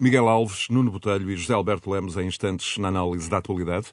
Miguel 0.00 0.30
Alves, 0.30 0.66
Nuno 0.70 0.90
Botelho 0.90 1.30
e 1.30 1.36
José 1.36 1.52
Alberto 1.52 1.90
Lemos 1.90 2.16
em 2.16 2.26
instantes 2.26 2.78
na 2.78 2.88
análise 2.88 3.28
da 3.28 3.36
atualidade. 3.36 3.88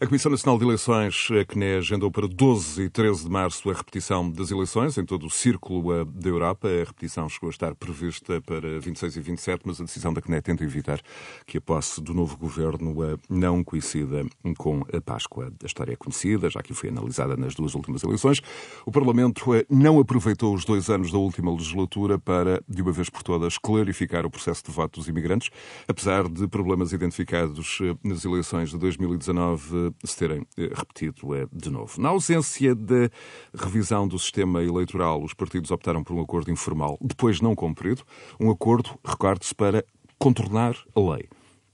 A 0.00 0.06
Comissão 0.08 0.32
Nacional 0.32 0.58
de 0.58 0.64
Eleições, 0.64 1.28
a 1.30 1.44
CNE, 1.44 1.76
agendou 1.76 2.10
para 2.10 2.26
12 2.26 2.82
e 2.82 2.90
13 2.90 3.22
de 3.22 3.30
março 3.30 3.70
a 3.70 3.72
repetição 3.72 4.28
das 4.28 4.50
eleições 4.50 4.98
em 4.98 5.04
todo 5.04 5.24
o 5.24 5.30
círculo 5.30 5.94
eh, 5.94 6.04
da 6.04 6.28
Europa. 6.28 6.66
A 6.66 6.84
repetição 6.84 7.28
chegou 7.28 7.46
a 7.46 7.50
estar 7.52 7.76
prevista 7.76 8.40
para 8.40 8.80
26 8.80 9.16
e 9.16 9.20
27, 9.20 9.62
mas 9.64 9.80
a 9.80 9.84
decisão 9.84 10.12
da 10.12 10.20
CNE 10.20 10.42
tenta 10.42 10.64
evitar 10.64 11.00
que 11.46 11.58
a 11.58 11.60
posse 11.60 12.02
do 12.02 12.12
novo 12.12 12.36
governo 12.36 13.04
eh, 13.04 13.16
não 13.30 13.62
coincida 13.62 14.26
com 14.58 14.84
a 14.92 15.00
Páscoa. 15.00 15.52
A 15.62 15.66
história 15.66 15.92
é 15.92 15.96
conhecida, 15.96 16.50
já 16.50 16.60
que 16.60 16.74
foi 16.74 16.88
analisada 16.88 17.36
nas 17.36 17.54
duas 17.54 17.76
últimas 17.76 18.02
eleições. 18.02 18.40
O 18.84 18.90
Parlamento 18.90 19.54
eh, 19.54 19.64
não 19.70 20.00
aproveitou 20.00 20.52
os 20.52 20.64
dois 20.64 20.90
anos 20.90 21.12
da 21.12 21.18
última 21.18 21.52
legislatura 21.52 22.18
para, 22.18 22.60
de 22.68 22.82
uma 22.82 22.90
vez 22.90 23.08
por 23.08 23.22
todas, 23.22 23.58
clarificar 23.58 24.26
o 24.26 24.30
processo 24.30 24.64
de 24.64 24.72
voto 24.72 24.98
dos 24.98 25.06
imigrantes, 25.06 25.51
apesar 25.86 26.28
de 26.28 26.46
problemas 26.48 26.92
identificados 26.92 27.78
nas 28.02 28.24
eleições 28.24 28.70
de 28.70 28.78
2019 28.78 29.92
se 30.04 30.16
terem 30.16 30.46
eh, 30.56 30.70
repetido 30.74 31.34
eh, 31.34 31.46
de 31.52 31.70
novo. 31.70 32.00
Na 32.00 32.10
ausência 32.10 32.74
da 32.74 33.10
revisão 33.54 34.06
do 34.06 34.18
sistema 34.18 34.62
eleitoral, 34.62 35.22
os 35.22 35.34
partidos 35.34 35.70
optaram 35.70 36.02
por 36.02 36.14
um 36.14 36.20
acordo 36.20 36.50
informal, 36.50 36.98
depois 37.00 37.40
não 37.40 37.54
cumprido, 37.54 38.02
um 38.40 38.50
acordo, 38.50 38.90
recorde-se, 39.04 39.54
para 39.54 39.84
contornar 40.18 40.76
a 40.94 41.00
lei. 41.00 41.28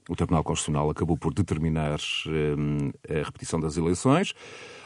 O 0.09 0.17
Tribunal 0.17 0.43
Constitucional 0.43 0.89
acabou 0.89 1.19
por 1.19 1.35
determinar 1.35 1.99
eh, 2.27 3.21
a 3.21 3.25
repetição 3.25 3.61
das 3.61 3.77
eleições, 3.77 4.33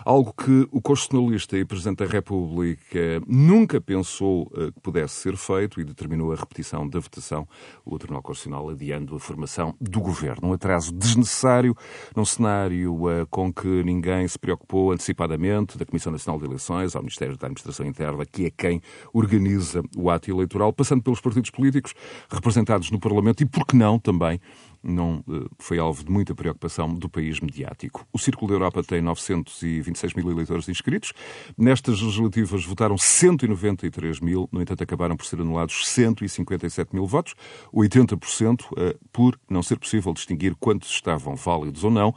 algo 0.05 0.33
que 0.33 0.67
o 0.70 0.81
constitucionalista 0.81 1.56
e 1.56 1.64
Presidente 1.64 1.98
da 1.98 2.06
República 2.06 3.20
nunca 3.27 3.81
pensou 3.81 4.50
eh, 4.55 4.70
que 4.72 4.81
pudesse 4.81 5.14
ser 5.14 5.36
feito 5.36 5.81
e 5.81 5.84
determinou 5.84 6.33
a 6.33 6.36
repetição 6.36 6.89
da 6.89 6.98
votação, 6.98 7.47
o 7.84 7.98
Tribunal 7.98 8.23
Constitucional 8.23 8.69
adiando 8.70 9.17
a 9.17 9.20
formação 9.20 9.75
do 9.80 10.00
governo. 10.00 10.48
Um 10.48 10.53
atraso 10.53 10.92
desnecessário 10.92 11.77
num 12.14 12.25
cenário 12.25 13.11
eh, 13.11 13.27
com 13.30 13.53
que 13.53 13.83
ninguém 13.83 14.27
se 14.28 14.39
preocupou 14.39 14.92
antecipadamente, 14.92 15.78
da 15.78 15.86
Comissão 15.86 16.12
Nacional 16.12 16.39
de 16.39 16.47
Eleições 16.47 16.95
ao 16.97 17.03
Ministério 17.03 17.36
da 17.36 17.47
Administração 17.47 17.86
Interna, 17.86 18.25
que 18.27 18.47
é 18.47 18.50
quem 18.50 18.80
organiza 19.12 19.83
o 19.97 20.11
ato 20.11 20.30
eleitoral, 20.30 20.73
passando 20.73 21.03
pelos 21.03 21.20
partidos 21.20 21.50
políticos 21.50 21.95
representados 22.30 22.91
no 22.91 22.98
Parlamento 22.98 23.42
e, 23.42 23.47
por 23.47 23.67
que 23.67 23.77
não, 23.77 23.98
também 23.98 24.41
não 24.83 25.25
eh, 25.28 25.47
foi 25.58 25.78
alvo 25.78 26.05
de 26.05 26.11
muita 26.11 26.34
preocupação 26.34 26.92
do 26.92 27.08
país 27.08 27.41
mediático. 27.41 28.06
O 28.12 28.19
Círculo 28.19 28.48
da 28.48 28.55
Europa 28.55 28.83
tem 28.83 29.00
926 29.00 30.14
mil 30.14 30.30
eleitores 30.30 30.69
inscritos. 30.69 31.12
Nestas 31.56 32.00
legislativas 32.00 32.64
votaram 32.64 32.98
193 32.98 34.20
mil, 34.20 34.48
no 34.50 34.61
entanto, 34.61 34.83
acabaram 34.83 35.16
por 35.16 35.24
ser 35.27 35.41
anulados 35.41 35.89
157 35.89 36.94
mil 36.94 37.06
votos, 37.06 37.34
80% 37.72 38.64
eh, 38.77 38.97
por 39.12 39.39
não 39.48 39.62
ser 39.62 39.78
possível 39.78 40.12
distinguir 40.12 40.55
quantos 40.56 40.91
estavam 40.91 41.36
válidos 41.36 41.84
ou 41.84 41.91
não. 41.91 42.14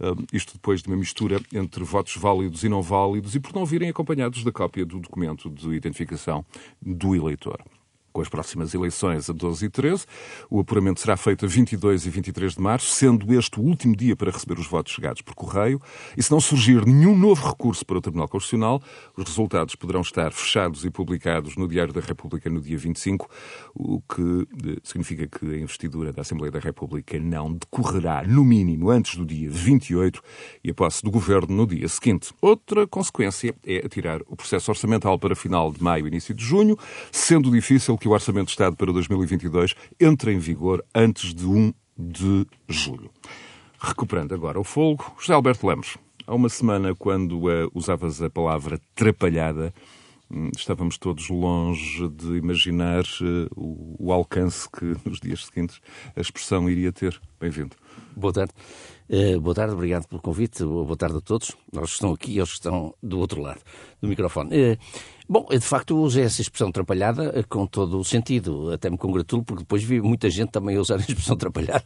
Eh, 0.00 0.14
isto 0.32 0.54
depois 0.54 0.82
de 0.82 0.88
uma 0.88 0.96
mistura 0.96 1.40
entre 1.52 1.84
votos 1.84 2.16
válidos 2.16 2.64
e 2.64 2.68
não 2.68 2.82
válidos 2.82 3.34
e 3.34 3.40
por 3.40 3.54
não 3.54 3.64
virem 3.64 3.90
acompanhados 3.90 4.42
da 4.44 4.52
cópia 4.52 4.84
do 4.84 4.98
documento 4.98 5.50
de 5.50 5.70
identificação 5.70 6.44
do 6.80 7.14
eleitor 7.14 7.62
com 8.18 8.22
as 8.22 8.28
próximas 8.28 8.74
eleições 8.74 9.30
a 9.30 9.32
12 9.32 9.66
e 9.66 9.70
13. 9.70 10.04
O 10.50 10.58
apuramento 10.58 11.00
será 11.00 11.16
feito 11.16 11.44
a 11.44 11.48
22 11.48 12.04
e 12.04 12.10
23 12.10 12.54
de 12.56 12.60
março, 12.60 12.88
sendo 12.88 13.32
este 13.32 13.60
o 13.60 13.62
último 13.62 13.94
dia 13.94 14.16
para 14.16 14.32
receber 14.32 14.58
os 14.58 14.66
votos 14.66 14.92
chegados 14.92 15.22
por 15.22 15.36
correio. 15.36 15.80
E 16.16 16.22
se 16.22 16.32
não 16.32 16.40
surgir 16.40 16.84
nenhum 16.84 17.16
novo 17.16 17.46
recurso 17.46 17.86
para 17.86 17.96
o 17.96 18.00
Tribunal 18.00 18.26
Constitucional, 18.26 18.82
os 19.16 19.24
resultados 19.24 19.76
poderão 19.76 20.00
estar 20.00 20.32
fechados 20.32 20.84
e 20.84 20.90
publicados 20.90 21.56
no 21.56 21.68
Diário 21.68 21.92
da 21.92 22.00
República 22.00 22.50
no 22.50 22.60
dia 22.60 22.76
25, 22.76 23.30
o 23.72 24.00
que 24.00 24.48
eh, 24.66 24.80
significa 24.82 25.28
que 25.28 25.46
a 25.54 25.58
investidura 25.58 26.12
da 26.12 26.22
Assembleia 26.22 26.50
da 26.50 26.58
República 26.58 27.20
não 27.20 27.52
decorrerá, 27.52 28.24
no 28.26 28.44
mínimo, 28.44 28.90
antes 28.90 29.14
do 29.14 29.24
dia 29.24 29.48
28 29.48 30.20
e 30.64 30.70
a 30.70 30.74
posse 30.74 31.04
do 31.04 31.10
governo 31.12 31.54
no 31.54 31.66
dia 31.68 31.86
seguinte. 31.86 32.34
Outra 32.40 32.84
consequência 32.84 33.54
é 33.64 33.86
atirar 33.86 34.22
o 34.26 34.34
processo 34.34 34.72
orçamental 34.72 35.16
para 35.20 35.36
final 35.36 35.70
de 35.70 35.80
maio, 35.80 36.08
início 36.08 36.34
de 36.34 36.44
junho, 36.44 36.76
sendo 37.12 37.48
difícil 37.52 37.96
que 37.96 38.07
o 38.08 38.12
Orçamento 38.12 38.46
de 38.46 38.52
Estado 38.52 38.74
para 38.74 38.90
2022 38.90 39.74
entre 40.00 40.32
em 40.32 40.38
vigor 40.38 40.82
antes 40.94 41.34
de 41.34 41.46
1 41.46 41.72
de 41.96 42.46
julho. 42.66 43.10
Recuperando 43.78 44.34
agora 44.34 44.58
o 44.58 44.64
fogo, 44.64 45.14
José 45.20 45.34
Alberto 45.34 45.66
Lemos. 45.66 45.98
Há 46.26 46.34
uma 46.34 46.48
semana, 46.48 46.94
quando 46.94 47.38
uh, 47.38 47.70
usavas 47.74 48.22
a 48.22 48.30
palavra 48.30 48.80
trapalhada, 48.94 49.72
um, 50.30 50.50
estávamos 50.56 50.98
todos 50.98 51.28
longe 51.28 52.08
de 52.08 52.36
imaginar 52.36 53.02
uh, 53.02 53.96
o, 53.98 54.12
alcance 54.12 54.68
que 54.70 54.84
nos 55.08 55.20
dias 55.20 55.46
seguintes 55.46 55.80
a 56.16 56.20
expressão 56.20 56.68
iria 56.68 56.92
ter. 56.92 57.20
Bem-vindo. 57.40 57.76
Boa 58.16 58.32
tarde. 58.32 58.52
Uh, 59.08 59.40
boa 59.40 59.54
tarde, 59.54 59.74
obrigado 59.74 60.06
pelo 60.06 60.20
convite. 60.20 60.62
Boa 60.64 60.96
tarde 60.96 61.18
a 61.18 61.20
todos. 61.20 61.56
Nós 61.72 61.90
estão 61.90 62.12
aqui 62.12 62.32
e 62.32 62.38
eles 62.38 62.50
estão 62.50 62.94
do 63.02 63.18
outro 63.18 63.40
lado 63.40 63.60
do 64.00 64.08
microfone. 64.08 64.50
Uh, 64.50 64.78
bom, 65.28 65.46
de 65.50 65.60
facto, 65.60 65.96
usei 65.96 66.24
essa 66.24 66.40
expressão 66.40 66.68
atrapalhada 66.68 67.38
uh, 67.38 67.48
com 67.48 67.66
todo 67.66 67.98
o 67.98 68.04
sentido. 68.04 68.72
Até 68.72 68.88
me 68.90 68.96
congratulo, 68.96 69.44
porque 69.44 69.62
depois 69.62 69.82
vi 69.82 70.00
muita 70.00 70.30
gente 70.30 70.50
também 70.50 70.78
usar 70.78 70.96
a 70.96 70.98
expressão 70.98 71.34
atrapalhada 71.36 71.84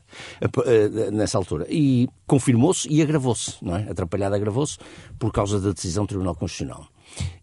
nessa 1.12 1.38
altura. 1.38 1.66
E 1.68 2.08
confirmou-se 2.26 2.88
e 2.88 3.02
agravou-se, 3.02 3.56
não 3.62 3.76
é? 3.76 3.90
Atrapalhada 3.90 4.36
agravou-se 4.36 4.78
por 5.18 5.32
causa 5.32 5.60
da 5.60 5.72
decisão 5.72 6.04
do 6.04 6.08
Tribunal 6.08 6.34
Constitucional. 6.34 6.86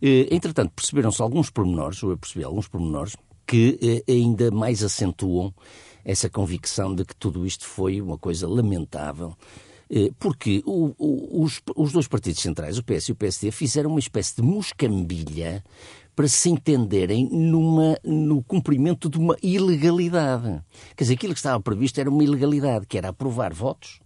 entretanto, 0.02 0.72
perceberam-se 0.76 1.22
alguns 1.22 1.50
pormenores, 1.50 2.02
ou 2.04 2.12
eu 2.12 2.18
percebi 2.18 2.44
alguns 2.44 2.68
pormenores, 2.68 3.16
que 3.46 4.04
ainda 4.08 4.52
mais 4.52 4.84
acentuam 4.84 5.54
essa 6.06 6.30
convicção 6.30 6.94
de 6.94 7.06
que 7.06 7.16
tudo 7.16 7.46
isto 7.46 7.66
foi 7.66 8.02
uma 8.02 8.18
coisa 8.18 8.48
lamentável 8.48 9.36
eh, 9.36 9.69
porque 10.19 10.61
o, 10.66 10.94
o, 10.97 11.44
os, 11.44 11.61
os, 11.75 11.91
dois 11.91 12.07
partidos 12.07 12.41
centrais, 12.41 12.77
o 12.77 12.83
PS 12.83 13.09
e 13.09 13.11
o 13.11 13.16
PSD, 13.16 13.51
fizeram 13.51 13.89
uma 13.89 14.00
espécie 14.00 14.35
de 14.35 14.41
muscambilha 14.41 15.63
para 16.16 16.27
se 16.27 16.50
entenderem 16.50 17.27
numa, 17.31 17.97
no 18.03 18.44
cumprimento 18.44 19.09
de 19.09 19.17
uma 19.17 19.35
ilegalidade. 19.41 20.61
Quer 20.95 21.05
dizer, 21.05 21.13
aquilo 21.13 21.33
que 21.33 21.39
estava 21.39 21.59
previsto 21.61 22.00
era 22.00 22.09
uma 22.09 22.23
ilegalidade, 22.23 22.85
que 22.85 22.97
era 22.97 23.09
aprovar 23.09 23.53
votos 23.53 24.00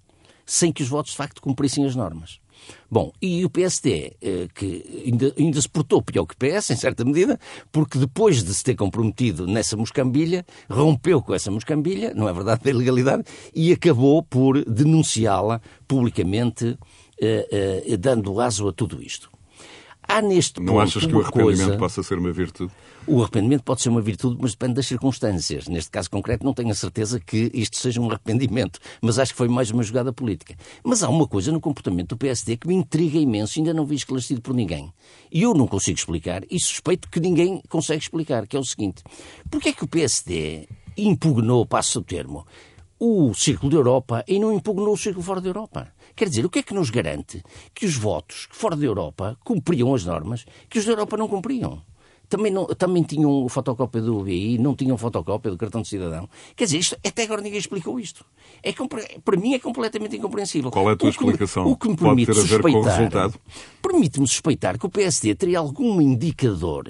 sem 0.46 0.72
que 0.72 0.84
os 0.84 0.90
votos 0.90 1.12
de 1.12 1.18
facto 1.18 1.42
cumprissem 1.42 1.86
as 1.86 1.96
normas. 1.96 2.40
Bom, 2.90 3.12
e 3.22 3.44
o 3.44 3.50
PSD, 3.50 4.14
eh, 4.22 4.48
que 4.54 5.04
ainda, 5.06 5.34
ainda 5.38 5.62
se 5.62 5.68
portou 5.68 6.02
pior 6.02 6.26
que 6.26 6.36
o 6.36 6.38
PS, 6.38 6.72
em 6.72 6.76
certa 6.76 7.04
medida, 7.04 7.40
porque 7.72 7.98
depois 7.98 8.44
de 8.44 8.54
se 8.54 8.64
ter 8.64 8.76
comprometido 8.76 9.48
nessa 9.48 9.76
moscambilha, 9.76 10.46
rompeu 10.70 11.22
com 11.22 11.34
essa 11.34 11.50
moscambilha, 11.50 12.14
não 12.14 12.30
é 12.30 12.34
verdade, 12.34 12.62
da 12.66 12.70
ilegalidade, 12.70 13.24
e 13.54 13.72
acabou 13.72 14.22
por 14.22 14.64
denunciá-la 14.66 15.60
publicamente, 15.88 16.78
eh, 17.20 17.84
eh, 17.88 17.98
dando 17.98 18.40
aso 18.40 18.68
a 18.68 18.74
tudo 18.74 19.02
isto. 19.02 19.33
Há 20.14 20.22
neste 20.22 20.62
Não 20.62 20.80
achas 20.80 21.08
que 21.08 21.16
o 21.16 21.22
arrependimento 21.22 21.66
coisa... 21.66 21.78
possa 21.78 22.04
ser 22.04 22.20
uma 22.20 22.32
virtude? 22.32 22.72
O 23.08 23.24
arrependimento 23.24 23.64
pode 23.64 23.82
ser 23.82 23.90
uma 23.90 24.00
virtude, 24.00 24.38
mas 24.40 24.52
depende 24.52 24.76
das 24.76 24.86
circunstâncias. 24.86 25.68
Neste 25.68 25.90
caso 25.90 26.08
concreto, 26.08 26.46
não 26.46 26.54
tenho 26.54 26.70
a 26.70 26.76
certeza 26.76 27.20
que 27.20 27.50
isto 27.52 27.78
seja 27.78 28.00
um 28.00 28.08
arrependimento, 28.08 28.80
mas 29.02 29.18
acho 29.18 29.32
que 29.32 29.38
foi 29.40 29.48
mais 29.48 29.72
uma 29.72 29.82
jogada 29.82 30.14
política. 30.14 30.56
Mas 30.84 31.02
há 31.02 31.10
uma 31.10 31.28
coisa 31.28 31.52
no 31.52 31.60
comportamento 31.60 32.10
do 32.10 32.18
PSD 32.18 32.58
que 32.58 32.68
me 32.68 32.76
intriga 32.76 33.18
imenso, 33.18 33.58
ainda 33.58 33.74
não 33.74 33.88
vi 33.88 33.96
esclarecido 33.96 34.40
por 34.40 34.54
ninguém. 34.54 34.94
E 35.32 35.42
eu 35.42 35.56
não 35.56 35.66
consigo 35.66 35.98
explicar, 35.98 36.44
e 36.48 36.60
suspeito 36.60 37.10
que 37.10 37.20
ninguém 37.20 37.60
consegue 37.68 38.04
explicar, 38.04 38.46
que 38.46 38.56
é 38.56 38.60
o 38.60 38.64
seguinte: 38.64 39.02
porquê 39.50 39.70
é 39.70 39.74
que 39.74 39.84
o 39.84 39.88
PSD 39.88 40.68
impugnou, 40.96 41.66
passo 41.66 41.98
o 41.98 42.04
termo, 42.04 42.46
o 43.00 43.34
Círculo 43.34 43.72
da 43.72 43.78
Europa 43.78 44.24
e 44.28 44.38
não 44.38 44.54
impugnou 44.54 44.94
o 44.94 44.98
Círculo 44.98 45.26
fora 45.26 45.42
da 45.42 45.50
Europa? 45.50 45.93
Quer 46.16 46.30
dizer, 46.30 46.46
o 46.46 46.50
que 46.50 46.60
é 46.60 46.64
que 46.64 46.74
nos 46.74 46.90
garante 46.90 47.44
que 47.74 47.86
os 47.86 47.96
votos 47.96 48.48
fora 48.52 48.76
da 48.76 48.86
Europa 48.86 49.38
cumpriam 49.44 49.94
as 49.94 50.06
normas 50.06 50.46
que 50.70 50.80
os 50.80 50.86
da 50.86 50.92
Europa 50.92 51.18
não 51.18 51.28
cumpriam? 51.28 51.82
Também, 52.30 52.52
não, 52.52 52.66
também 52.66 53.04
tinham 53.04 53.48
fotocópia 53.48 54.02
do 54.02 54.20
UBI, 54.20 54.58
não 54.58 54.74
tinham 54.76 54.98
fotocópia 54.98 55.52
do 55.52 55.58
cartão 55.58 55.82
de 55.82 55.88
cidadão. 55.88 56.28
Quer 56.56 56.64
dizer, 56.64 56.78
isto, 56.80 56.98
até 57.06 57.24
agora 57.24 57.42
ninguém 57.42 57.60
explicou 57.60 58.00
isto. 58.00 58.26
É, 58.64 58.74
para 59.24 59.38
mim 59.38 59.54
é 59.54 59.60
completamente 59.60 60.16
incompreensível. 60.16 60.72
Qual 60.72 60.90
é 60.90 60.94
a 60.94 60.96
tua 60.96 61.08
o 61.08 61.12
explicação? 61.12 61.68
o 61.68 61.78
que 61.78 61.90
me 61.90 61.96
Pode 61.96 62.26
ter 62.26 62.40
a 62.40 62.44
ver 62.44 62.62
com 62.62 62.70
o 62.70 62.82
resultado? 62.82 63.40
Permite-me 63.82 64.28
suspeitar 64.28 64.80
que 64.80 64.86
o 64.86 64.90
PSD 64.90 65.36
teria 65.36 65.60
algum 65.60 66.02
indicador 66.02 66.90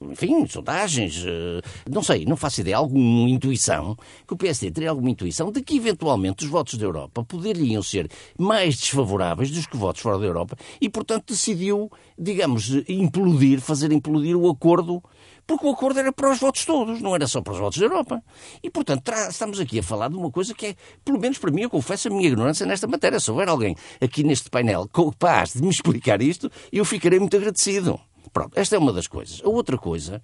enfim, 0.00 0.46
sondagens, 0.46 1.24
eh, 1.26 1.60
não 1.90 2.02
sei, 2.02 2.24
não 2.24 2.36
faço 2.36 2.62
ideia, 2.62 2.76
alguma 2.76 3.28
intuição, 3.28 3.96
que 4.26 4.32
o 4.32 4.36
PSD 4.36 4.70
teria 4.70 4.90
alguma 4.90 5.10
intuição 5.10 5.52
de 5.52 5.62
que 5.62 5.76
eventualmente 5.76 6.44
os 6.44 6.50
votos 6.50 6.78
da 6.78 6.86
Europa 6.86 7.22
poderiam 7.22 7.82
ser 7.82 8.08
mais 8.38 8.76
desfavoráveis 8.76 9.50
dos 9.50 9.66
que 9.66 9.76
votos 9.76 10.00
fora 10.00 10.18
da 10.18 10.24
Europa 10.24 10.56
e, 10.80 10.88
portanto, 10.88 11.26
decidiu, 11.28 11.90
digamos, 12.18 12.70
implodir, 12.88 13.60
fazer 13.60 13.92
implodir 13.92 14.36
o 14.36 14.48
acordo 14.48 15.02
porque 15.46 15.66
o 15.66 15.70
acordo 15.70 15.98
era 15.98 16.12
para 16.12 16.30
os 16.30 16.38
votos 16.38 16.64
todos, 16.64 17.00
não 17.00 17.12
era 17.12 17.26
só 17.26 17.42
para 17.42 17.52
os 17.52 17.58
votos 17.58 17.76
da 17.76 17.84
Europa. 17.84 18.22
E, 18.62 18.70
portanto, 18.70 19.10
estamos 19.28 19.58
aqui 19.58 19.80
a 19.80 19.82
falar 19.82 20.08
de 20.08 20.14
uma 20.14 20.30
coisa 20.30 20.54
que 20.54 20.66
é, 20.66 20.74
pelo 21.04 21.18
menos 21.18 21.38
para 21.38 21.50
mim, 21.50 21.62
eu 21.62 21.70
confesso 21.70 22.06
a 22.06 22.10
minha 22.12 22.28
ignorância 22.28 22.64
nesta 22.64 22.86
matéria. 22.86 23.18
Se 23.18 23.32
houver 23.32 23.48
alguém 23.48 23.74
aqui 24.00 24.22
neste 24.22 24.48
painel 24.48 24.86
capaz 24.86 25.54
de 25.54 25.62
me 25.62 25.70
explicar 25.70 26.22
isto, 26.22 26.48
eu 26.70 26.84
ficarei 26.84 27.18
muito 27.18 27.36
agradecido. 27.36 27.98
Pronto, 28.32 28.52
esta 28.56 28.76
é 28.76 28.78
uma 28.78 28.92
das 28.92 29.06
coisas. 29.06 29.40
A 29.44 29.48
outra 29.48 29.76
coisa 29.76 30.22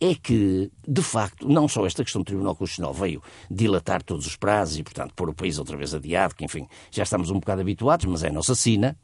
é 0.00 0.14
que, 0.14 0.70
de 0.86 1.02
facto, 1.02 1.48
não 1.48 1.66
só 1.66 1.84
esta 1.86 2.04
questão 2.04 2.22
do 2.22 2.26
Tribunal 2.26 2.54
Constitucional 2.54 2.94
veio 2.94 3.22
dilatar 3.50 4.02
todos 4.02 4.26
os 4.26 4.36
prazos 4.36 4.78
e, 4.78 4.82
portanto, 4.82 5.12
pôr 5.14 5.28
o 5.28 5.34
país 5.34 5.58
outra 5.58 5.76
vez 5.76 5.92
adiado, 5.92 6.34
que, 6.36 6.44
enfim, 6.44 6.68
já 6.90 7.02
estamos 7.02 7.30
um 7.30 7.40
bocado 7.40 7.60
habituados, 7.60 8.06
mas 8.06 8.22
é 8.22 8.28
a 8.28 8.32
nossa 8.32 8.54
sina, 8.54 8.96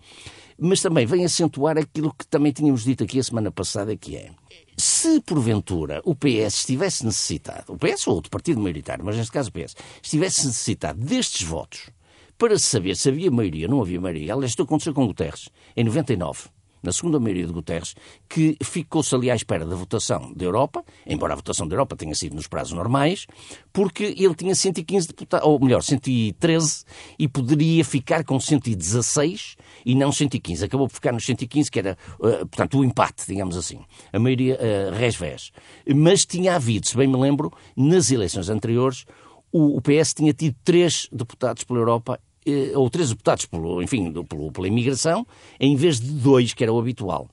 mas 0.57 0.81
também 0.81 1.05
vem 1.05 1.25
acentuar 1.25 1.77
aquilo 1.77 2.15
que 2.15 2.27
também 2.27 2.53
tínhamos 2.53 2.85
dito 2.85 3.03
aqui 3.03 3.19
a 3.19 3.25
semana 3.25 3.51
passada, 3.51 3.97
que 3.97 4.17
é, 4.17 4.31
se 4.77 5.21
porventura 5.21 6.01
o 6.05 6.15
PS 6.15 6.55
estivesse 6.55 7.05
necessitado, 7.05 7.73
o 7.73 7.79
PS 7.79 8.07
ou 8.07 8.15
outro 8.15 8.31
partido 8.31 8.61
maioritário, 8.61 9.05
mas 9.05 9.17
neste 9.17 9.33
caso 9.33 9.51
o 9.51 9.53
PS, 9.53 9.75
estivesse 10.01 10.47
necessitado 10.47 11.01
destes 11.01 11.43
votos 11.43 11.91
para 12.39 12.59
saber 12.59 12.97
se 12.97 13.09
havia 13.09 13.31
maioria 13.31 13.67
ou 13.67 13.73
não 13.73 13.83
havia 13.83 14.01
maioria, 14.01 14.33
aliás, 14.33 14.53
isto 14.53 14.63
aconteceu 14.63 14.95
com 14.95 15.07
Guterres, 15.07 15.49
em 15.77 15.85
99, 15.85 16.49
na 16.85 16.93
segunda 16.93 17.19
maioria 17.19 17.47
de 17.47 17.53
Guterres, 17.53 17.95
que 18.29 18.57
ficou-se 18.63 19.15
ali 19.15 19.31
à 19.31 19.35
espera 19.35 19.65
da 19.65 19.75
votação 19.75 20.33
da 20.35 20.45
Europa, 20.45 20.85
embora 21.07 21.33
a 21.33 21.37
votação 21.37 21.67
da 21.67 21.75
Europa 21.75 21.97
tenha 21.97 22.15
sido 22.15 22.35
nos 22.35 22.47
prazos 22.47 22.73
normais, 22.73 23.27
porque 23.73 24.15
ele 24.17 24.35
tinha 24.35 24.55
115 24.55 25.09
deputados, 25.09 25.47
ou 25.47 25.59
melhor, 25.59 25.83
113, 25.83 26.85
e 27.19 27.27
poderia 27.27 27.85
ficar 27.85 28.25
com 28.25 28.39
116 28.39 29.57
e 29.85 29.95
não 29.95 30.13
115. 30.13 30.65
Acabou 30.65 30.89
por 30.89 30.95
ficar 30.95 31.13
nos 31.13 31.25
115, 31.25 31.71
que 31.71 31.79
era, 31.79 31.99
uh, 32.19 32.47
portanto, 32.47 32.79
o 32.79 32.85
empate, 32.85 33.25
digamos 33.27 33.57
assim. 33.57 33.81
A 34.13 34.19
maioria 34.19 34.59
uh, 34.61 34.95
res-vés. 34.95 35.51
Mas 35.95 36.25
tinha 36.25 36.55
havido, 36.55 36.87
se 36.87 36.97
bem 36.97 37.09
me 37.09 37.17
lembro, 37.17 37.53
nas 37.77 38.11
eleições 38.11 38.49
anteriores, 38.49 39.05
o, 39.57 39.81
PS 39.81 40.15
tinha 40.15 40.33
tido 40.33 40.57
três 40.65 41.09
deputados 41.13 41.63
pela 41.63 41.79
Europa 41.79 42.19
eh, 42.19 42.34
ou 42.75 42.91
três 42.91 43.11
deputados 43.11 43.47
pelo, 43.47 43.83
enfim, 43.83 44.13
pelo, 44.25 44.53
pela 44.53 44.69
imigração, 44.69 45.27
em 45.59 45.77
vez 45.77 46.01
de 46.01 46.11
dois, 46.11 46.53
que 46.53 46.63
era 46.63 46.73
o 46.73 46.79
habitual. 46.79 47.29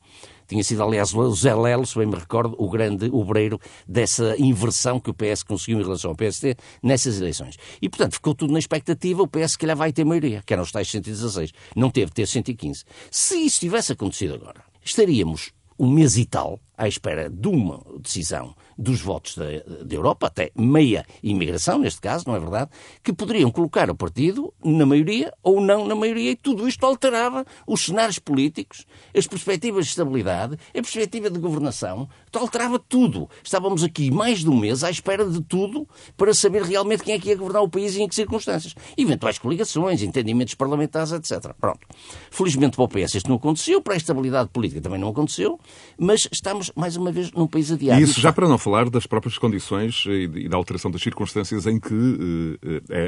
Tinha 0.52 0.66
sido, 0.66 0.84
aliás, 0.84 1.14
o 1.14 1.32
Zé 1.34 1.56
Lelo, 1.56 1.86
se 1.86 1.98
bem 1.98 2.06
me 2.06 2.16
recordo, 2.16 2.56
o 2.58 2.70
grande 2.70 3.10
obreiro 3.10 3.58
dessa 3.88 4.36
inversão 4.38 5.00
que 5.00 5.10
o 5.10 5.14
PS 5.14 5.44
conseguiu 5.44 5.80
em 5.80 5.84
relação 5.84 6.12
ao 6.12 6.16
PSD 6.18 6.58
nessas 6.84 7.22
eleições. 7.22 7.56
E, 7.82 7.88
portanto, 7.88 8.16
ficou 8.16 8.36
tudo 8.36 8.52
na 8.52 8.60
expectativa, 8.60 9.24
o 9.24 9.28
PS, 9.30 9.56
que 9.56 9.66
lhe 9.66 9.74
vai 9.74 9.94
ter 9.94 10.04
maioria, 10.04 10.44
que 10.46 10.52
eram 10.52 10.64
os 10.64 10.72
tais 10.72 10.92
116. 10.92 11.54
Não 11.74 11.90
teve, 11.90 12.12
ter 12.12 12.28
115. 12.28 12.84
Se 13.10 13.36
isso 13.38 13.62
tivesse 13.62 13.94
acontecido 13.94 14.34
agora, 14.34 14.62
estaríamos 14.84 15.54
um 15.80 15.90
mês 15.90 16.18
e 16.18 16.26
tal 16.26 16.60
à 16.82 16.88
espera 16.88 17.30
de 17.30 17.48
uma 17.48 17.80
decisão 18.00 18.56
dos 18.76 19.02
votos 19.02 19.38
da, 19.38 19.46
da, 19.84 19.96
Europa, 19.96 20.26
até 20.26 20.52
meia 20.56 21.06
imigração, 21.22 21.78
neste 21.78 22.02
caso, 22.02 22.26
não 22.28 22.36
é 22.36 22.40
verdade, 22.40 22.72
que 23.04 23.14
poderiam 23.14 23.52
colocar 23.52 23.92
o 23.92 23.96
partido 23.96 24.52
na 24.64 24.84
maioria 24.84 25.32
ou 25.44 25.62
não 25.62 25.86
na 25.86 25.94
maioria, 25.94 26.32
e 26.32 26.36
tudo 26.36 26.68
isto 26.68 26.84
alterava 26.84 27.46
os 27.68 27.86
cenários 27.86 28.18
políticos, 28.18 28.88
as 29.16 29.28
perspectivas 29.28 29.86
de 29.86 29.92
estabilidade, 29.92 30.58
a 30.70 30.74
perspectiva 30.74 31.30
de 31.30 31.38
governação, 31.38 32.10
alterava 32.34 32.80
tudo. 32.80 33.30
Estávamos 33.44 33.84
aqui 33.84 34.10
mais 34.10 34.40
de 34.40 34.50
um 34.50 34.58
mês 34.58 34.84
à 34.84 34.90
espera 34.90 35.24
de 35.26 35.42
tudo 35.44 35.88
para 36.18 36.34
saber 36.34 36.64
realmente 36.64 37.04
quem 37.04 37.14
é 37.14 37.20
que 37.20 37.30
ia 37.30 37.36
governar 37.36 37.62
o 37.62 37.70
país 37.70 37.96
e 37.96 38.02
em 38.02 38.08
que 38.08 38.16
circunstâncias. 38.16 38.74
Eventuais 38.98 39.38
coligações, 39.38 40.02
entendimentos 40.02 40.56
parlamentares, 40.56 41.12
etc. 41.12 41.54
Pronto. 41.60 41.86
Felizmente 42.32 42.76
para 42.76 42.86
o 42.86 42.88
PS 42.88 43.16
isto 43.16 43.30
não 43.30 43.36
aconteceu, 43.36 43.82
para 43.82 43.94
a 43.94 43.98
estabilidade 43.98 44.50
política 44.50 44.82
também 44.82 45.00
não 45.00 45.10
aconteceu, 45.10 45.60
mas 46.00 46.28
estamos, 46.32 46.71
mais 46.76 46.96
uma 46.96 47.12
vez, 47.12 47.32
num 47.32 47.48
país 47.48 47.72
adiado. 47.72 48.00
E 48.00 48.04
isso 48.04 48.20
já 48.20 48.32
para 48.32 48.48
não 48.48 48.58
falar 48.58 48.90
das 48.90 49.06
próprias 49.06 49.38
condições 49.38 50.04
e 50.08 50.48
da 50.48 50.58
alteração 50.58 50.90
das 50.92 51.02
circunstâncias 51.02 51.66
em 51.66 51.80
que 51.80 51.94
uh, 51.94 52.58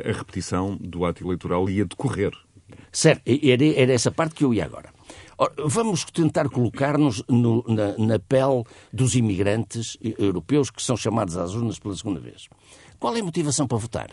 a 0.10 0.12
repetição 0.12 0.78
do 0.80 1.06
ato 1.06 1.24
eleitoral 1.24 1.70
ia 1.70 1.86
decorrer. 1.86 2.32
Certo, 2.92 3.22
era, 3.28 3.66
era 3.66 3.94
essa 3.94 4.12
parte 4.12 4.36
que 4.36 4.44
eu 4.44 4.54
ia 4.54 4.66
agora. 4.66 4.90
Ora, 5.38 5.54
vamos 5.66 6.06
tentar 6.06 6.48
colocar-nos 6.50 7.24
na, 7.28 7.98
na 7.98 8.20
pele 8.20 8.64
dos 8.92 9.16
imigrantes 9.16 9.98
europeus 10.18 10.70
que 10.70 10.82
são 10.82 10.96
chamados 10.96 11.36
às 11.38 11.54
urnas 11.54 11.80
pela 11.80 11.96
segunda 11.96 12.20
vez. 12.20 12.48
Qual 13.00 13.16
é 13.16 13.20
a 13.20 13.24
motivação 13.24 13.68
para 13.68 13.78
votar? 13.78 14.10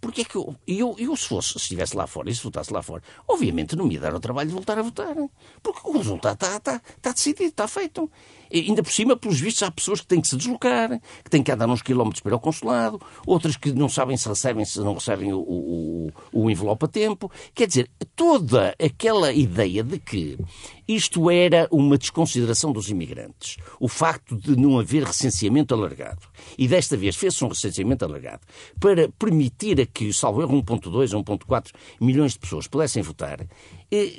Porque 0.00 0.20
é 0.20 0.24
que 0.24 0.36
eu, 0.36 0.54
eu, 0.66 0.94
eu, 0.98 1.16
se 1.16 1.26
fosse, 1.26 1.52
se 1.52 1.58
estivesse 1.58 1.96
lá 1.96 2.06
fora 2.06 2.28
e 2.28 2.34
se 2.34 2.42
votasse 2.42 2.70
lá 2.70 2.82
fora, 2.82 3.02
obviamente 3.26 3.74
não 3.74 3.86
me 3.86 3.94
ia 3.94 4.00
dar 4.00 4.14
o 4.14 4.20
trabalho 4.20 4.48
de 4.48 4.54
voltar 4.54 4.78
a 4.78 4.82
votar. 4.82 5.14
Porque 5.62 5.80
o 5.82 5.92
resultado 5.92 6.34
está, 6.34 6.56
está, 6.56 6.82
está 6.96 7.12
decidido, 7.12 7.48
está 7.48 7.66
feito. 7.66 8.10
E, 8.50 8.60
ainda 8.60 8.82
por 8.82 8.92
cima, 8.92 9.16
pelos 9.16 9.40
vistos, 9.40 9.62
há 9.62 9.70
pessoas 9.70 10.00
que 10.00 10.06
têm 10.06 10.20
que 10.20 10.28
se 10.28 10.36
deslocar, 10.36 11.00
que 11.22 11.30
têm 11.30 11.42
que 11.42 11.52
andar 11.52 11.68
uns 11.68 11.82
quilómetros 11.82 12.20
para 12.20 12.34
ao 12.34 12.40
consulado, 12.40 13.00
outras 13.26 13.56
que 13.56 13.72
não 13.72 13.88
sabem 13.88 14.16
se 14.16 14.28
recebem, 14.28 14.64
se 14.64 14.80
não 14.80 14.94
recebem 14.94 15.32
o, 15.32 15.38
o, 15.38 16.12
o 16.32 16.50
envelope 16.50 16.84
a 16.84 16.88
tempo. 16.88 17.30
Quer 17.54 17.66
dizer, 17.66 17.90
toda 18.14 18.74
aquela 18.78 19.32
ideia 19.32 19.82
de 19.82 19.98
que 19.98 20.38
isto 20.86 21.30
era 21.30 21.66
uma 21.70 21.96
desconsideração 21.96 22.72
dos 22.72 22.90
imigrantes. 22.90 23.56
O 23.80 23.88
facto 23.88 24.36
de 24.36 24.56
não 24.56 24.78
haver 24.78 25.04
recenseamento 25.04 25.74
alargado. 25.74 26.20
E 26.58 26.68
desta 26.68 26.96
vez 26.96 27.16
fez-se 27.16 27.44
um 27.44 27.48
recenseamento 27.48 28.04
alargado 28.04 28.42
para 28.78 29.08
permitir 29.18 29.80
a 29.80 29.86
que, 29.86 30.12
salvo 30.12 30.42
erro, 30.42 30.62
1.2 30.62 31.16
ou 31.16 31.24
1.4 31.24 31.70
milhões 32.00 32.32
de 32.32 32.38
pessoas 32.38 32.66
pudessem 32.66 33.02
votar, 33.02 33.46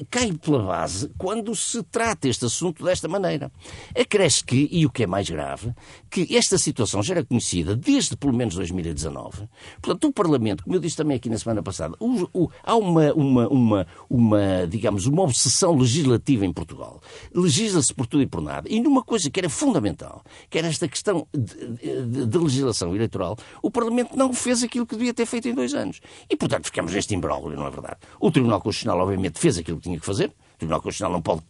cai 0.10 0.32
pela 0.34 0.64
base 0.64 1.12
quando 1.18 1.56
se 1.56 1.82
trata 1.84 2.28
este 2.28 2.46
assunto 2.46 2.84
desta 2.84 3.08
maneira. 3.08 3.52
Acresce 3.98 4.44
que, 4.44 4.68
e 4.72 4.86
o 4.86 4.90
que 4.90 5.04
é 5.04 5.08
mais 5.08 5.30
grave, 5.30 5.74
que 6.10 6.36
esta 6.36 6.58
situação 6.58 7.02
já 7.02 7.16
era 7.16 7.26
conhecida 7.26 7.76
desde 7.76 8.16
pelo 8.16 8.34
menos 8.34 8.56
2019. 8.56 9.48
Portanto, 9.82 10.08
o 10.08 10.14
Parlamento, 10.14 10.64
como 10.64 10.76
eu 10.76 10.80
disse 10.80 10.98
também 10.98 11.18
aqui 11.18 11.30
na 11.30 11.38
semana 11.38 11.62
passada, 11.62 11.96
o, 12.00 12.28
o, 12.34 12.50
há 12.64 12.76
uma, 12.76 13.14
uma, 13.14 13.48
uma, 13.48 13.88
uma, 14.10 14.68
digamos, 14.68 15.06
uma 15.06 15.24
obsessão 15.24 15.76
legislativa 15.76 16.46
em 16.46 16.54
Portugal. 16.54 17.02
Legisla-se 17.34 17.94
por 17.94 18.08
tudo 18.08 18.24
e 18.24 18.28
por 18.28 18.42
nada. 18.42 18.68
E 18.70 18.80
numa 18.80 19.04
coisa 19.04 19.30
que 19.30 19.40
era 19.40 19.50
fundamental, 19.50 20.22
que 20.50 20.58
era 20.58 20.68
esta 20.68 20.88
questão 20.88 21.28
de, 21.34 22.38
legislação 22.38 22.96
eleitoral, 22.96 23.38
o 23.62 23.72
Parlamento 23.72 24.16
não 24.16 24.34
fez 24.34 24.64
aquilo 24.64 24.86
que 24.86 24.96
devia 24.96 25.14
ter 25.14 25.26
feito 25.26 25.48
em 25.48 25.54
dois 25.54 25.74
anos. 25.74 26.00
E, 26.30 26.36
portanto, 26.36 26.66
ficamos 26.66 26.94
neste 26.94 27.14
imbróglio, 27.16 27.58
não 27.58 27.68
é 27.68 27.70
verdade? 27.70 27.98
O 28.20 28.32
Tribunal 28.32 28.62
Constitucional, 28.62 29.00
obviamente, 29.00 29.40
fez 29.40 29.58
aquilo 29.58 29.65
que 29.66 29.82
tinha 29.82 30.00
que 30.00 30.06
fazer. 30.06 30.28
O 30.30 30.58
Tribunal 30.58 30.82
Constitucional 30.82 31.14
não 31.14 31.22
pode 31.22 31.44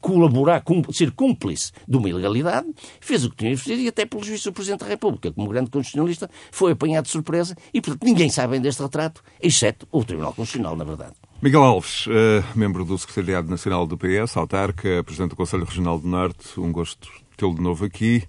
colaborar, 0.00 0.62
ser 0.92 1.10
cúmplice 1.12 1.72
de 1.86 1.96
uma 1.96 2.08
ilegalidade, 2.08 2.66
fez 3.00 3.24
o 3.24 3.30
que 3.30 3.36
tinha 3.36 3.50
que 3.50 3.58
fazer 3.58 3.76
e 3.76 3.88
até 3.88 4.06
pelo 4.06 4.24
juízo 4.24 4.50
do 4.50 4.54
Presidente 4.54 4.80
da 4.80 4.86
República, 4.86 5.30
como 5.30 5.48
grande 5.48 5.70
constitucionalista, 5.70 6.30
foi 6.50 6.72
apanhado 6.72 7.04
de 7.04 7.10
surpresa 7.10 7.56
e, 7.72 7.80
portanto, 7.80 8.04
ninguém 8.04 8.30
sabe 8.30 8.52
bem 8.52 8.60
deste 8.60 8.82
retrato, 8.82 9.22
exceto 9.40 9.86
o 9.92 10.02
Tribunal 10.04 10.32
Constitucional, 10.32 10.74
na 10.74 10.84
verdade. 10.84 11.12
Miguel 11.42 11.62
Alves, 11.62 12.06
uh, 12.06 12.10
membro 12.54 12.84
do 12.84 12.98
Secretariado 12.98 13.50
Nacional 13.50 13.86
do 13.86 13.96
PS, 13.96 14.36
autarca, 14.36 15.02
Presidente 15.04 15.30
do 15.30 15.36
Conselho 15.36 15.64
Regional 15.64 15.98
do 15.98 16.08
Norte, 16.08 16.58
um 16.58 16.72
gosto 16.72 17.08
tê-lo 17.36 17.54
de 17.54 17.62
novo 17.62 17.84
aqui. 17.84 18.22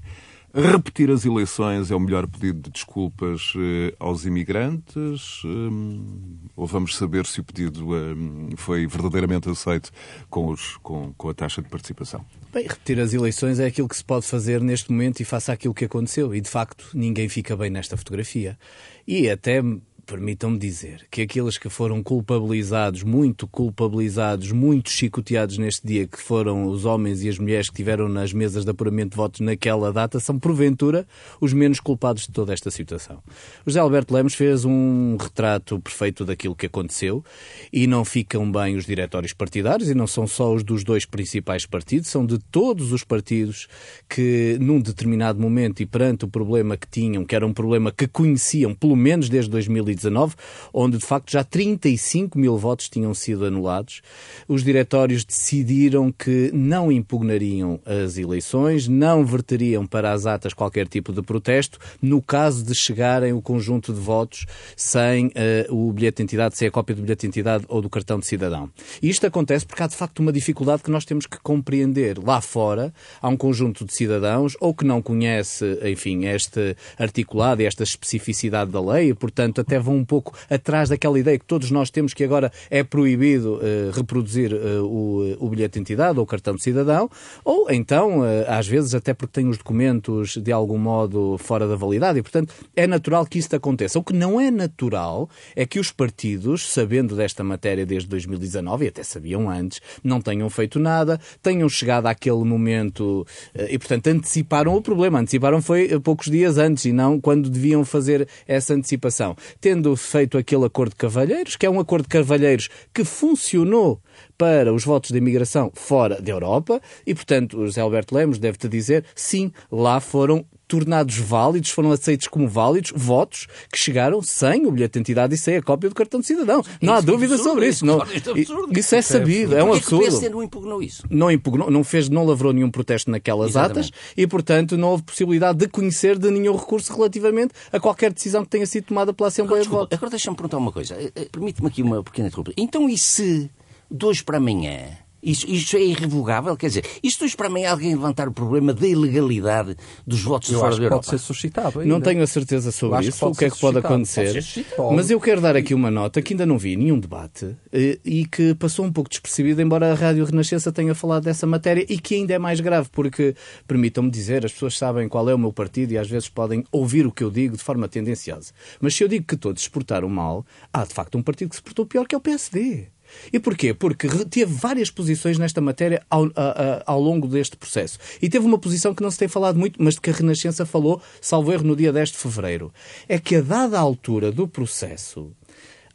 Repetir 0.54 1.10
as 1.10 1.24
eleições 1.24 1.92
é 1.92 1.96
o 1.96 2.00
melhor 2.00 2.28
pedido 2.28 2.60
de 2.62 2.72
desculpas 2.72 3.56
uh, 3.56 3.96
aos 3.98 4.26
imigrantes? 4.26 5.44
Um, 5.46 6.38
ou 6.58 6.68
vamos 6.68 6.98
saber 6.98 7.26
se 7.26 7.40
o 7.40 7.44
pedido 7.44 7.94
um, 7.94 8.50
foi 8.58 8.86
verdadeiramente 8.86 9.50
aceito 9.50 9.92
com, 10.30 10.48
os, 10.48 10.76
com, 10.78 11.14
com 11.14 11.30
a 11.30 11.34
taxa 11.34 11.62
de 11.62 11.70
participação? 11.70 12.26
Bem, 12.54 12.64
repetir 12.64 13.00
as 13.00 13.14
eleições 13.14 13.60
é 13.60 13.66
aquilo 13.66 13.88
que 13.88 13.96
se 13.96 14.04
pode 14.04 14.26
fazer 14.26 14.62
neste 14.62 14.92
momento 14.92 15.22
e 15.22 15.26
face 15.26 15.50
àquilo 15.50 15.74
que 15.74 15.86
aconteceu. 15.86 16.36
E, 16.36 16.42
de 16.42 16.50
facto, 16.50 16.86
ninguém 16.94 17.30
fica 17.30 17.56
bem 17.56 17.70
nesta 17.70 17.96
fotografia. 17.96 18.60
E 19.08 19.30
até 19.30 19.62
permitam-me 20.06 20.58
dizer 20.58 21.08
que 21.10 21.22
aqueles 21.22 21.58
que 21.58 21.70
foram 21.70 22.04
culpabilizados, 22.04 23.04
muito 23.04 23.48
culpabilizados, 23.48 24.52
muito 24.52 24.90
chicoteados 24.90 25.58
neste 25.58 25.86
dia, 25.86 26.08
que 26.08 26.20
foram 26.20 26.66
os 26.66 26.86
homens 26.86 27.24
e 27.24 27.30
as 27.30 27.38
mulheres 27.38 27.70
que 27.70 27.76
tiveram 27.76 28.10
nas 28.10 28.34
mesas 28.34 28.66
de 28.66 28.72
apuramento 28.72 29.12
de 29.12 29.18
votos 29.18 29.40
naquela 29.40 29.92
data, 29.94 30.20
são 30.20 30.38
porventura 30.38 31.08
os 31.40 31.54
menos 31.54 31.80
culpados 31.80 32.24
de 32.24 32.32
toda 32.32 32.54
esta 32.54 32.70
situação. 32.72 33.22
José 33.66 33.80
Alberto 33.80 34.14
Lemos 34.14 34.34
fez 34.34 34.66
um 34.66 35.18
retrato 35.20 35.80
perfeito 35.80 36.26
daquilo 36.26 36.56
que 36.56 36.66
aconteceu 36.66 37.24
e 37.72 37.88
não 37.88 38.04
ficam 38.04 38.52
bem 38.52 38.76
os 38.76 38.86
diretórios 38.86 39.34
partidários 39.34 39.90
e 39.90 39.96
não 39.96 40.08
são 40.08 40.28
só 40.28 40.54
os 40.54 40.64
dos 40.64 40.84
dois 40.84 41.06
principais 41.06 41.66
partidos, 41.66 42.10
são 42.10 42.26
de 42.26 42.38
todos 42.38 42.92
os 42.92 43.04
partidos 43.04 43.68
que 44.10 44.58
num 44.60 44.82
determinado 44.82 45.40
momento 45.40 45.82
e 45.82 45.86
perante 45.86 46.26
o 46.26 46.28
problema 46.28 46.76
que 46.76 46.88
tinham, 46.88 47.24
que 47.24 47.36
era 47.36 47.46
um 47.46 47.54
problema 47.54 47.92
que 47.92 48.08
conheciam 48.08 48.74
pelo 48.74 48.96
menos 48.96 49.30
desde 49.30 49.50
2019, 49.52 49.91
2019, 49.96 50.36
onde 50.74 50.98
de 50.98 51.06
facto 51.06 51.32
já 51.32 51.44
35 51.44 52.38
mil 52.38 52.58
votos 52.58 52.90
tinham 52.90 53.14
sido 53.14 53.46
anulados. 53.46 54.02
Os 54.48 54.64
diretórios 54.64 55.24
decidiram 55.24 56.12
que 56.12 56.52
não 56.54 56.92
impugnariam 56.92 57.80
as 57.86 58.18
eleições, 58.18 58.88
não 58.88 59.26
verteriam 59.26 59.86
para 59.86 60.12
as 60.12 60.26
atas 60.26 60.54
qualquer 60.54 60.88
tipo 60.88 61.14
de 61.14 61.22
protesto, 61.22 61.80
no 62.02 62.22
caso 62.22 62.64
de 62.64 62.74
chegarem 62.74 63.34
o 63.34 63.42
conjunto 63.42 63.94
de 63.94 64.00
votos 64.00 64.46
sem 64.76 65.28
uh, 65.28 65.32
o 65.70 65.92
bilhete 65.92 66.18
de 66.18 66.24
identidade, 66.24 66.58
sem 66.58 66.68
a 66.68 66.72
cópia 66.72 66.96
do 66.96 67.02
bilhete 67.02 67.22
de 67.22 67.28
identidade 67.28 67.66
ou 67.68 67.82
do 67.82 67.90
cartão 67.90 68.20
de 68.20 68.26
cidadão. 68.26 68.70
E 69.02 69.10
isto 69.10 69.26
acontece 69.26 69.66
porque 69.66 69.84
há 69.84 69.88
de 69.88 69.96
facto 69.96 70.20
uma 70.20 70.32
dificuldade 70.32 70.84
que 70.84 70.92
nós 70.92 71.06
temos 71.06 71.26
que 71.26 71.40
compreender. 71.40 72.18
Lá 72.18 72.42
fora 72.42 72.94
há 73.22 73.28
um 73.28 73.38
conjunto 73.38 73.86
de 73.86 73.94
cidadãos 73.94 74.56
ou 74.60 74.74
que 74.74 74.86
não 74.86 75.02
conhece, 75.02 75.80
enfim, 75.84 76.26
este 76.26 76.76
articulado 76.98 77.62
e 77.62 77.66
esta 77.66 77.84
especificidade 77.84 78.72
da 78.72 78.82
lei 78.82 79.10
e, 79.10 79.14
portanto, 79.14 79.62
até 79.62 79.80
vão 79.82 79.96
um 79.98 80.06
pouco 80.06 80.34
atrás 80.50 80.90
daquela 80.90 81.20
ideia 81.20 81.38
que 81.38 81.46
todos 81.46 81.72
nós 81.72 81.90
temos 81.90 82.14
que 82.14 82.24
agora 82.24 82.52
é 82.70 82.84
proibido 82.84 83.56
uh, 83.56 83.92
reproduzir 83.94 84.54
uh, 84.54 84.84
o, 84.84 85.46
o, 85.46 85.50
bilhete 85.50 85.74
de 85.74 85.80
identidade 85.80 86.18
ou 86.18 86.24
o 86.24 86.28
cartão 86.28 86.56
de 86.56 86.62
cidadão, 86.62 87.10
ou 87.44 87.70
então, 87.70 88.20
uh, 88.20 88.26
às 88.48 88.68
vezes, 88.68 88.94
até 88.94 89.14
porque 89.14 89.42
tem 89.42 89.50
os 89.50 89.58
documentos 89.58 90.38
de 90.38 90.52
algum 90.52 90.78
modo 90.78 91.38
fora 91.38 91.68
da 91.68 91.76
validade 91.76 92.20
e, 92.20 92.22
portanto, 92.22 92.54
é 92.76 92.86
natural 92.86 93.26
que 93.26 93.40
isso 93.40 93.56
aconteça. 93.56 94.00
O 94.00 94.04
que 94.04 94.14
não 94.14 94.40
é 94.40 94.52
natural 94.52 95.30
é 95.56 95.66
que 95.66 95.80
os 95.80 95.92
partidos, 95.92 96.72
sabendo 96.72 97.16
desta 97.16 97.44
matéria 97.44 97.86
desde 97.86 98.10
2019, 98.10 98.86
e 98.86 98.88
até 98.90 99.04
sabiam 99.04 99.50
antes, 99.50 99.82
não 100.04 100.22
tenham 100.22 100.50
feito 100.50 100.80
nada, 100.80 101.20
tenham 101.42 101.68
chegado 101.70 102.08
àquele 102.08 102.44
momento 102.44 103.26
e, 103.70 103.78
portanto, 103.78 104.08
anteciparam 104.08 104.76
o 104.76 104.82
problema. 104.82 105.20
Anteciparam 105.20 105.62
foi 105.62 106.00
poucos 106.00 106.28
dias 106.28 106.58
antes 106.58 106.86
e 106.86 106.92
não 106.92 107.20
quando 107.20 107.50
deviam 107.50 107.84
fazer 107.86 108.28
essa 108.48 108.74
antecipação. 108.74 109.36
Tendo 109.72 109.96
feito 109.96 110.38
aquele 110.38 110.66
acordo 110.66 110.90
de 110.90 110.98
cavalheiros, 110.98 111.56
que 111.56 111.66
é 111.66 111.70
um 111.70 111.80
acordo 111.80 112.04
de 112.04 112.10
cavalheiros 112.10 112.68
que 112.94 113.06
funcionou 113.06 114.02
para 114.38 114.74
os 114.74 114.84
votos 114.84 115.12
da 115.12 115.18
imigração 115.18 115.72
fora 115.74 116.22
da 116.22 116.30
Europa 116.30 116.82
e, 117.08 117.16
portanto, 117.16 117.66
José 117.66 117.80
Alberto 117.80 118.14
Lemos 118.14 118.38
deve-te 118.38 118.68
dizer, 118.68 119.06
sim, 119.16 119.50
lá 119.72 120.02
foram 120.02 120.46
tornados 120.72 121.18
válidos, 121.18 121.70
foram 121.70 121.92
aceitos 121.92 122.30
como 122.30 122.48
válidos 122.48 122.94
votos 122.96 123.46
que 123.70 123.78
chegaram 123.78 124.22
sem 124.22 124.66
o 124.66 124.72
bilhete 124.72 124.94
de 124.94 125.00
identidade 125.00 125.36
e 125.36 125.38
sem 125.38 125.58
a 125.58 125.62
cópia 125.62 125.90
do 125.90 125.96
cartão 125.96 126.22
de 126.22 126.26
cidadão. 126.26 126.64
Não 126.82 126.94
há 126.94 127.02
dúvida 127.02 127.34
absurdo, 127.34 127.50
sobre 127.50 127.68
isso. 127.68 127.86
Não, 127.86 128.02
é 128.02 128.80
isso 128.80 128.96
é 128.96 129.02
sabido, 129.02 129.54
é 129.54 129.62
um 129.62 129.74
absurdo. 129.74 130.06
É 130.06 130.20
que 130.20 130.28
o 130.28 130.30
não 130.32 130.42
impugnou 130.42 130.82
isso? 130.82 131.04
Não 131.10 131.30
impugnou, 131.30 131.70
não 131.70 131.84
fez, 131.84 132.08
não 132.08 132.24
lavrou 132.24 132.54
nenhum 132.54 132.72
protesto 132.72 133.12
naquelas 133.12 133.50
Exatamente. 133.50 133.90
atas 133.90 134.14
e, 134.16 134.26
portanto, 134.26 134.78
não 134.78 134.92
houve 134.92 135.04
possibilidade 135.04 135.60
de 135.60 135.68
conhecer 135.68 136.18
de 136.18 136.32
nenhum 136.32 136.56
recurso 136.56 136.96
relativamente 136.96 137.54
a 137.70 137.78
qualquer 137.78 138.14
decisão 138.14 138.46
que 138.46 138.50
tenha 138.50 138.66
sido 138.66 138.86
tomada 138.86 139.12
pela 139.12 139.28
Assembleia 139.28 139.64
agora, 139.64 139.70
de 139.70 139.78
Votos. 139.78 139.98
Agora 139.98 140.10
deixa-me 140.10 140.38
perguntar 140.38 140.58
uma 140.58 140.72
coisa. 140.72 140.96
Eh, 140.96 141.12
eh, 141.14 141.28
permite-me 141.30 141.68
aqui 141.68 141.84
uma 141.84 142.02
pequena 142.02 142.30
interrupção. 142.30 142.54
Então, 142.58 142.90
e 142.90 142.98
se 142.98 143.52
de 143.92 144.06
hoje 144.06 144.24
para 144.24 144.38
amanhã 144.38 145.01
isso, 145.22 145.50
isso 145.50 145.78
é 145.78 145.82
irrevogável? 145.82 146.56
Quer 146.58 146.68
dizer, 146.68 146.86
isto 147.04 147.26
hoje 147.26 147.36
para 147.36 147.50
mim 147.50 147.66
alguém 147.66 147.96
levantar 147.96 148.28
o 148.28 148.32
problema 148.32 148.74
da 148.74 148.88
ilegalidade 148.88 149.76
dos 150.06 150.22
votos 150.22 150.52
eu 150.52 150.60
fora 150.60 150.76
da 150.76 150.84
Europa? 150.84 150.96
pode 150.96 151.10
ser 151.10 151.18
suscitado 151.20 151.80
ainda. 151.80 151.94
Não 151.94 152.02
tenho 152.02 152.24
a 152.24 152.28
certeza 152.28 152.72
sobre 152.72 153.06
isso, 153.08 153.26
o 153.26 153.36
que 153.36 153.46
é 153.46 153.50
que 153.50 153.60
pode 153.60 153.78
acontecer. 153.78 154.44
Pode 154.76 154.96
mas 154.96 155.10
eu 155.10 155.20
quero 155.20 155.42
dar 155.42 155.56
aqui 155.56 155.74
uma 155.74 155.92
nota 155.92 156.22
que 156.22 156.34
ainda 156.34 156.46
não 156.46 156.58
vi 156.58 156.76
nenhum 156.76 157.00
debate 157.00 157.56
eh, 157.72 158.00
e 158.04 158.26
que 158.26 158.56
passou 158.56 158.86
um 158.86 158.92
pouco 158.92 159.10
despercebido, 159.10 159.62
embora 159.62 159.92
a 159.92 159.96
Rádio 159.96 160.26
Renascença 160.26 160.72
tenha 160.72 160.96
falado 160.96 161.24
dessa 161.24 161.46
matéria 161.46 161.86
e 161.88 162.00
que 162.00 162.16
ainda 162.16 162.34
é 162.34 162.40
mais 162.40 162.60
grave, 162.60 162.90
porque, 162.92 163.36
permitam-me 163.68 164.10
dizer, 164.10 164.46
as 164.46 164.52
pessoas 164.52 164.78
sabem 164.78 165.08
qual 165.08 165.30
é 165.30 165.36
o 165.36 165.40
meu 165.40 165.54
partido 165.54 165.92
e 165.92 165.98
às 165.98 166.10
vezes 166.10 166.30
podem 166.30 166.64
ouvir 166.72 167.06
o 167.06 167.12
que 167.12 167.24
eu 167.24 167.30
digo 167.30 167.56
de 167.56 167.64
forma 167.64 167.88
tendenciosa. 167.88 168.52
Mas 168.80 168.96
se 168.96 169.04
eu 169.04 169.08
digo 169.08 169.26
que 169.26 169.38
todos 169.38 169.62
se 169.62 169.70
portaram 169.70 170.10
mal, 170.10 170.46
há 170.74 170.84
de 170.84 170.94
facto 170.94 171.18
um 171.18 171.24
partido 171.24 171.50
que 171.50 171.56
se 171.56 171.62
portou 171.62 171.86
pior 171.86 172.08
que 172.08 172.16
é 172.16 172.18
o 172.18 172.22
PSD. 172.22 172.88
E 173.32 173.40
porquê? 173.40 173.74
Porque 173.74 174.08
teve 174.30 174.54
várias 174.54 174.90
posições 174.90 175.38
nesta 175.38 175.62
matéria 175.62 176.02
ao, 176.10 176.26
a, 176.26 176.30
a, 176.36 176.84
ao 176.86 177.02
longo 177.02 177.28
deste 177.28 177.58
processo. 177.58 177.98
E 178.22 178.30
teve 178.30 178.46
uma 178.46 178.58
posição 178.58 178.94
que 178.94 179.04
não 179.04 179.12
se 179.12 179.18
tem 179.18 179.28
falado 179.28 179.58
muito, 179.58 179.82
mas 179.82 179.96
de 179.96 180.02
que 180.02 180.10
a 180.10 180.14
Renascença 180.14 180.66
falou, 180.66 181.02
salvo 181.20 181.52
erro, 181.52 181.64
no 181.64 181.76
dia 181.76 181.92
10 181.92 182.10
de 182.10 182.18
fevereiro. 182.18 182.74
É 183.08 183.20
que 183.20 183.36
a 183.36 183.42
dada 183.42 183.80
altura 183.80 184.32
do 184.32 184.48
processo, 184.48 185.32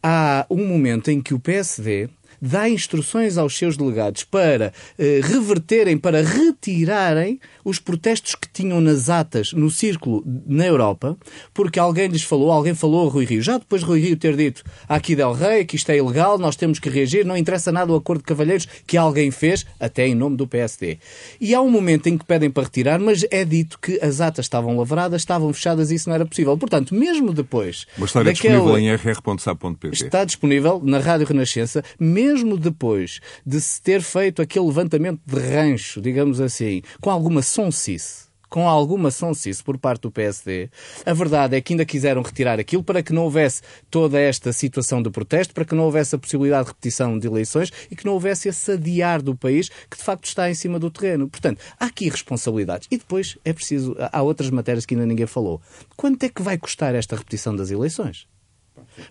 há 0.02 0.46
um 0.50 0.66
momento 0.66 1.10
em 1.10 1.20
que 1.20 1.34
o 1.34 1.40
PSD 1.40 2.08
dá 2.40 2.68
instruções 2.68 3.38
aos 3.38 3.56
seus 3.56 3.76
delegados 3.76 4.24
para 4.24 4.72
eh, 4.98 5.20
reverterem, 5.22 5.96
para 5.96 6.22
retirarem 6.22 7.40
os 7.64 7.78
protestos 7.78 8.34
que 8.34 8.48
tinham 8.48 8.80
nas 8.80 9.08
atas 9.08 9.52
no 9.52 9.70
círculo 9.70 10.22
na 10.46 10.66
Europa, 10.66 11.16
porque 11.52 11.78
alguém 11.78 12.08
lhes 12.08 12.22
falou, 12.22 12.50
alguém 12.50 12.74
falou 12.74 13.08
a 13.08 13.10
Rui 13.10 13.24
Rio. 13.24 13.42
Já 13.42 13.58
depois 13.58 13.82
de 13.82 13.88
Rui 13.88 14.00
Rio 14.00 14.16
ter 14.16 14.36
dito 14.36 14.62
aqui 14.88 15.16
Del 15.16 15.32
Rey 15.32 15.64
que 15.64 15.76
isto 15.76 15.90
é 15.90 15.96
ilegal, 15.96 16.38
nós 16.38 16.56
temos 16.56 16.78
que 16.78 16.88
reagir, 16.88 17.24
não 17.24 17.36
interessa 17.36 17.72
nada 17.72 17.92
o 17.92 17.96
acordo 17.96 18.20
de 18.20 18.26
cavalheiros 18.26 18.66
que 18.86 18.96
alguém 18.96 19.30
fez, 19.30 19.66
até 19.80 20.06
em 20.06 20.14
nome 20.14 20.36
do 20.36 20.46
PSD. 20.46 20.98
E 21.40 21.54
há 21.54 21.60
um 21.60 21.70
momento 21.70 22.08
em 22.08 22.16
que 22.16 22.24
pedem 22.24 22.50
para 22.50 22.64
retirar, 22.64 22.98
mas 22.98 23.24
é 23.30 23.44
dito 23.44 23.78
que 23.78 23.98
as 24.00 24.20
atas 24.20 24.44
estavam 24.46 24.76
lavradas, 24.76 25.22
estavam 25.22 25.52
fechadas 25.52 25.90
e 25.90 25.96
isso 25.96 26.08
não 26.08 26.14
era 26.14 26.26
possível. 26.26 26.56
Portanto, 26.56 26.94
mesmo 26.94 27.32
depois. 27.32 27.86
Mas 27.98 28.10
está 28.10 28.22
daquele... 28.22 28.54
disponível 28.54 28.78
em 28.78 28.94
rr.sa.pt. 28.94 30.04
Está 30.04 30.24
disponível 30.24 30.80
na 30.84 30.98
Rádio 30.98 31.26
Renascença, 31.26 31.82
mesmo 31.98 32.25
depois 32.58 33.20
de 33.44 33.60
se 33.60 33.80
ter 33.80 34.02
feito 34.02 34.42
aquele 34.42 34.66
levantamento 34.66 35.20
de 35.24 35.38
rancho, 35.38 36.00
digamos 36.00 36.40
assim, 36.40 36.82
com 37.00 37.10
alguma 37.10 37.42
sonsice, 37.42 38.26
com 38.48 38.68
alguma 38.68 39.10
sonsice 39.10 39.62
por 39.62 39.76
parte 39.78 40.02
do 40.02 40.10
PSD, 40.10 40.70
a 41.04 41.12
verdade 41.12 41.56
é 41.56 41.60
que 41.60 41.72
ainda 41.72 41.84
quiseram 41.84 42.22
retirar 42.22 42.58
aquilo 42.58 42.82
para 42.82 43.02
que 43.02 43.12
não 43.12 43.24
houvesse 43.24 43.62
toda 43.90 44.18
esta 44.18 44.52
situação 44.52 45.02
de 45.02 45.10
protesto, 45.10 45.52
para 45.52 45.64
que 45.64 45.74
não 45.74 45.84
houvesse 45.84 46.14
a 46.14 46.18
possibilidade 46.18 46.64
de 46.64 46.70
repetição 46.70 47.18
de 47.18 47.26
eleições 47.26 47.72
e 47.90 47.96
que 47.96 48.04
não 48.04 48.12
houvesse 48.12 48.48
esse 48.48 48.72
adiar 48.72 49.20
do 49.20 49.34
país 49.34 49.68
que 49.90 49.96
de 49.96 50.02
facto 50.02 50.24
está 50.24 50.50
em 50.50 50.54
cima 50.54 50.78
do 50.78 50.90
terreno. 50.90 51.28
Portanto, 51.28 51.60
há 51.78 51.86
aqui 51.86 52.08
responsabilidades. 52.08 52.88
E 52.90 52.96
depois 52.96 53.36
é 53.44 53.52
preciso. 53.52 53.96
Há 54.12 54.22
outras 54.22 54.50
matérias 54.50 54.86
que 54.86 54.94
ainda 54.94 55.06
ninguém 55.06 55.26
falou. 55.26 55.60
Quanto 55.96 56.22
é 56.22 56.28
que 56.28 56.42
vai 56.42 56.56
custar 56.56 56.94
esta 56.94 57.16
repetição 57.16 57.54
das 57.54 57.70
eleições? 57.70 58.26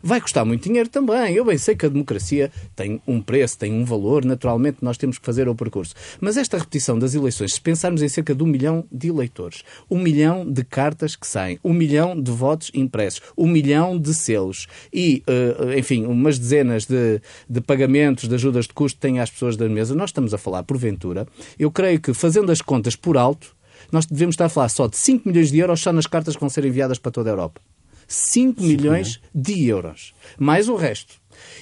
Vai 0.01 0.19
custar 0.21 0.45
muito 0.45 0.63
dinheiro 0.63 0.89
também. 0.89 1.33
Eu 1.33 1.45
bem 1.45 1.57
sei 1.57 1.75
que 1.75 1.85
a 1.85 1.89
democracia 1.89 2.51
tem 2.75 3.01
um 3.07 3.21
preço, 3.21 3.57
tem 3.57 3.73
um 3.73 3.85
valor, 3.85 4.25
naturalmente 4.25 4.77
nós 4.81 4.97
temos 4.97 5.17
que 5.17 5.25
fazer 5.25 5.47
o 5.47 5.55
percurso. 5.55 5.93
Mas 6.19 6.37
esta 6.37 6.57
repetição 6.57 6.97
das 6.97 7.13
eleições, 7.13 7.53
se 7.53 7.61
pensarmos 7.61 8.01
em 8.01 8.09
cerca 8.09 8.33
de 8.33 8.43
um 8.43 8.47
milhão 8.47 8.85
de 8.91 9.09
eleitores, 9.09 9.63
um 9.89 9.99
milhão 9.99 10.49
de 10.49 10.63
cartas 10.63 11.15
que 11.15 11.27
saem, 11.27 11.59
um 11.63 11.73
milhão 11.73 12.19
de 12.19 12.31
votos 12.31 12.71
impressos, 12.73 13.21
um 13.37 13.47
milhão 13.47 13.99
de 13.99 14.13
selos 14.13 14.67
e, 14.93 15.23
uh, 15.27 15.77
enfim, 15.77 16.05
umas 16.05 16.37
dezenas 16.39 16.85
de, 16.85 17.21
de 17.49 17.61
pagamentos, 17.61 18.27
de 18.27 18.35
ajudas 18.35 18.65
de 18.65 18.73
custo 18.73 18.97
que 18.97 19.01
têm 19.01 19.19
às 19.19 19.29
pessoas 19.29 19.55
da 19.57 19.67
mesa, 19.69 19.95
nós 19.95 20.09
estamos 20.09 20.33
a 20.33 20.37
falar, 20.37 20.63
porventura, 20.63 21.27
eu 21.57 21.71
creio 21.71 21.99
que 21.99 22.13
fazendo 22.13 22.51
as 22.51 22.61
contas 22.61 22.95
por 22.95 23.17
alto, 23.17 23.55
nós 23.91 24.05
devemos 24.05 24.33
estar 24.33 24.45
a 24.45 24.49
falar 24.49 24.69
só 24.69 24.87
de 24.87 24.97
5 24.97 25.27
milhões 25.27 25.51
de 25.51 25.59
euros 25.59 25.79
só 25.79 25.91
nas 25.91 26.07
cartas 26.07 26.35
que 26.35 26.39
vão 26.39 26.49
ser 26.49 26.65
enviadas 26.65 26.97
para 26.97 27.11
toda 27.11 27.29
a 27.29 27.33
Europa. 27.33 27.61
5 28.07 28.61
milhões 28.61 29.19
de 29.33 29.67
euros. 29.67 30.13
Mais 30.37 30.69
o 30.69 30.75
resto. 30.75 31.15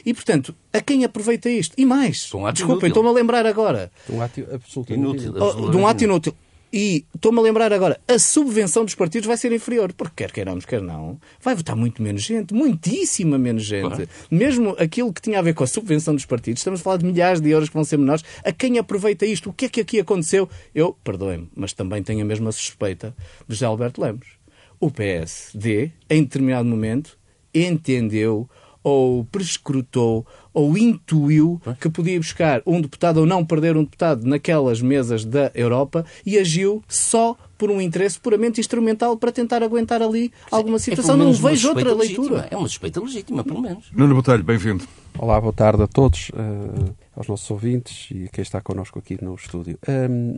E, 0.05 0.13
portanto, 0.13 0.55
a 0.71 0.81
quem 0.81 1.03
aproveita 1.03 1.50
isto? 1.50 1.73
E 1.77 1.85
mais. 1.85 2.31
Um 2.33 2.51
Desculpem, 2.51 2.89
estou-me 2.89 3.09
a 3.09 3.12
lembrar 3.12 3.45
agora. 3.45 3.91
Um 4.09 4.21
ato 4.21 4.45
absolutamente 4.51 5.25
inútil. 5.25 5.33
Oh, 5.38 5.69
de 5.69 5.77
um 5.77 5.88
ato 5.88 6.03
inútil. 6.03 6.35
E 6.75 7.05
estou-me 7.13 7.38
a 7.38 7.41
lembrar 7.43 7.71
agora, 7.71 8.00
a 8.07 8.17
subvenção 8.17 8.83
dos 8.83 8.95
partidos 8.95 9.27
vai 9.27 9.38
ser 9.38 9.51
inferior, 9.51 9.93
porque 9.93 10.23
quer 10.23 10.31
queiramos, 10.31 10.65
quer 10.65 10.81
não, 10.81 11.19
vai 11.39 11.53
votar 11.53 11.75
muito 11.75 12.01
menos 12.01 12.23
gente, 12.23 12.51
muitíssima 12.51 13.38
menos 13.38 13.62
gente. 13.62 13.89
Claro. 13.89 14.09
Mesmo 14.31 14.75
aquilo 14.79 15.13
que 15.13 15.21
tinha 15.21 15.38
a 15.38 15.41
ver 15.43 15.53
com 15.53 15.63
a 15.63 15.67
subvenção 15.67 16.15
dos 16.15 16.25
partidos, 16.25 16.62
estamos 16.62 16.79
a 16.79 16.83
falar 16.83 16.97
de 16.97 17.05
milhares 17.05 17.39
de 17.39 17.47
euros 17.51 17.69
que 17.69 17.75
vão 17.75 17.83
ser 17.83 17.97
menores. 17.97 18.23
A 18.43 18.51
quem 18.51 18.79
aproveita 18.79 19.23
isto? 19.23 19.51
O 19.51 19.53
que 19.53 19.65
é 19.65 19.69
que 19.69 19.81
aqui 19.81 20.00
aconteceu? 20.00 20.50
Eu, 20.73 20.97
perdoem-me, 21.03 21.47
mas 21.55 21.73
também 21.73 22.01
tenho 22.01 22.21
a 22.23 22.25
mesma 22.25 22.51
suspeita 22.51 23.15
de 23.47 23.53
José 23.53 23.67
Alberto 23.67 24.01
Lemos 24.01 24.42
o 24.84 24.92
PSD, 24.92 25.92
em 26.10 26.24
determinado 26.24 26.68
momento, 26.68 27.18
entendeu 27.56 28.50
ou 28.84 29.24
prescrutou 29.24 30.28
ou 30.54 30.78
intuiu 30.78 31.62
que 31.80 31.90
podia 31.90 32.20
buscar 32.20 32.62
um 32.66 32.82
deputado 32.82 33.22
ou 33.22 33.25
não 33.25 33.46
perder 33.46 33.78
um 33.78 33.86
deputado 33.86 34.28
naquelas 34.28 34.82
mesas 34.82 35.24
da 35.24 35.50
Europa 35.56 36.06
e 36.25 36.38
agiu 36.38 36.84
só 36.86 37.38
por 37.58 37.72
um 37.72 37.80
interesse 37.80 38.20
puramente 38.20 38.60
instrumental 38.60 39.16
para 39.16 39.32
tentar 39.32 39.63
aguentar 39.63 40.02
ali 40.02 40.34
alguma 40.52 40.75
é 40.75 40.80
situação. 40.80 41.16
É 41.16 41.18
não 41.18 41.32
vejo 41.32 41.70
outra 41.70 41.94
legítima. 41.94 42.25
leitura. 42.25 42.48
É 42.52 42.58
uma 42.58 42.68
suspeita 42.68 43.00
legítima, 43.00 43.42
pelo 43.42 43.62
menos. 43.62 43.90
Nuno 43.94 44.16
Botelho, 44.16 44.44
bem-vindo. 44.44 44.84
Olá, 45.18 45.40
boa 45.40 45.54
tarde 45.54 45.82
a 45.82 45.88
todos, 45.88 46.30
uh, 46.32 46.94
aos 47.16 47.30
nossos 47.30 47.50
ouvintes 47.50 48.10
e 48.12 48.25
a 48.25 48.28
quem 48.28 48.42
está 48.42 48.60
connosco 48.60 49.00
aqui 49.00 49.18
no 49.24 49.34
estúdio. 49.34 49.80
Um, 49.88 50.38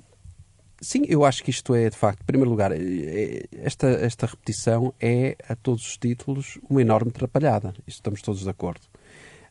Sim, 0.86 1.01
eu 1.08 1.25
acho 1.25 1.44
que 1.44 1.50
isto 1.50 1.74
é, 1.74 1.89
de 1.89 1.98
facto, 1.98 2.22
em 2.22 2.25
primeiro 2.25 2.48
lugar, 2.48 2.72
é, 2.72 3.46
esta, 3.54 3.88
esta 3.88 4.27
repetição 4.27 4.94
é, 5.01 5.36
a 5.50 5.56
todos 5.56 5.84
os 5.84 5.98
títulos, 5.98 6.60
uma 6.70 6.80
enorme 6.80 7.10
atrapalhada. 7.10 7.74
Isso 7.88 7.98
estamos 7.98 8.22
todos 8.22 8.42
de 8.42 8.50
acordo. 8.51 8.82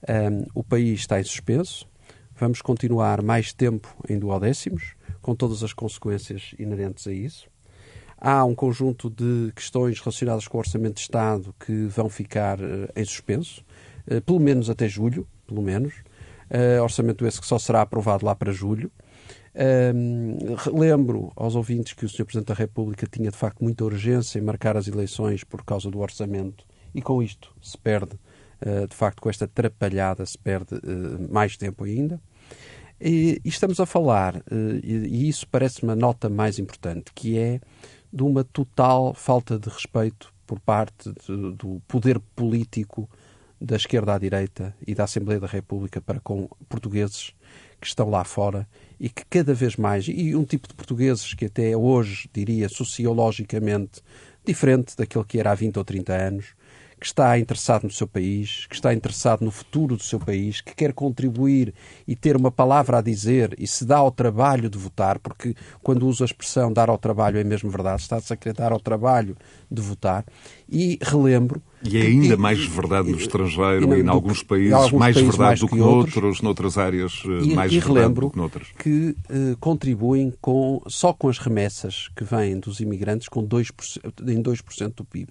Um, 0.08 0.46
o 0.54 0.62
país 0.62 1.00
está 1.00 1.18
em 1.18 1.24
suspenso, 1.24 1.88
vamos 2.36 2.62
continuar 2.62 3.20
mais 3.20 3.52
tempo 3.52 3.92
em 4.08 4.16
duodécimos, 4.16 4.94
com 5.20 5.34
todas 5.34 5.64
as 5.64 5.72
consequências 5.72 6.54
inerentes 6.56 7.04
a 7.08 7.12
isso. 7.12 7.48
Há 8.16 8.44
um 8.44 8.54
conjunto 8.54 9.10
de 9.10 9.50
questões 9.56 9.98
relacionadas 9.98 10.46
com 10.46 10.56
o 10.56 10.60
Orçamento 10.60 10.94
de 10.94 11.00
Estado 11.00 11.52
que 11.58 11.86
vão 11.86 12.08
ficar 12.08 12.60
uh, 12.60 12.88
em 12.94 13.04
suspenso, 13.04 13.64
uh, 14.06 14.20
pelo 14.20 14.38
menos 14.38 14.70
até 14.70 14.86
julho, 14.86 15.26
pelo 15.48 15.62
menos. 15.62 15.94
Uh, 16.48 16.80
orçamento 16.80 17.26
esse 17.26 17.40
que 17.40 17.46
só 17.46 17.58
será 17.58 17.82
aprovado 17.82 18.24
lá 18.24 18.36
para 18.36 18.52
julho. 18.52 18.88
Um, 19.56 20.36
lembro 20.76 21.32
aos 21.36 21.54
ouvintes 21.54 21.92
que 21.92 22.04
o 22.04 22.08
Sr. 22.08 22.24
Presidente 22.24 22.48
da 22.48 22.54
República 22.54 23.06
tinha 23.06 23.30
de 23.30 23.36
facto 23.36 23.62
muita 23.62 23.84
urgência 23.84 24.38
em 24.38 24.42
marcar 24.42 24.76
as 24.76 24.88
eleições 24.88 25.44
por 25.44 25.64
causa 25.64 25.88
do 25.88 26.00
orçamento 26.00 26.66
e 26.92 27.00
com 27.00 27.22
isto 27.22 27.54
se 27.62 27.78
perde, 27.78 28.14
uh, 28.60 28.88
de 28.88 28.94
facto, 28.94 29.20
com 29.20 29.30
esta 29.30 29.44
atrapalhada, 29.44 30.26
se 30.26 30.36
perde 30.36 30.74
uh, 30.74 31.32
mais 31.32 31.56
tempo 31.56 31.84
ainda. 31.84 32.20
E, 33.00 33.40
e 33.44 33.48
estamos 33.48 33.78
a 33.78 33.86
falar, 33.86 34.36
uh, 34.36 34.80
e, 34.82 34.92
e, 34.92 35.28
isso 35.28 35.46
parece-me 35.48 35.92
a 35.92 35.96
nota 35.96 36.28
mais 36.28 36.58
importante, 36.58 37.12
que 37.14 37.38
é 37.38 37.60
de 38.12 38.22
uma 38.22 38.44
total 38.44 39.14
falta 39.14 39.58
de 39.58 39.68
respeito 39.68 40.32
por 40.46 40.60
parte 40.60 41.12
de, 41.26 41.52
do 41.52 41.80
poder 41.86 42.20
político 42.36 43.08
da 43.60 43.76
esquerda 43.76 44.14
à 44.14 44.18
direita 44.18 44.74
e 44.86 44.94
da 44.94 45.04
Assembleia 45.04 45.40
da 45.40 45.46
República 45.46 46.00
para 46.00 46.20
com 46.20 46.48
portugueses 46.68 47.34
que 47.80 47.86
estão 47.86 48.10
lá 48.10 48.22
fora 48.24 48.68
e 48.98 49.08
que 49.08 49.24
cada 49.28 49.54
vez 49.54 49.76
mais, 49.76 50.06
e 50.08 50.34
um 50.34 50.44
tipo 50.44 50.68
de 50.68 50.74
portugueses 50.74 51.34
que 51.34 51.46
até 51.46 51.76
hoje, 51.76 52.28
diria, 52.32 52.68
sociologicamente 52.68 54.00
diferente 54.44 54.96
daquele 54.96 55.24
que 55.24 55.38
era 55.38 55.52
há 55.52 55.54
20 55.54 55.78
ou 55.78 55.84
30 55.84 56.12
anos, 56.12 56.46
que 56.98 57.06
está 57.06 57.38
interessado 57.38 57.84
no 57.84 57.90
seu 57.90 58.06
país, 58.06 58.66
que 58.68 58.74
está 58.74 58.94
interessado 58.94 59.44
no 59.44 59.50
futuro 59.50 59.96
do 59.96 60.02
seu 60.02 60.18
país, 60.18 60.60
que 60.60 60.74
quer 60.74 60.92
contribuir 60.92 61.74
e 62.06 62.14
ter 62.16 62.36
uma 62.36 62.50
palavra 62.50 62.98
a 62.98 63.02
dizer 63.02 63.54
e 63.58 63.66
se 63.66 63.84
dá 63.84 63.98
ao 63.98 64.10
trabalho 64.10 64.70
de 64.70 64.78
votar, 64.78 65.18
porque 65.18 65.54
quando 65.82 66.06
uso 66.06 66.24
a 66.24 66.26
expressão 66.26 66.72
dar 66.72 66.88
ao 66.88 66.98
trabalho 66.98 67.38
é 67.38 67.44
mesmo 67.44 67.70
verdade, 67.70 68.02
está-se 68.02 68.32
a 68.32 68.36
querer 68.36 68.54
dar 68.54 68.72
ao 68.72 68.80
trabalho 68.80 69.36
de 69.70 69.82
votar. 69.82 70.24
E 70.68 70.98
relembro. 71.02 71.62
E 71.82 71.98
é 71.98 72.02
ainda 72.02 72.36
mais 72.36 72.64
verdade 72.64 73.10
no 73.10 73.18
estrangeiro 73.18 73.94
e, 73.94 74.00
em 74.00 74.08
alguns 74.08 74.42
países, 74.42 74.72
alguns 74.72 74.98
mais 74.98 75.14
países 75.14 75.36
verdade 75.36 75.48
mais 75.48 75.60
do 75.60 75.66
que, 75.68 75.74
que 75.74 75.78
noutros, 75.78 76.16
outros, 76.16 76.40
noutras 76.40 76.78
áreas 76.78 77.22
eh, 77.26 77.44
e, 77.44 77.54
mais 77.54 77.70
e 77.70 77.78
verdade 77.78 78.14
do 78.14 78.30
que 78.30 78.36
noutras. 78.38 78.68
que 78.78 79.14
uh, 79.28 79.56
contribuem 79.60 80.32
com, 80.40 80.80
só 80.86 81.12
com 81.12 81.28
as 81.28 81.36
remessas 81.36 82.08
que 82.16 82.24
vêm 82.24 82.58
dos 82.58 82.80
imigrantes 82.80 83.28
com 83.28 83.46
2%, 83.46 83.70
em 84.26 84.42
2% 84.42 84.94
do 84.94 85.04
PIB 85.04 85.28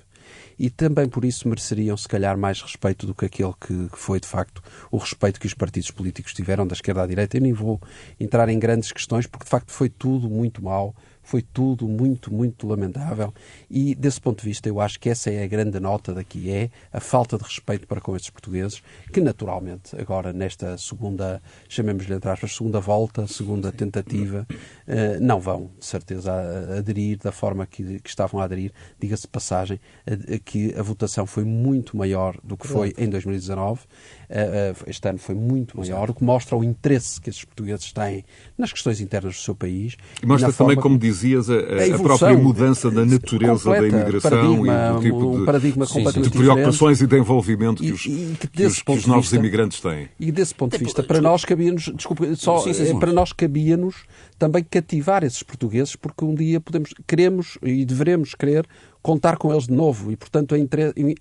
e 0.58 0.70
também 0.70 1.08
por 1.08 1.26
isso 1.26 1.48
mereceriam, 1.48 1.96
se 1.98 2.08
calhar, 2.08 2.38
mais 2.38 2.62
respeito 2.62 3.06
do 3.06 3.14
que 3.16 3.26
aquele 3.26 3.54
que, 3.60 3.90
foi, 3.94 4.20
de 4.20 4.28
facto, 4.28 4.62
o 4.92 4.98
respeito 4.98 5.40
que 5.40 5.48
os 5.48 5.54
partidos 5.54 5.92
políticos 5.92 6.34
tiveram 6.34 6.66
da 6.66 6.74
esquerda 6.74 7.04
à 7.04 7.08
direita. 7.08 7.38
Eu 7.38 7.42
nem 7.42 7.54
vou 7.54 7.82
entrar 8.20 8.50
em 8.50 8.60
grandes 8.60 8.92
questões, 8.92 9.28
porque, 9.28 9.46
de 9.46 9.50
facto, 9.50 9.72
foi 9.72 9.90
tudo 9.90 10.30
muito 10.30 10.64
mal 10.64 10.96
foi 11.24 11.42
tudo 11.42 11.88
muito, 11.88 12.32
muito 12.32 12.68
lamentável 12.68 13.34
e, 13.70 13.96
desse 13.96 14.20
ponto 14.20 14.42
de 14.42 14.50
vista, 14.50 14.68
eu 14.68 14.80
acho 14.80 15.00
que 15.00 15.10
essa 15.10 15.32
é 15.32 15.44
a 15.44 15.48
grande 15.48 15.80
nota 15.80 16.14
daqui, 16.14 16.52
é 16.52 16.70
a 16.92 17.00
falta 17.00 17.38
de 17.38 17.44
respeito 17.44 17.88
para 17.88 18.02
com 18.02 18.16
estes 18.16 18.30
portugueses, 18.30 18.84
que 19.12 19.22
naturalmente, 19.22 19.96
agora 20.00 20.34
nesta 20.34 20.78
segunda, 20.78 21.42
chamemos-lhe 21.70 22.14
entre 22.14 22.30
aspas, 22.30 22.56
segunda 22.56 22.80
volta, 22.80 23.26
segunda 23.26 23.72
tentativa, 23.72 24.46
eh, 24.86 25.18
não 25.20 25.40
vão, 25.40 25.72
de 25.80 25.86
certeza, 25.86 26.32
aderir 26.78 27.18
da 27.18 27.32
forma 27.32 27.66
que, 27.66 28.00
que 28.00 28.10
estavam 28.10 28.42
a 28.42 28.44
aderir. 28.44 28.72
Diga-se 29.00 29.28
passagem 29.28 29.80
que 30.44 30.74
a 30.78 30.82
votação 30.82 31.26
foi 31.26 31.44
muito 31.44 31.96
maior 31.96 32.38
do 32.44 32.58
que 32.58 32.68
foi 32.68 32.94
em 32.98 33.10
2019. 33.10 33.82
Eh, 34.30 34.74
eh, 34.74 34.76
este 34.88 35.08
ano 35.08 35.18
foi 35.18 35.36
muito 35.36 35.78
maior, 35.78 36.10
o 36.10 36.14
que 36.14 36.24
mostra 36.24 36.56
o 36.56 36.64
interesse 36.64 37.20
que 37.20 37.30
esses 37.30 37.44
portugueses 37.44 37.92
têm 37.92 38.24
nas 38.58 38.72
questões 38.72 39.02
internas 39.02 39.36
do 39.36 39.42
seu 39.42 39.56
país. 39.56 39.96
E 40.22 40.26
mostra 40.26 40.50
e 40.50 40.54
também, 40.54 40.76
como 40.76 40.98
dizias, 40.98 41.50
a, 41.50 41.56
a, 41.56 41.96
a, 41.96 42.00
própria 42.00 42.38
mudança 42.38 42.90
da 42.90 43.06
natureza 43.06 43.70
da 43.70 43.88
imigração 43.88 44.66
e 44.66 44.70
do 44.94 45.02
tipo 45.02 45.20
de, 45.20 45.26
um 45.26 45.46
paradigma 45.46 45.88
completamente 45.88 46.32
de 46.32 46.38
preocupações 46.38 47.02
e 47.02 47.08
de 47.08 47.18
envolvimento 47.18 47.84
que 47.84 47.92
os, 47.92 48.06
e, 48.06 48.36
que 48.40 48.48
que 48.48 48.66
os, 48.66 48.82
que 48.82 48.92
os 48.92 49.06
novos 49.06 49.26
vista, 49.26 49.36
imigrantes 49.38 49.80
têm. 49.80 50.10
E 50.20 50.32
desse 50.32 50.56
ponto 50.56 50.78
de 50.78 50.84
vista, 50.84 51.04
para 51.04 51.22
nós 51.22 51.46
cabia-nos, 51.46 51.92
desculpa, 51.96 52.36
só, 52.36 52.60
sim, 52.60 52.74
sim, 52.74 52.86
sim. 52.86 53.00
para 53.00 53.12
nós 53.12 53.34
cabia-nos 53.34 53.96
também 54.38 54.64
cativar 54.64 55.24
esses 55.24 55.44
portugueses, 55.44 55.96
porque 55.96 56.24
um 56.26 56.34
dia 56.34 56.60
podemos, 56.60 56.94
queremos 57.08 57.58
e 57.62 57.86
devemos 57.86 58.34
querer 58.36 58.68
contar 59.04 59.38
com 59.38 59.52
eles 59.52 59.68
de 59.68 59.74
novo 59.74 60.12
e, 60.12 60.16
portanto, 60.16 60.56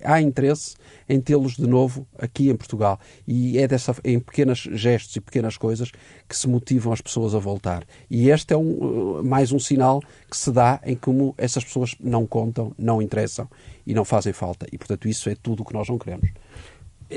há 0.04 0.22
interesse 0.22 0.76
em 1.08 1.20
tê-los 1.20 1.56
de 1.56 1.66
novo 1.66 2.06
aqui 2.16 2.48
em 2.48 2.56
Portugal. 2.56 2.98
E 3.26 3.58
é 3.58 3.66
dessa, 3.66 3.94
em 4.04 4.20
pequenos 4.20 4.60
gestos 4.72 5.16
e 5.16 5.20
pequenas 5.20 5.56
coisas 5.56 5.90
que 6.28 6.36
se 6.36 6.48
motivam 6.48 6.92
as 6.92 7.00
pessoas 7.00 7.34
a 7.34 7.40
voltar. 7.40 7.84
E 8.08 8.30
este 8.30 8.54
é 8.54 8.56
um, 8.56 9.18
uh, 9.18 9.24
mais 9.24 9.50
um 9.50 9.58
sinal 9.58 10.00
que 10.30 10.36
se 10.36 10.52
dá 10.52 10.80
em 10.86 10.94
como 10.94 11.34
essas 11.36 11.64
pessoas 11.64 11.96
não 12.00 12.24
contam, 12.24 12.72
não 12.78 13.02
interessam 13.02 13.48
e 13.84 13.92
não 13.92 14.04
fazem 14.04 14.32
falta. 14.32 14.64
E, 14.72 14.78
portanto, 14.78 15.08
isso 15.08 15.28
é 15.28 15.34
tudo 15.34 15.62
o 15.62 15.66
que 15.66 15.74
nós 15.74 15.88
não 15.88 15.98
queremos. 15.98 16.30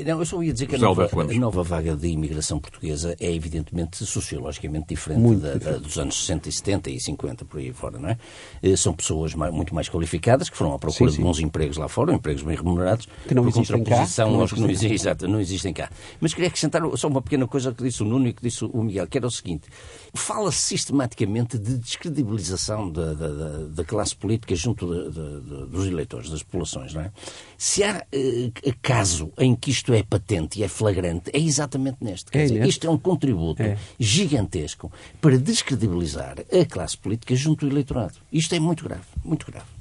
Não, 0.04 0.18
eu 0.18 0.26
só 0.26 0.42
ia 0.42 0.52
dizer 0.52 0.66
que 0.66 0.74
a 0.74 0.78
nova, 0.78 1.08
a 1.08 1.38
nova, 1.38 1.62
vaga 1.62 1.96
de 1.96 2.08
imigração 2.08 2.58
portuguesa 2.58 3.16
é 3.20 3.32
evidentemente 3.32 4.04
sociologicamente 4.04 4.86
diferente 4.88 5.36
da, 5.36 5.54
da, 5.54 5.78
dos 5.78 5.98
anos 5.98 6.18
60 6.20 6.48
e 6.48 6.52
70 6.52 6.90
e 6.90 7.00
50, 7.00 7.44
por 7.44 7.58
aí 7.58 7.72
fora, 7.72 7.98
não 7.98 8.08
é? 8.08 8.18
Eh, 8.62 8.76
são 8.76 8.92
pessoas 8.92 9.34
mais, 9.34 9.52
muito 9.52 9.74
mais 9.74 9.88
qualificadas 9.88 10.48
que 10.48 10.56
foram 10.56 10.74
à 10.74 10.78
procura 10.78 11.10
sim, 11.10 11.16
sim. 11.16 11.22
de 11.22 11.24
bons 11.24 11.38
empregos 11.40 11.76
lá 11.76 11.88
fora, 11.88 12.12
empregos 12.12 12.42
bem 12.42 12.56
remunerados, 12.56 13.08
que 13.26 13.34
não 13.34 13.48
existem 13.48 13.82
cá. 13.84 14.06
Que 14.06 14.20
não, 14.20 14.40
aos 14.40 14.52
que 14.52 14.60
não, 14.60 14.70
existem, 14.70 14.92
exato, 14.92 15.28
não 15.28 15.40
existem 15.40 15.72
cá. 15.72 15.90
Mas 16.20 16.34
queria 16.34 16.48
acrescentar 16.48 16.82
só 16.96 17.08
uma 17.08 17.22
pequena 17.22 17.46
coisa 17.46 17.72
que 17.72 17.82
disse 17.82 18.02
o 18.02 18.06
Nuno 18.06 18.28
e 18.28 18.32
que 18.32 18.42
disse 18.42 18.64
o 18.64 18.82
Miguel, 18.82 19.06
que 19.06 19.18
era 19.18 19.26
o 19.26 19.30
seguinte: 19.30 19.68
fala-se 20.14 20.58
sistematicamente 20.58 21.58
de 21.58 21.78
descredibilização 21.78 22.90
da, 22.90 23.14
da, 23.14 23.28
da 23.68 23.84
classe 23.84 24.14
política 24.14 24.54
junto 24.54 24.86
de, 25.10 25.66
dos 25.66 25.86
eleitores, 25.86 26.30
das 26.30 26.42
populações, 26.42 26.94
não 26.94 27.02
é? 27.02 27.12
Se 27.56 27.82
há 27.82 28.04
uh, 28.14 28.74
caso 28.82 29.32
em 29.38 29.54
que 29.54 29.70
isto 29.70 29.85
é 29.94 30.02
patente 30.02 30.60
e 30.60 30.64
é 30.64 30.68
flagrante, 30.68 31.30
é 31.32 31.38
exatamente 31.38 31.98
neste. 32.00 32.30
Quer 32.30 32.40
é 32.40 32.42
dizer, 32.46 32.66
isto 32.66 32.86
é 32.86 32.90
um 32.90 32.98
contributo 32.98 33.62
é. 33.62 33.76
gigantesco 33.98 34.92
para 35.20 35.38
descredibilizar 35.38 36.36
a 36.52 36.64
classe 36.64 36.96
política 36.96 37.34
junto 37.34 37.66
do 37.66 37.72
eleitorado. 37.72 38.14
Isto 38.32 38.54
é 38.54 38.60
muito 38.60 38.84
grave, 38.84 39.04
muito 39.24 39.46
grave. 39.46 39.75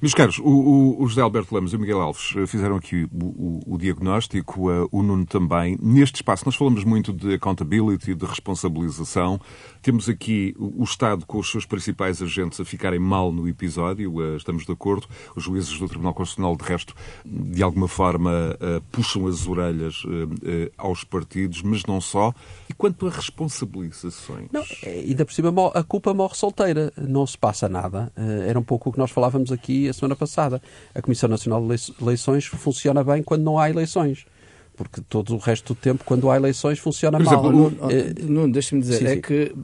Meus 0.00 0.14
caros, 0.14 0.38
o, 0.38 0.96
o, 1.00 1.06
José 1.06 1.20
Alberto 1.20 1.54
Lemos 1.54 1.72
e 1.72 1.76
o 1.76 1.78
Miguel 1.78 2.00
Alves 2.00 2.34
eh, 2.36 2.46
fizeram 2.46 2.76
aqui 2.76 3.08
o, 3.12 3.60
o 3.66 3.78
diagnóstico, 3.78 4.70
uh, 4.70 4.88
o 4.92 5.02
Nuno 5.02 5.24
também. 5.24 5.76
Neste 5.80 6.16
espaço, 6.16 6.44
nós 6.44 6.54
falamos 6.54 6.84
muito 6.84 7.12
de 7.12 7.34
accountability, 7.34 8.14
de 8.14 8.26
responsabilização. 8.26 9.40
Temos 9.82 10.08
aqui 10.08 10.54
o 10.58 10.84
Estado 10.84 11.24
com 11.26 11.38
os 11.38 11.50
seus 11.50 11.64
principais 11.64 12.22
agentes 12.22 12.60
a 12.60 12.64
ficarem 12.64 12.98
mal 12.98 13.32
no 13.32 13.48
episódio, 13.48 14.16
uh, 14.16 14.36
estamos 14.36 14.64
de 14.64 14.72
acordo. 14.72 15.06
Os 15.34 15.44
juízes 15.44 15.78
do 15.78 15.88
Tribunal 15.88 16.14
Constitucional, 16.14 16.56
de 16.56 16.64
resto, 16.64 16.94
de 17.24 17.62
alguma 17.62 17.88
forma 17.88 18.56
puxam 18.90 19.26
as 19.26 19.46
orelhas 19.46 20.02
aos 20.76 21.04
partidos, 21.04 21.62
mas 21.62 21.84
não 21.84 22.00
só. 22.00 22.32
E 22.68 22.74
quanto 22.74 23.06
a 23.06 23.10
responsabilizações? 23.10 24.48
Não, 24.52 24.62
ainda 24.84 25.24
por 25.24 25.32
cima, 25.32 25.52
a 25.74 25.82
culpa 25.82 26.12
morre 26.12 26.34
solteira. 26.34 26.92
Não 26.96 27.26
se 27.26 27.36
passa 27.36 27.68
nada. 27.68 28.12
Era 28.46 28.58
um 28.58 28.62
pouco 28.62 28.90
o 28.90 28.92
que 28.92 28.98
nós 28.98 29.10
falávamos 29.10 29.52
aqui 29.52 29.55
aqui 29.56 29.88
a 29.88 29.92
semana 29.92 30.14
passada. 30.14 30.62
A 30.94 31.02
Comissão 31.02 31.28
Nacional 31.28 31.60
de 31.66 31.92
Eleições 32.00 32.46
funciona 32.46 33.02
bem 33.02 33.22
quando 33.22 33.42
não 33.42 33.58
há 33.58 33.68
eleições 33.68 34.24
porque 34.76 35.00
todo 35.00 35.34
o 35.34 35.38
resto 35.38 35.74
do 35.74 35.80
tempo, 35.80 36.04
quando 36.04 36.30
há 36.30 36.36
eleições, 36.36 36.78
funciona 36.78 37.18
mal. 37.18 37.50
Nuno, 37.50 37.74
eh, 37.90 38.48
deixa-me 38.52 38.82
dizer, 38.82 38.98
sim, 38.98 39.06
é 39.06 39.14
sim. 39.14 39.20
que 39.22 39.56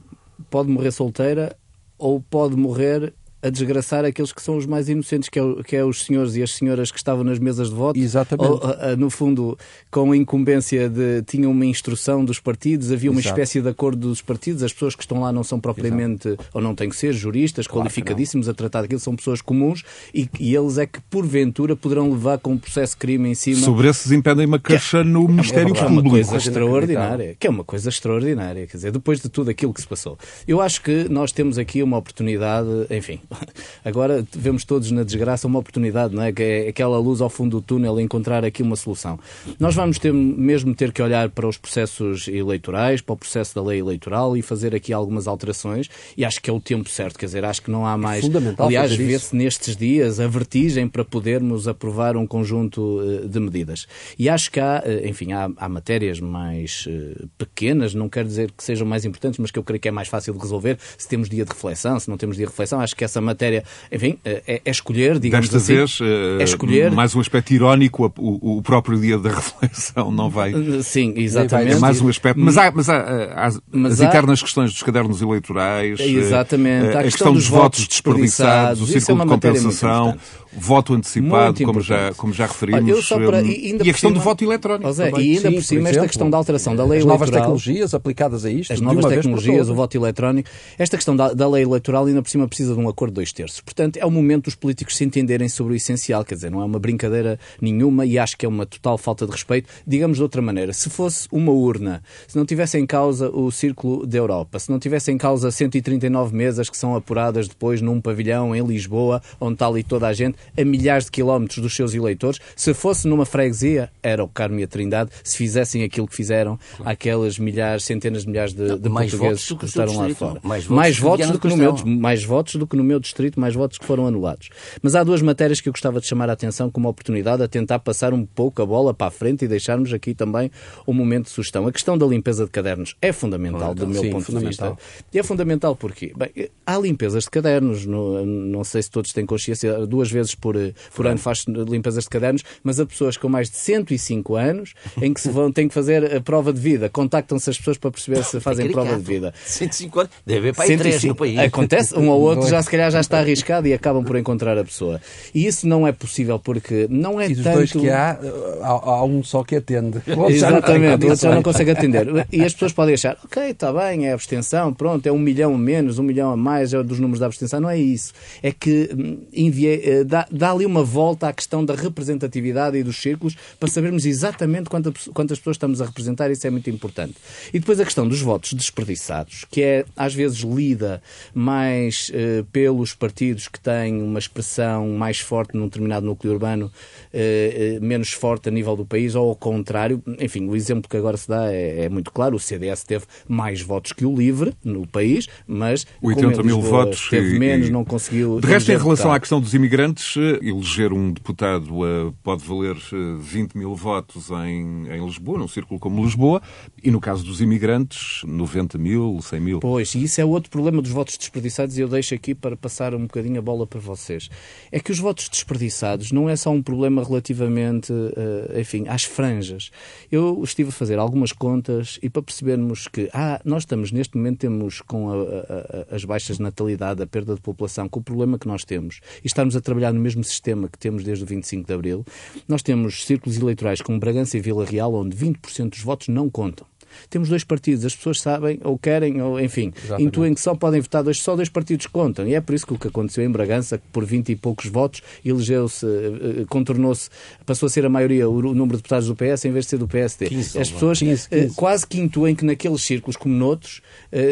pode 0.50 0.70
morrer 0.70 0.90
solteira 0.90 1.54
ou 1.98 2.20
pode 2.20 2.56
morrer 2.56 3.12
a 3.42 3.50
desgraçar 3.50 4.04
aqueles 4.04 4.32
que 4.32 4.40
são 4.40 4.56
os 4.56 4.66
mais 4.66 4.88
inocentes, 4.88 5.28
que 5.28 5.38
é, 5.38 5.42
que 5.64 5.76
é 5.76 5.84
os 5.84 6.04
senhores 6.04 6.36
e 6.36 6.42
as 6.42 6.54
senhoras 6.54 6.90
que 6.90 6.98
estavam 6.98 7.24
nas 7.24 7.38
mesas 7.38 7.68
de 7.68 7.74
voto. 7.74 7.98
Exatamente. 7.98 8.48
Ou, 8.48 8.62
a, 8.62 8.90
a, 8.90 8.96
no 8.96 9.10
fundo, 9.10 9.58
com 9.90 10.12
a 10.12 10.16
incumbência 10.16 10.88
de. 10.88 11.22
tinham 11.22 11.50
uma 11.50 11.66
instrução 11.66 12.24
dos 12.24 12.38
partidos, 12.38 12.92
havia 12.92 13.10
uma 13.10 13.20
Exato. 13.20 13.34
espécie 13.34 13.60
de 13.60 13.68
acordo 13.68 14.08
dos 14.08 14.22
partidos, 14.22 14.62
as 14.62 14.72
pessoas 14.72 14.94
que 14.94 15.02
estão 15.02 15.20
lá 15.20 15.32
não 15.32 15.42
são 15.42 15.58
propriamente, 15.58 16.28
Exato. 16.28 16.44
ou 16.54 16.62
não 16.62 16.74
têm 16.74 16.88
que 16.88 16.96
ser 16.96 17.12
juristas, 17.12 17.66
claro 17.66 17.82
qualificadíssimos 17.82 18.48
a 18.48 18.54
tratar 18.54 18.82
daquilo, 18.82 19.00
são 19.00 19.16
pessoas 19.16 19.40
comuns 19.40 19.82
e, 20.14 20.28
e, 20.38 20.54
eles 20.54 20.78
é 20.78 20.86
que, 20.86 21.00
porventura, 21.02 21.74
poderão 21.74 22.10
levar 22.10 22.38
com 22.38 22.52
um 22.52 22.58
processo 22.58 22.92
de 22.92 22.98
crime 22.98 23.30
em 23.30 23.34
cima. 23.34 23.60
Sobre 23.60 23.88
esses 23.88 24.12
impedem 24.12 24.46
uma 24.46 24.58
queixa 24.58 24.98
é, 24.98 25.04
no 25.04 25.26
Ministério 25.26 25.74
é, 25.74 25.80
Público. 25.80 25.88
É 25.88 25.90
uma 25.90 26.10
coisa 26.10 26.36
extraordinária. 26.36 27.36
Que 27.38 27.46
é 27.46 27.50
uma 27.50 27.64
coisa 27.64 27.88
extraordinária. 27.88 28.66
Quer 28.66 28.76
dizer, 28.76 28.92
depois 28.92 29.20
de 29.20 29.28
tudo 29.28 29.50
aquilo 29.50 29.72
que 29.74 29.80
se 29.80 29.86
passou. 29.86 30.18
Eu 30.46 30.60
acho 30.60 30.82
que 30.82 31.08
nós 31.08 31.32
temos 31.32 31.58
aqui 31.58 31.82
uma 31.82 31.96
oportunidade, 31.96 32.68
enfim, 32.90 33.20
agora 33.84 34.24
vemos 34.32 34.64
todos 34.64 34.90
na 34.90 35.02
desgraça 35.02 35.46
uma 35.46 35.58
oportunidade, 35.58 36.14
não 36.14 36.22
é? 36.22 36.32
Que 36.32 36.42
é 36.42 36.68
aquela 36.68 36.98
luz 36.98 37.20
ao 37.20 37.30
fundo 37.30 37.60
do 37.60 37.62
túnel, 37.62 38.00
encontrar 38.00 38.44
aqui 38.44 38.62
uma 38.62 38.76
solução. 38.76 39.18
Nós 39.58 39.74
vamos 39.74 39.98
ter 39.98 40.12
mesmo 40.12 40.74
ter 40.74 40.92
que 40.92 41.02
olhar 41.02 41.28
para 41.30 41.46
os 41.46 41.56
processos 41.56 42.28
eleitorais, 42.28 43.00
para 43.00 43.12
o 43.12 43.16
processo 43.16 43.54
da 43.54 43.62
lei 43.62 43.80
eleitoral 43.80 44.36
e 44.36 44.42
fazer 44.42 44.74
aqui 44.74 44.92
algumas 44.92 45.26
alterações 45.26 45.88
e 46.16 46.24
acho 46.24 46.40
que 46.40 46.50
é 46.50 46.52
o 46.52 46.60
tempo 46.60 46.88
certo, 46.88 47.18
quer 47.18 47.26
dizer, 47.26 47.44
acho 47.44 47.62
que 47.62 47.70
não 47.70 47.86
há 47.86 47.96
mais... 47.96 48.24
Fundamental 48.24 48.66
Aliás, 48.66 48.92
vê-se 48.94 49.34
nestes 49.34 49.76
dias 49.76 50.20
a 50.20 50.26
vertigem 50.26 50.88
para 50.88 51.04
podermos 51.04 51.68
aprovar 51.68 52.16
um 52.16 52.26
conjunto 52.26 53.00
eh, 53.02 53.26
de 53.26 53.40
medidas. 53.40 53.86
E 54.18 54.28
acho 54.28 54.50
que 54.50 54.60
há, 54.60 54.82
eh, 54.84 55.08
enfim, 55.08 55.32
há, 55.32 55.50
há 55.56 55.68
matérias 55.68 56.20
mais 56.20 56.86
eh, 56.88 57.24
pequenas, 57.38 57.94
não 57.94 58.08
quero 58.08 58.28
dizer 58.28 58.52
que 58.52 58.62
sejam 58.62 58.86
mais 58.86 59.04
importantes, 59.04 59.38
mas 59.38 59.50
que 59.50 59.58
eu 59.58 59.64
creio 59.64 59.80
que 59.80 59.88
é 59.88 59.90
mais 59.90 60.08
fácil 60.08 60.34
de 60.34 60.40
resolver 60.40 60.78
se 60.96 61.08
temos 61.08 61.28
dia 61.28 61.44
de 61.44 61.50
reflexão, 61.50 61.98
se 61.98 62.08
não 62.08 62.16
temos 62.16 62.36
dia 62.36 62.46
de 62.46 62.50
reflexão. 62.50 62.80
Acho 62.80 62.94
que 62.94 63.04
essa 63.04 63.20
matéria 63.22 63.64
enfim, 63.90 64.18
é, 64.24 64.60
é 64.64 64.70
escolher, 64.70 65.18
digamos 65.18 65.48
Desta 65.48 65.58
assim. 65.58 65.76
vez, 65.76 65.98
é 66.40 66.44
escolher. 66.44 66.90
mais 66.90 67.14
um 67.14 67.20
aspecto 67.20 67.52
irónico, 67.52 68.12
o, 68.18 68.58
o, 68.58 68.62
próprio 68.62 68.98
dia 69.00 69.18
da 69.18 69.30
reflexão 69.34 70.10
não 70.10 70.30
vai. 70.30 70.52
Sim, 70.82 71.14
exatamente. 71.16 71.76
É 71.76 71.78
mais 71.78 72.00
um 72.00 72.08
aspecto. 72.08 72.40
Mas 72.40 72.56
há, 72.56 72.70
mas 72.70 72.88
há, 72.88 72.98
há 72.98 73.50
mas 73.70 73.94
as 73.94 74.00
há... 74.00 74.04
eternas 74.06 74.42
questões 74.42 74.72
dos 74.72 74.82
cadernos 74.82 75.22
eleitorais, 75.22 76.00
exatamente. 76.00 76.96
a, 76.96 77.00
a, 77.00 77.02
questão, 77.04 77.32
dos, 77.32 77.44
dos 77.44 77.50
votos 77.50 77.86
desperdiçados, 77.86 78.82
o 78.82 78.86
círculo 78.86 79.20
é 79.20 79.24
de 79.24 79.30
compensação, 79.30 80.16
voto 80.52 80.94
antecipado, 80.94 81.64
como 81.64 81.80
já, 81.80 82.12
como 82.14 82.32
já 82.32 82.46
referimos, 82.46 83.08
para, 83.08 83.42
e, 83.42 83.72
e, 83.72 83.74
a 83.74 83.78
questão 83.84 84.10
cima, 84.10 84.12
do 84.12 84.20
voto 84.20 84.44
eletrónico. 84.44 84.88
José, 84.88 85.10
e 85.10 85.36
ainda 85.36 85.48
Sim, 85.48 85.54
por 85.54 85.62
cima, 85.62 85.82
por 85.82 85.88
esta 85.90 86.06
questão 86.06 86.30
da 86.30 86.36
alteração 86.36 86.76
da 86.76 86.84
lei 86.84 86.98
as 86.98 87.04
eleitoral. 87.04 87.14
As 87.14 87.30
novas 87.30 87.40
tecnologias 87.40 87.94
aplicadas 87.94 88.44
a 88.44 88.50
isto. 88.50 88.72
As 88.72 88.80
novas 88.80 89.06
tecnologias, 89.06 89.68
o 89.68 89.74
voto 89.74 89.96
eletrónico. 89.96 90.50
Esta 90.78 90.96
questão 90.96 91.16
da, 91.16 91.32
da 91.32 91.48
lei 91.48 91.62
eleitoral 91.62 92.06
ainda 92.06 92.22
por 92.22 92.28
cima 92.28 92.46
precisa 92.46 92.74
de 92.74 92.80
um 92.80 92.88
acordo 92.88 93.11
dois 93.12 93.32
terços. 93.32 93.60
Portanto, 93.60 93.96
é 93.96 94.06
o 94.06 94.10
momento 94.10 94.44
dos 94.44 94.54
políticos 94.54 94.96
se 94.96 95.04
entenderem 95.04 95.48
sobre 95.48 95.74
o 95.74 95.76
essencial, 95.76 96.24
quer 96.24 96.34
dizer, 96.34 96.50
não 96.50 96.60
é 96.60 96.64
uma 96.64 96.78
brincadeira 96.78 97.38
nenhuma 97.60 98.04
e 98.06 98.18
acho 98.18 98.36
que 98.36 98.46
é 98.46 98.48
uma 98.48 98.66
total 98.66 98.98
falta 98.98 99.26
de 99.26 99.32
respeito. 99.32 99.68
Digamos 99.86 100.16
de 100.16 100.22
outra 100.22 100.42
maneira, 100.42 100.72
se 100.72 100.90
fosse 100.90 101.28
uma 101.30 101.52
urna, 101.52 102.02
se 102.26 102.36
não 102.36 102.44
tivesse 102.44 102.78
em 102.78 102.86
causa 102.86 103.30
o 103.30 103.50
Círculo 103.50 104.06
da 104.06 104.18
Europa, 104.18 104.58
se 104.58 104.70
não 104.70 104.78
tivesse 104.78 105.10
em 105.12 105.18
causa 105.18 105.50
139 105.50 106.34
mesas 106.34 106.68
que 106.68 106.76
são 106.76 106.96
apuradas 106.96 107.48
depois 107.48 107.80
num 107.80 108.00
pavilhão 108.00 108.54
em 108.54 108.64
Lisboa, 108.64 109.22
onde 109.40 109.54
está 109.54 109.66
ali 109.66 109.82
toda 109.82 110.06
a 110.06 110.12
gente, 110.12 110.36
a 110.56 110.64
milhares 110.64 111.06
de 111.06 111.10
quilómetros 111.10 111.58
dos 111.58 111.74
seus 111.74 111.94
eleitores, 111.94 112.38
se 112.56 112.72
fosse 112.74 113.06
numa 113.06 113.26
freguesia, 113.26 113.90
era 114.02 114.22
o 114.22 114.28
Carmo 114.28 114.58
e 114.60 114.62
a 114.62 114.68
Trindade, 114.68 115.10
se 115.22 115.36
fizessem 115.36 115.82
aquilo 115.82 116.06
que 116.06 116.14
fizeram 116.14 116.58
claro. 116.76 116.90
aquelas 116.90 117.38
milhares, 117.38 117.84
centenas 117.84 118.22
de 118.22 118.28
milhares 118.28 118.52
de, 118.52 118.78
de 118.78 118.88
portugueses 118.88 119.52
que 119.52 119.64
estavam 119.64 119.96
lá 119.96 120.14
fora. 120.14 120.40
Mais 120.42 120.64
votos, 120.64 120.76
mais 120.76 120.98
votos 120.98 121.30
do 121.30 121.38
que 121.38 121.48
no 121.48 121.56
meu, 121.56 121.76
mais 121.86 122.24
votos 122.24 122.54
do 122.56 122.66
que 122.66 122.76
no 122.76 122.84
meu 122.84 123.00
distrito, 123.02 123.38
mais 123.38 123.54
votos 123.54 123.78
que 123.78 123.84
foram 123.84 124.06
anulados. 124.06 124.48
Mas 124.80 124.94
há 124.94 125.04
duas 125.04 125.20
matérias 125.20 125.60
que 125.60 125.68
eu 125.68 125.72
gostava 125.72 126.00
de 126.00 126.06
chamar 126.06 126.30
a 126.30 126.32
atenção 126.32 126.70
como 126.70 126.88
oportunidade 126.88 127.42
a 127.42 127.48
tentar 127.48 127.78
passar 127.80 128.14
um 128.14 128.24
pouco 128.24 128.62
a 128.62 128.66
bola 128.66 128.94
para 128.94 129.08
a 129.08 129.10
frente 129.10 129.44
e 129.44 129.48
deixarmos 129.48 129.92
aqui 129.92 130.14
também 130.14 130.50
um 130.86 130.92
momento 130.92 131.24
de 131.24 131.30
sugestão. 131.30 131.66
A 131.66 131.72
questão 131.72 131.98
da 131.98 132.06
limpeza 132.06 132.44
de 132.44 132.50
cadernos 132.50 132.96
é 133.02 133.12
fundamental, 133.12 133.74
do 133.74 133.86
meu 133.86 134.02
sim, 134.02 134.10
ponto 134.10 134.32
de 134.32 134.46
vista. 134.46 134.76
E 135.12 135.18
é 135.18 135.22
fundamental 135.22 135.76
porque 135.76 136.12
bem, 136.16 136.48
há 136.66 136.78
limpezas 136.78 137.24
de 137.24 137.30
cadernos, 137.30 137.84
no, 137.84 138.24
não 138.24 138.64
sei 138.64 138.82
se 138.82 138.90
todos 138.90 139.12
têm 139.12 139.26
consciência, 139.26 139.86
duas 139.86 140.10
vezes 140.10 140.34
por, 140.34 140.54
por 140.94 141.06
ano 141.06 141.18
faz 141.18 141.44
limpezas 141.46 142.04
de 142.04 142.10
cadernos, 142.10 142.42
mas 142.62 142.78
há 142.78 142.86
pessoas 142.86 143.16
com 143.16 143.28
mais 143.28 143.50
de 143.50 143.56
105 143.56 144.36
anos 144.36 144.74
em 145.00 145.12
que 145.12 145.20
se 145.20 145.30
vão, 145.30 145.50
têm 145.50 145.68
que 145.68 145.74
fazer 145.74 146.16
a 146.16 146.20
prova 146.20 146.52
de 146.52 146.60
vida, 146.60 146.88
contactam-se 146.88 147.50
as 147.50 147.58
pessoas 147.58 147.78
para 147.78 147.90
perceber 147.90 148.24
se 148.24 148.38
fazem 148.40 148.70
prova 148.70 148.96
de 148.96 149.02
vida. 149.02 149.34
105 149.44 150.00
anos, 150.00 150.12
deve 150.24 150.38
haver 150.38 150.54
para 150.54 150.64
aí 150.64 150.76
3 150.76 151.04
no 151.04 151.14
país. 151.14 151.38
Acontece, 151.38 151.98
um 151.98 152.08
ou 152.08 152.20
outro 152.20 152.48
já 152.48 152.62
se 152.62 152.70
calhar 152.70 152.90
já 152.92 153.00
está 153.00 153.18
arriscado 153.18 153.66
e 153.66 153.72
acabam 153.72 154.04
por 154.04 154.16
encontrar 154.16 154.56
a 154.58 154.64
pessoa. 154.64 155.00
E 155.34 155.46
isso 155.46 155.66
não 155.66 155.86
é 155.86 155.92
possível 155.92 156.38
porque 156.38 156.86
não 156.90 157.20
é 157.20 157.26
e 157.26 157.34
dos 157.34 157.44
tanto... 157.44 157.56
dois 157.56 157.72
que 157.72 157.90
há, 157.90 158.18
há, 158.62 158.68
há 158.68 159.04
um 159.04 159.22
só 159.22 159.42
que 159.42 159.56
atende. 159.56 160.00
Exatamente, 160.28 161.04
o 161.04 161.10
outro 161.10 161.22
já 161.22 161.34
não 161.34 161.42
consegue 161.42 161.70
atender. 161.70 162.06
E 162.30 162.42
as 162.42 162.52
pessoas 162.52 162.72
podem 162.72 162.94
achar, 162.94 163.16
ok, 163.24 163.50
está 163.50 163.72
bem, 163.72 164.06
é 164.06 164.12
abstenção, 164.12 164.72
pronto, 164.72 165.06
é 165.06 165.12
um 165.12 165.18
milhão 165.18 165.54
a 165.54 165.58
menos, 165.58 165.98
um 165.98 166.02
milhão 166.02 166.30
a 166.30 166.36
mais, 166.36 166.72
é 166.74 166.82
dos 166.82 166.98
números 166.98 167.20
da 167.20 167.26
abstenção. 167.26 167.60
Não 167.60 167.70
é 167.70 167.78
isso. 167.78 168.12
É 168.42 168.52
que 168.52 168.90
hum, 168.92 169.18
enviei, 169.32 169.82
eh, 169.84 170.04
dá, 170.04 170.26
dá 170.30 170.52
ali 170.52 170.66
uma 170.66 170.82
volta 170.82 171.28
à 171.28 171.32
questão 171.32 171.64
da 171.64 171.74
representatividade 171.74 172.76
e 172.76 172.82
dos 172.82 172.96
círculos 172.96 173.36
para 173.58 173.68
sabermos 173.68 174.04
exatamente 174.06 174.68
quantas, 174.68 175.08
quantas 175.12 175.38
pessoas 175.38 175.56
estamos 175.56 175.80
a 175.80 175.86
representar, 175.86 176.30
isso 176.30 176.46
é 176.46 176.50
muito 176.50 176.68
importante. 176.70 177.14
E 177.52 177.58
depois 177.58 177.80
a 177.80 177.84
questão 177.84 178.06
dos 178.06 178.20
votos 178.20 178.52
desperdiçados, 178.52 179.44
que 179.50 179.62
é 179.62 179.84
às 179.96 180.14
vezes 180.14 180.38
lida 180.38 181.02
mais 181.34 182.10
uh, 182.10 182.44
pelos 182.72 182.94
partidos 182.94 183.48
que 183.48 183.60
têm 183.60 184.02
uma 184.02 184.18
expressão 184.18 184.88
mais 184.92 185.20
forte 185.20 185.54
num 185.54 185.66
determinado 185.66 186.06
núcleo 186.06 186.32
urbano, 186.32 186.66
uh, 186.66 187.78
uh, 187.78 187.84
menos 187.84 188.12
forte 188.12 188.48
a 188.48 188.52
nível 188.52 188.74
do 188.74 188.86
país, 188.86 189.14
ou 189.14 189.28
ao 189.28 189.36
contrário. 189.36 190.02
Enfim, 190.18 190.48
o 190.48 190.56
exemplo 190.56 190.88
que 190.88 190.96
agora 190.96 191.18
se 191.18 191.28
dá 191.28 191.52
é, 191.52 191.84
é 191.84 191.88
muito 191.90 192.10
claro: 192.10 192.34
o 192.34 192.40
CDS 192.40 192.82
teve 192.82 193.04
mais 193.28 193.60
votos 193.60 193.92
que 193.92 194.06
o 194.06 194.16
LIVRE 194.16 194.54
no 194.64 194.86
país, 194.86 195.28
mas 195.46 195.86
80 196.00 196.42
mil 196.42 196.62
votos 196.62 197.10
teve 197.10 197.36
e, 197.36 197.38
menos, 197.38 197.68
e... 197.68 197.70
não 197.70 197.84
conseguiu. 197.84 198.40
De 198.40 198.46
resto, 198.46 198.72
em 198.72 198.78
relação 198.78 199.12
à 199.12 199.20
questão 199.20 199.38
dos 199.38 199.52
imigrantes, 199.52 200.16
eleger 200.40 200.92
um 200.92 201.12
deputado 201.12 202.14
pode 202.22 202.42
valer 202.42 202.76
20 203.20 203.54
mil 203.54 203.74
votos 203.74 204.30
em, 204.30 204.88
em 204.88 205.04
Lisboa, 205.04 205.38
num 205.38 205.48
círculo 205.48 205.78
como 205.78 206.02
Lisboa, 206.02 206.40
e 206.82 206.90
no 206.90 207.00
caso 207.00 207.22
dos 207.22 207.42
imigrantes, 207.42 208.22
90 208.24 208.78
mil, 208.78 209.20
100 209.20 209.40
mil. 209.40 209.60
Pois, 209.60 209.94
e 209.94 210.04
isso 210.04 210.20
é 210.20 210.24
outro 210.24 210.50
problema 210.50 210.80
dos 210.80 210.90
votos 210.90 211.18
desperdiçados, 211.18 211.76
e 211.76 211.82
eu 211.82 211.88
deixo 211.88 212.14
aqui 212.14 212.34
para 212.34 212.56
passar 212.62 212.94
um 212.94 213.02
bocadinho 213.02 213.38
a 213.38 213.42
bola 213.42 213.66
para 213.66 213.80
vocês. 213.80 214.30
É 214.70 214.78
que 214.78 214.92
os 214.92 214.98
votos 214.98 215.28
desperdiçados 215.28 216.12
não 216.12 216.28
é 216.28 216.36
só 216.36 216.50
um 216.50 216.62
problema 216.62 217.02
relativamente, 217.02 217.92
uh, 217.92 218.58
enfim, 218.58 218.84
às 218.88 219.02
franjas. 219.02 219.70
Eu 220.10 220.40
estive 220.44 220.68
a 220.68 220.72
fazer 220.72 220.98
algumas 220.98 221.32
contas 221.32 221.98
e 222.02 222.08
para 222.08 222.22
percebermos 222.22 222.86
que, 222.86 223.10
ah, 223.12 223.40
nós 223.44 223.62
estamos, 223.62 223.90
neste 223.90 224.16
momento, 224.16 224.38
temos 224.38 224.80
com 224.80 225.10
a, 225.10 225.14
a, 225.14 225.96
as 225.96 226.04
baixas 226.04 226.36
de 226.36 226.42
natalidade, 226.42 227.02
a 227.02 227.06
perda 227.06 227.34
de 227.34 227.40
população, 227.40 227.88
com 227.88 227.98
o 228.00 228.02
problema 228.02 228.38
que 228.38 228.46
nós 228.46 228.64
temos, 228.64 229.00
e 229.22 229.26
estarmos 229.26 229.56
a 229.56 229.60
trabalhar 229.60 229.92
no 229.92 230.00
mesmo 230.00 230.22
sistema 230.22 230.68
que 230.68 230.78
temos 230.78 231.02
desde 231.02 231.24
o 231.24 231.26
25 231.26 231.66
de 231.66 231.74
Abril, 231.74 232.04
nós 232.46 232.62
temos 232.62 233.04
círculos 233.04 233.36
eleitorais 233.38 233.82
como 233.82 233.98
Bragança 233.98 234.36
e 234.36 234.40
Vila 234.40 234.64
Real, 234.64 234.94
onde 234.94 235.16
20% 235.16 235.70
dos 235.70 235.80
votos 235.80 236.08
não 236.08 236.30
contam. 236.30 236.71
Temos 237.08 237.28
dois 237.28 237.44
partidos, 237.44 237.84
as 237.84 237.94
pessoas 237.94 238.20
sabem, 238.20 238.58
ou 238.64 238.78
querem, 238.78 239.20
ou 239.20 239.40
enfim, 239.40 239.72
Exatamente. 239.76 240.06
intuem 240.06 240.34
que 240.34 240.40
só 240.40 240.54
podem 240.54 240.80
votar 240.80 241.02
dois, 241.02 241.18
só 241.18 241.36
dois 241.36 241.48
partidos 241.48 241.86
contam. 241.86 242.26
E 242.26 242.34
é 242.34 242.40
por 242.40 242.54
isso 242.54 242.66
que 242.66 242.74
o 242.74 242.78
que 242.78 242.88
aconteceu 242.88 243.24
em 243.24 243.30
Bragança, 243.30 243.78
que 243.78 243.84
por 243.92 244.04
20 244.04 244.30
e 244.30 244.36
poucos 244.36 244.66
votos, 244.66 245.02
elegeu-se, 245.24 245.86
eh, 245.86 246.40
eh, 246.40 246.44
contornou-se, 246.48 247.10
passou 247.44 247.66
a 247.66 247.70
ser 247.70 247.84
a 247.84 247.88
maioria 247.88 248.28
o 248.28 248.40
número 248.40 248.76
de 248.76 248.82
deputados 248.82 249.08
do 249.08 249.14
PS 249.14 249.44
em 249.44 249.52
vez 249.52 249.64
de 249.66 249.70
ser 249.70 249.78
do 249.78 249.88
PSD. 249.88 250.28
15, 250.28 250.58
as 250.58 250.70
pessoas 250.70 250.98
15, 250.98 251.28
15. 251.28 251.44
Eh, 251.44 251.50
quase 251.54 251.86
que 251.86 251.98
intuem 251.98 252.34
que 252.34 252.44
naqueles 252.44 252.82
círculos, 252.82 253.16
como 253.16 253.34
noutros, 253.34 253.80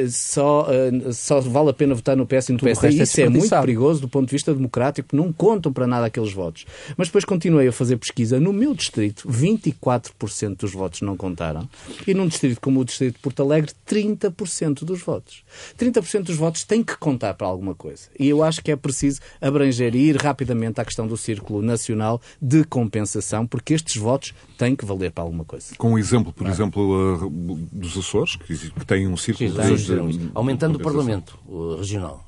só, 0.09 0.67
só 1.13 1.41
vale 1.41 1.71
a 1.71 1.73
pena 1.73 1.95
votar 1.95 2.17
no 2.17 2.27
PS 2.27 2.51
e 2.51 2.53
no 2.53 2.59
Tudo 2.59 2.67
PSD. 2.67 2.89
E 2.91 3.03
isso 3.03 3.21
é, 3.21 3.25
é 3.25 3.29
muito 3.29 3.49
perigoso 3.49 4.01
do 4.01 4.09
ponto 4.09 4.27
de 4.27 4.33
vista 4.33 4.55
democrático, 4.55 5.15
não 5.17 5.33
contam 5.33 5.73
para 5.73 5.87
nada 5.87 6.07
aqueles 6.07 6.33
votos. 6.33 6.67
Mas 6.97 7.09
depois 7.09 7.25
continuei 7.25 7.69
a 7.69 7.73
fazer 7.73 7.97
pesquisa. 7.97 8.39
No 8.39 8.53
meu 8.53 8.75
distrito, 8.75 9.29
24% 9.29 10.57
dos 10.57 10.73
votos 10.73 11.01
não 11.01 11.17
contaram. 11.17 11.69
E 12.07 12.15
num 12.15 12.27
distrito 12.27 12.61
como 12.61 12.81
o 12.81 12.85
distrito 12.85 13.15
de 13.15 13.21
Porto 13.21 13.43
Alegre, 13.43 13.73
30% 13.89 14.85
dos 14.85 15.01
votos. 15.01 15.43
30% 15.79 16.25
dos 16.25 16.37
votos 16.37 16.65
têm 16.65 16.83
que 16.83 16.97
contar 16.97 17.35
para 17.35 17.47
alguma 17.47 17.75
coisa. 17.75 18.03
E 18.19 18.29
eu 18.29 18.43
acho 18.43 18.63
que 18.63 18.71
é 18.71 18.77
preciso 18.77 19.21
abranger 19.41 19.95
e 19.95 20.11
ir 20.11 20.17
rapidamente 20.17 20.81
à 20.81 20.85
questão 20.85 21.07
do 21.07 21.17
Círculo 21.17 21.63
Nacional 21.63 22.21
de 22.41 22.65
compensação, 22.65 23.47
porque 23.47 23.75
estes 23.75 23.97
votos 23.97 24.35
têm 24.59 24.77
que 24.77 24.85
valer 24.85 25.11
para 25.11 25.25
alguma 25.25 25.45
coisa. 25.45 25.75
Com 25.77 25.95
o 25.95 25.99
exemplo, 25.99 26.33
por 26.33 26.47
exemplo, 26.47 27.25
uh, 27.25 27.31
dos 27.73 27.97
Açores, 27.97 28.37
que, 28.37 28.57
que 28.57 28.87
têm 28.87 29.09
um 29.09 29.17
círculo... 29.17 29.51
De, 29.77 30.31
aumentando 30.35 30.77
o 30.77 30.83
Parlamento 30.83 31.39
regional. 31.79 32.25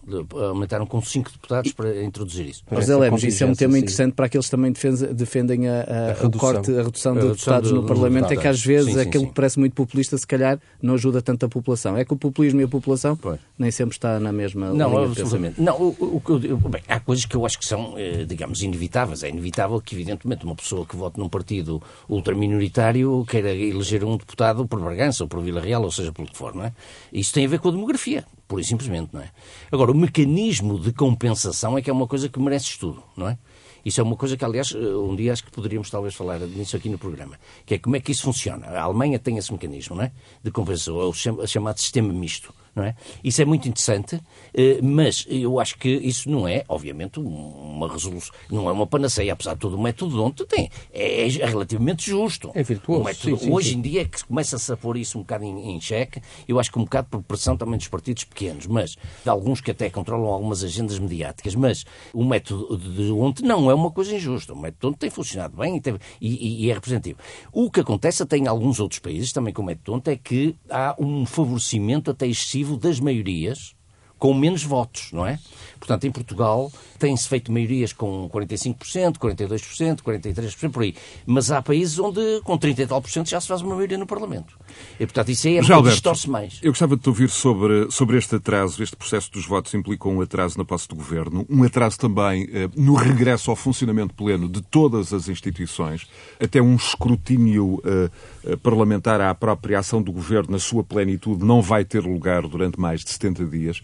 Aumentaram 0.48 0.86
com 0.86 1.00
5 1.00 1.32
deputados 1.32 1.72
para 1.72 2.02
introduzir 2.02 2.46
isso. 2.46 2.64
José 2.70 2.96
Lemos, 2.96 3.22
isso 3.22 3.44
é 3.44 3.46
um 3.46 3.54
tema 3.54 3.78
interessante 3.78 4.14
para 4.14 4.26
aqueles 4.26 4.46
que 4.46 4.50
também 4.50 4.72
defendem 5.14 5.68
a, 5.68 5.80
a, 5.82 6.22
a, 6.22 6.26
o 6.26 6.30
corte, 6.32 6.70
a 6.72 6.82
redução 6.82 7.14
de 7.14 7.28
deputados 7.28 7.70
do, 7.70 7.82
no 7.82 7.86
Parlamento, 7.86 8.32
é 8.32 8.36
que 8.36 8.48
às 8.48 8.62
vezes 8.62 8.86
sim, 8.86 8.94
sim, 8.94 9.00
aquilo 9.00 9.24
sim. 9.24 9.28
que 9.28 9.34
parece 9.34 9.58
muito 9.58 9.74
populista 9.74 10.16
se 10.16 10.26
calhar 10.26 10.58
não 10.80 10.94
ajuda 10.94 11.22
tanto 11.22 11.46
a 11.46 11.48
população. 11.48 11.96
É 11.96 12.04
que 12.04 12.12
o 12.12 12.16
populismo 12.16 12.60
e 12.60 12.64
a 12.64 12.68
população 12.68 13.16
pois. 13.16 13.38
nem 13.58 13.70
sempre 13.70 13.94
está 13.94 14.18
na 14.18 14.32
mesma 14.32 14.72
Não, 14.72 14.96
absolutamente. 14.98 15.60
Não, 15.60 15.76
o, 15.76 15.96
o, 16.00 16.22
o, 16.26 16.68
bem, 16.68 16.82
há 16.88 17.00
coisas 17.00 17.24
que 17.24 17.36
eu 17.36 17.44
acho 17.46 17.58
que 17.58 17.66
são, 17.66 17.94
eh, 17.96 18.24
digamos, 18.24 18.62
inevitáveis. 18.62 19.22
É 19.22 19.28
inevitável 19.28 19.80
que, 19.80 19.94
evidentemente, 19.94 20.44
uma 20.44 20.54
pessoa 20.54 20.86
que 20.86 20.96
vote 20.96 21.18
num 21.18 21.28
partido 21.28 21.82
ultraminoritário 22.08 23.24
queira 23.28 23.54
eleger 23.54 24.04
um 24.04 24.16
deputado 24.16 24.66
por 24.66 24.80
Bragança 24.80 25.24
ou 25.24 25.28
por 25.28 25.40
Vila 25.42 25.60
Real, 25.60 25.82
ou 25.82 25.90
seja, 25.90 26.12
pelo 26.12 26.28
que 26.28 26.36
for, 26.36 26.54
não 26.54 26.64
é? 26.64 26.72
Isso 27.12 27.31
tem 27.32 27.44
a 27.44 27.48
ver 27.48 27.58
com 27.58 27.68
a 27.68 27.72
demografia, 27.72 28.24
pura 28.46 28.62
e 28.62 28.64
simplesmente, 28.64 29.10
não 29.12 29.20
é? 29.20 29.30
Agora, 29.70 29.90
o 29.90 29.94
mecanismo 29.94 30.78
de 30.78 30.92
compensação 30.92 31.76
é 31.76 31.82
que 31.82 31.90
é 31.90 31.92
uma 31.92 32.06
coisa 32.06 32.28
que 32.28 32.38
merece 32.38 32.66
estudo, 32.66 33.02
não 33.16 33.28
é? 33.28 33.38
Isso 33.84 34.00
é 34.00 34.04
uma 34.04 34.16
coisa 34.16 34.36
que, 34.36 34.44
aliás, 34.44 34.72
eh, 34.72 34.78
um 34.78 35.16
dia 35.16 35.32
acho 35.32 35.44
que 35.44 35.50
poderíamos 35.50 35.90
talvez 35.90 36.14
falar 36.14 36.38
nisso 36.38 36.76
aqui 36.76 36.88
no 36.88 36.98
programa, 36.98 37.36
que 37.66 37.74
é 37.74 37.78
como 37.78 37.96
é 37.96 38.00
que 38.00 38.12
isso 38.12 38.22
funciona. 38.22 38.66
A 38.66 38.82
Alemanha 38.82 39.18
tem 39.18 39.36
esse 39.38 39.52
mecanismo 39.52 39.96
não 39.96 40.04
é? 40.04 40.12
de 40.42 40.50
compensação, 40.50 41.00
é 41.00 41.04
o 41.04 41.46
chamado 41.46 41.78
sistema 41.78 42.12
misto 42.12 42.54
não 42.74 42.84
é? 42.84 42.94
Isso 43.22 43.42
é 43.42 43.44
muito 43.44 43.68
interessante, 43.68 44.20
eh, 44.54 44.80
mas 44.82 45.26
eu 45.28 45.60
acho 45.60 45.76
que 45.78 45.88
isso 45.88 46.30
não 46.30 46.48
é, 46.48 46.64
obviamente, 46.68 47.20
uma 47.20 47.90
resolução, 47.90 48.34
não 48.50 48.68
é 48.68 48.72
uma 48.72 48.86
panaceia, 48.86 49.32
apesar 49.32 49.54
de 49.54 49.60
todo 49.60 49.76
o 49.76 49.82
método 49.82 50.22
onde 50.22 50.44
tem. 50.46 50.70
É, 50.92 51.26
é 51.26 51.46
relativamente 51.46 52.10
justo. 52.10 52.50
É 52.54 52.62
virtuoso. 52.62 53.04
Método, 53.04 53.38
sim, 53.38 53.44
sim, 53.44 53.52
hoje 53.52 53.70
sim. 53.70 53.76
em 53.76 53.80
dia 53.80 54.02
é 54.02 54.04
que 54.04 54.24
começa-se 54.24 54.72
a 54.72 54.76
pôr 54.76 54.96
isso 54.96 55.18
um 55.18 55.22
bocado 55.22 55.44
em, 55.44 55.74
em 55.74 55.80
xeque, 55.80 56.22
eu 56.48 56.58
acho 56.58 56.72
que 56.72 56.78
um 56.78 56.84
bocado 56.84 57.08
por 57.10 57.22
pressão 57.22 57.56
também 57.56 57.76
dos 57.76 57.88
partidos 57.88 58.24
pequenos, 58.24 58.66
mas 58.66 58.96
de 59.22 59.28
alguns 59.28 59.60
que 59.60 59.70
até 59.70 59.90
controlam 59.90 60.32
algumas 60.32 60.64
agendas 60.64 60.98
mediáticas, 60.98 61.54
mas 61.54 61.84
o 62.12 62.24
método 62.24 62.78
de 62.78 63.10
ontem 63.12 63.44
não 63.44 63.70
é 63.70 63.74
uma 63.74 63.90
coisa 63.90 64.14
injusta. 64.14 64.54
O 64.54 64.56
método 64.56 64.88
ontem 64.88 64.98
tem 65.00 65.10
funcionado 65.10 65.56
bem 65.56 65.76
e, 65.76 65.80
tem, 65.80 65.94
e, 66.20 66.64
e, 66.64 66.70
é 66.70 66.74
representativo. 66.74 67.18
O 67.52 67.70
que 67.70 67.80
acontece 67.80 68.22
até 68.22 68.36
em 68.36 68.46
alguns 68.46 68.80
outros 68.80 68.98
países, 68.98 69.32
também 69.32 69.52
com 69.52 69.62
o 69.62 69.64
método 69.64 69.96
ontem, 69.96 70.12
é 70.12 70.16
que 70.16 70.56
há 70.70 70.96
um 70.98 71.26
favorecimento 71.26 72.10
até 72.10 72.26
excessivo 72.26 72.61
das 72.80 73.00
maiorias 73.00 73.74
com 74.22 74.32
menos 74.32 74.62
votos, 74.62 75.08
não 75.12 75.26
é? 75.26 75.36
Portanto, 75.80 76.06
em 76.06 76.12
Portugal 76.12 76.70
tem-se 76.96 77.28
feito 77.28 77.50
maiorias 77.50 77.92
com 77.92 78.30
45%, 78.32 79.18
42%, 79.18 79.96
43%, 79.96 80.70
por 80.70 80.84
aí. 80.84 80.94
Mas 81.26 81.50
há 81.50 81.60
países 81.60 81.98
onde 81.98 82.20
com 82.44 82.56
30 82.56 82.82
e 82.82 82.86
tal 82.86 83.02
por 83.02 83.10
cento 83.10 83.28
já 83.28 83.40
se 83.40 83.48
faz 83.48 83.62
uma 83.62 83.74
maioria 83.74 83.98
no 83.98 84.06
Parlamento. 84.06 84.56
E, 85.00 85.04
portanto, 85.04 85.30
isso 85.30 85.48
aí 85.48 85.56
é 85.56 85.62
já, 85.64 85.74
Alberto, 85.74 85.96
distorce 85.96 86.30
mais. 86.30 86.60
Eu 86.62 86.70
gostava 86.70 86.94
de 86.94 87.02
te 87.02 87.08
ouvir 87.08 87.28
sobre, 87.28 87.90
sobre 87.90 88.16
este 88.16 88.36
atraso. 88.36 88.80
Este 88.80 88.94
processo 88.94 89.32
dos 89.32 89.44
votos 89.44 89.74
implicou 89.74 90.12
um 90.12 90.20
atraso 90.20 90.56
na 90.56 90.64
posse 90.64 90.86
do 90.86 90.94
Governo, 90.94 91.44
um 91.50 91.64
atraso 91.64 91.98
também 91.98 92.48
eh, 92.52 92.70
no 92.76 92.94
regresso 92.94 93.50
ao 93.50 93.56
funcionamento 93.56 94.14
pleno 94.14 94.48
de 94.48 94.62
todas 94.62 95.12
as 95.12 95.28
instituições, 95.28 96.06
até 96.40 96.62
um 96.62 96.76
escrutínio 96.76 97.82
eh, 97.84 98.10
eh 98.44 98.56
parlamentar 98.62 99.20
à 99.20 99.34
própria 99.34 99.80
ação 99.80 100.00
do 100.00 100.12
Governo 100.12 100.52
na 100.52 100.60
sua 100.60 100.84
plenitude 100.84 101.44
não 101.44 101.60
vai 101.60 101.84
ter 101.84 102.04
lugar 102.04 102.46
durante 102.46 102.78
mais 102.78 103.00
de 103.00 103.10
70 103.10 103.46
dias 103.46 103.82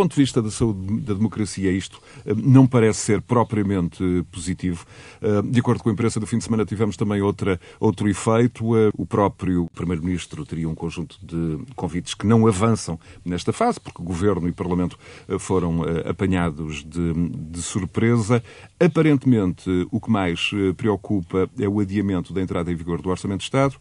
ponto 0.00 0.14
de 0.14 0.22
vista 0.22 0.40
da 0.40 0.50
saúde 0.50 1.02
da 1.02 1.12
democracia, 1.12 1.70
isto 1.70 2.00
eh, 2.24 2.32
não 2.34 2.66
parece 2.66 3.00
ser 3.00 3.20
propriamente 3.20 4.24
positivo. 4.32 4.86
Eh, 5.20 5.42
de 5.42 5.60
acordo 5.60 5.82
com 5.82 5.90
a 5.90 5.92
imprensa 5.92 6.18
do 6.18 6.26
fim 6.26 6.38
de 6.38 6.44
semana, 6.44 6.64
tivemos 6.64 6.96
também 6.96 7.20
outra, 7.20 7.60
outro 7.78 8.08
efeito. 8.08 8.74
Eh, 8.78 8.90
o 8.96 9.04
próprio 9.04 9.68
Primeiro-Ministro 9.74 10.46
teria 10.46 10.66
um 10.66 10.74
conjunto 10.74 11.18
de 11.22 11.58
convites 11.76 12.14
que 12.14 12.26
não 12.26 12.46
avançam 12.46 12.98
nesta 13.22 13.52
fase, 13.52 13.78
porque 13.78 14.00
o 14.00 14.04
Governo 14.04 14.48
e 14.48 14.50
o 14.52 14.54
Parlamento 14.54 14.98
foram 15.38 15.82
apanhados 16.08 16.82
de, 16.82 17.12
de 17.12 17.60
surpresa. 17.60 18.42
Aparentemente, 18.78 19.68
o 19.90 20.00
que 20.00 20.10
mais 20.10 20.50
preocupa 20.76 21.48
é 21.58 21.68
o 21.68 21.80
adiamento 21.80 22.32
da 22.32 22.40
entrada 22.40 22.72
em 22.72 22.74
vigor 22.74 23.02
do 23.02 23.10
Orçamento 23.10 23.40
de 23.40 23.44
Estado, 23.44 23.74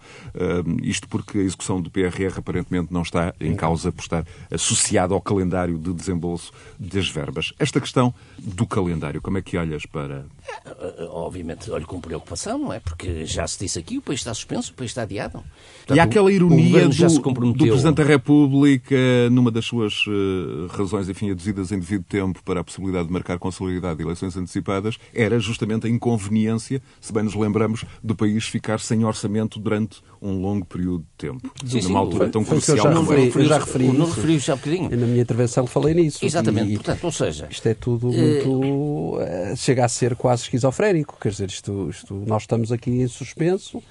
isto 0.83 1.07
porque 1.07 1.37
a 1.37 1.41
execução 1.41 1.81
do 1.81 1.89
PRR 1.89 2.37
aparentemente 2.37 2.91
não 2.91 3.03
está 3.03 3.33
em 3.39 3.55
causa 3.55 3.91
por 3.91 4.01
estar 4.01 4.25
associada 4.51 5.13
ao 5.13 5.21
calendário 5.21 5.77
de 5.77 5.93
desembolso 6.09 6.51
das 6.79 7.09
verbas. 7.09 7.53
Esta 7.59 7.79
questão 7.79 8.13
do 8.37 8.65
calendário, 8.65 9.21
como 9.21 9.37
é 9.37 9.41
que 9.41 9.57
olhas 9.57 9.85
para. 9.85 10.25
É, 10.65 11.07
obviamente, 11.09 11.69
olho 11.71 11.85
com 11.85 12.01
preocupação, 12.01 12.57
não 12.57 12.73
é? 12.73 12.79
Porque 12.79 13.25
já 13.25 13.47
se 13.47 13.59
disse 13.59 13.79
aqui, 13.79 13.97
o 13.97 14.01
país 14.01 14.19
está 14.19 14.33
suspenso, 14.33 14.71
o 14.71 14.75
país 14.75 14.91
está 14.91 15.03
adiado. 15.03 15.43
Portanto, 15.79 15.97
e 15.97 15.99
há 15.99 16.03
aquela 16.03 16.31
ironia 16.31 16.87
do, 16.87 17.53
do, 17.53 17.65
Presidente 17.65 17.97
da 17.97 18.03
República, 18.03 18.95
numa 19.31 19.51
das 19.51 19.65
suas 19.65 20.05
uh, 20.07 20.67
razões, 20.69 21.09
enfim, 21.09 21.31
aduzidas 21.31 21.71
em 21.71 21.79
devido 21.79 22.03
tempo 22.03 22.41
para 22.43 22.61
a 22.61 22.63
possibilidade 22.63 23.07
de 23.07 23.13
marcar 23.13 23.37
com 23.37 23.51
celeridade 23.51 23.97
de 23.97 24.03
eleições 24.03 24.35
antecipadas, 24.35 24.97
era 25.13 25.39
justamente 25.39 25.87
a 25.87 25.89
inconveniência, 25.89 26.81
se 26.99 27.13
bem 27.13 27.23
nos 27.23 27.35
lembramos, 27.35 27.85
do 28.03 28.15
país 28.15 28.45
ficar 28.45 28.79
sem 28.79 29.05
orçamento 29.05 29.59
durante 29.59 30.01
um 30.21 30.41
longo 30.41 30.65
período 30.65 31.03
de 31.03 31.29
tempo. 31.29 31.53
Sim, 31.65 31.81
numa 31.83 31.99
altura 31.99 32.25
foi, 32.25 32.29
tão 32.29 32.43
foi 32.43 32.57
crucial. 32.57 32.77
Eu 32.77 32.83
já 32.83 32.99
referi, 32.99 33.31
eu 33.35 33.45
já 33.45 33.57
referi 33.59 33.87
não 33.87 34.05
referi 34.05 34.39
já 34.39 34.53
um 34.53 34.57
bocadinho. 34.57 34.89
Na 34.89 35.07
minha 35.07 35.21
intervenção 35.21 35.67
falei 35.67 35.88
nisso. 35.93 36.25
Exatamente, 36.25 36.71
e, 36.71 36.75
portanto, 36.75 37.03
ou 37.03 37.11
seja... 37.11 37.47
Isto 37.49 37.67
é 37.67 37.73
tudo 37.73 38.13
eh, 38.13 38.17
muito... 38.17 39.17
Uh, 39.17 39.55
chega 39.55 39.85
a 39.85 39.89
ser 39.89 40.15
quase 40.15 40.43
esquizofrénico, 40.43 41.17
quer 41.19 41.29
dizer, 41.29 41.49
isto, 41.49 41.89
isto, 41.89 42.13
nós 42.25 42.43
estamos 42.43 42.71
aqui 42.71 43.01
em 43.01 43.07
suspenso 43.07 43.81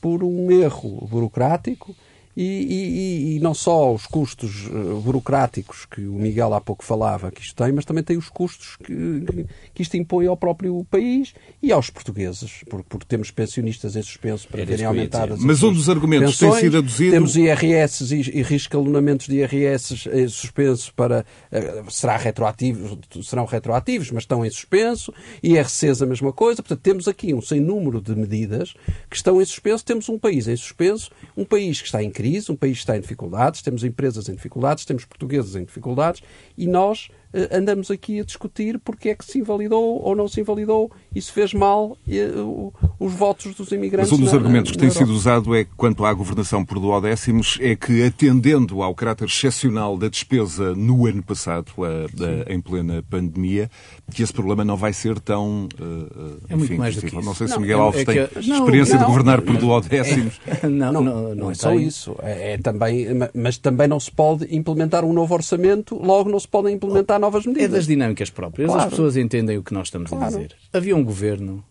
por 0.00 0.22
um 0.22 0.50
erro 0.50 1.06
burocrático 1.10 1.94
e, 2.36 2.42
e, 2.42 3.36
e, 3.36 3.40
não 3.40 3.54
só 3.54 3.94
os 3.94 4.06
custos 4.06 4.66
uh, 4.66 5.00
burocráticos 5.00 5.86
que 5.86 6.00
o 6.00 6.14
Miguel 6.14 6.52
há 6.52 6.60
pouco 6.60 6.84
falava 6.84 7.30
que 7.30 7.40
isto 7.40 7.54
tem, 7.54 7.72
mas 7.72 7.84
também 7.84 8.02
tem 8.02 8.16
os 8.16 8.28
custos 8.28 8.76
que, 8.76 9.46
que 9.72 9.82
isto 9.82 9.96
impõe 9.96 10.26
ao 10.26 10.36
próprio 10.36 10.84
país 10.90 11.32
e 11.62 11.70
aos 11.70 11.90
portugueses, 11.90 12.64
porque, 12.68 12.86
porque 12.88 13.06
temos 13.06 13.30
pensionistas 13.30 13.94
em 13.94 14.02
suspenso 14.02 14.48
para 14.48 14.66
terem 14.66 14.84
aumentadas 14.84 15.38
Mas 15.38 15.62
um 15.62 15.72
dos 15.72 15.88
argumentos 15.88 16.32
pensões, 16.32 16.54
tem 16.54 16.62
sido 16.62 16.78
aduzido... 16.78 17.12
Temos 17.12 17.36
IRS 17.36 18.12
e, 18.12 18.38
e 18.38 18.42
reescalonamentos 18.42 19.28
de 19.28 19.36
IRS 19.36 20.08
em 20.12 20.26
suspenso 20.26 20.92
para... 20.94 21.24
Uh, 21.52 21.88
será 21.88 22.16
retroativo, 22.16 22.98
serão 23.22 23.44
retroativos, 23.44 24.10
mas 24.10 24.24
estão 24.24 24.44
em 24.44 24.50
suspenso. 24.50 25.14
IRCs 25.40 26.02
a 26.02 26.06
mesma 26.06 26.32
coisa. 26.32 26.62
Portanto, 26.62 26.80
temos 26.80 27.06
aqui 27.06 27.32
um 27.32 27.40
sem 27.40 27.60
número 27.60 28.00
de 28.00 28.16
medidas 28.16 28.74
que 29.08 29.14
estão 29.14 29.40
em 29.40 29.44
suspenso. 29.44 29.84
Temos 29.84 30.08
um 30.08 30.18
país 30.18 30.48
em 30.48 30.56
suspenso, 30.56 31.12
um 31.36 31.44
país 31.44 31.80
que 31.80 31.86
está 31.86 32.02
em 32.02 32.10
crise 32.10 32.23
crise, 32.24 32.50
um 32.50 32.56
país 32.56 32.78
está 32.78 32.96
em 32.96 33.00
dificuldades, 33.00 33.60
temos 33.60 33.84
empresas 33.84 34.30
em 34.30 34.34
dificuldades, 34.34 34.86
temos 34.86 35.04
portugueses 35.04 35.54
em 35.56 35.64
dificuldades 35.64 36.22
e 36.56 36.66
nós 36.66 37.10
andamos 37.50 37.90
aqui 37.90 38.20
a 38.20 38.24
discutir 38.24 38.78
porque 38.78 39.08
é 39.10 39.14
que 39.14 39.24
se 39.24 39.38
invalidou 39.38 40.00
ou 40.02 40.14
não 40.14 40.28
se 40.28 40.40
invalidou 40.40 40.90
e 41.14 41.20
se 41.20 41.32
fez 41.32 41.52
mal 41.52 41.96
uh, 42.06 42.72
os 42.98 43.12
votos 43.12 43.54
dos 43.54 43.72
imigrantes. 43.72 44.10
Mas 44.10 44.18
um 44.18 44.22
dos 44.22 44.32
na, 44.32 44.38
argumentos 44.38 44.70
na, 44.70 44.76
na 44.76 44.88
que 44.88 44.94
tem 44.94 45.06
sido 45.06 45.12
usado 45.12 45.54
é 45.54 45.64
quanto 45.76 46.04
à 46.04 46.12
governação 46.12 46.64
por 46.64 46.78
duodécimos 46.78 47.58
é 47.60 47.74
que, 47.74 48.04
atendendo 48.04 48.82
ao 48.82 48.94
caráter 48.94 49.26
excepcional 49.26 49.96
da 49.96 50.08
despesa 50.08 50.74
no 50.74 51.06
ano 51.06 51.22
passado, 51.22 51.72
a, 51.78 52.50
a, 52.50 52.52
em 52.52 52.60
plena 52.60 53.04
pandemia, 53.08 53.70
que 54.12 54.22
esse 54.22 54.32
problema 54.32 54.64
não 54.64 54.76
vai 54.76 54.92
ser 54.92 55.18
tão. 55.20 55.68
Uh, 55.80 56.40
é 56.48 56.56
muito 56.56 56.74
mais 56.76 56.94
do 56.94 57.00
que 57.00 57.06
isso. 57.08 57.22
Não 57.22 57.34
sei 57.34 57.48
se 57.48 57.54
não, 57.54 57.60
Miguel 57.60 57.80
Alves 57.80 58.06
é, 58.06 58.18
é 58.18 58.26
tem 58.26 58.40
experiência 58.40 58.94
não, 58.94 59.00
de 59.00 59.06
governar 59.06 59.42
por 59.42 59.56
duodécimos. 59.56 60.40
É, 60.46 60.66
não, 60.68 60.92
não, 60.92 61.02
não, 61.02 61.34
não, 61.34 61.50
é 61.50 61.54
só 61.54 61.74
isso. 61.74 62.16
É, 62.22 62.52
é, 62.52 62.58
também, 62.58 63.06
mas 63.34 63.58
também 63.58 63.88
não 63.88 63.98
se 63.98 64.10
pode 64.10 64.54
implementar 64.54 65.04
um 65.04 65.12
novo 65.12 65.34
orçamento, 65.34 65.96
logo 65.96 66.30
não 66.30 66.38
se 66.38 66.48
podem 66.48 66.74
implementar 66.74 67.18
novas 67.24 67.46
medidas. 67.46 67.70
É 67.70 67.76
das 67.76 67.86
dinâmicas 67.86 68.30
próprias. 68.30 68.68
Claro. 68.68 68.82
As 68.84 68.90
pessoas 68.90 69.16
entendem 69.16 69.58
o 69.58 69.62
que 69.62 69.72
nós 69.72 69.88
estamos 69.88 70.10
claro. 70.10 70.24
a 70.24 70.28
dizer. 70.28 70.54
Havia 70.72 70.96
um 70.96 71.04
governo 71.04 71.64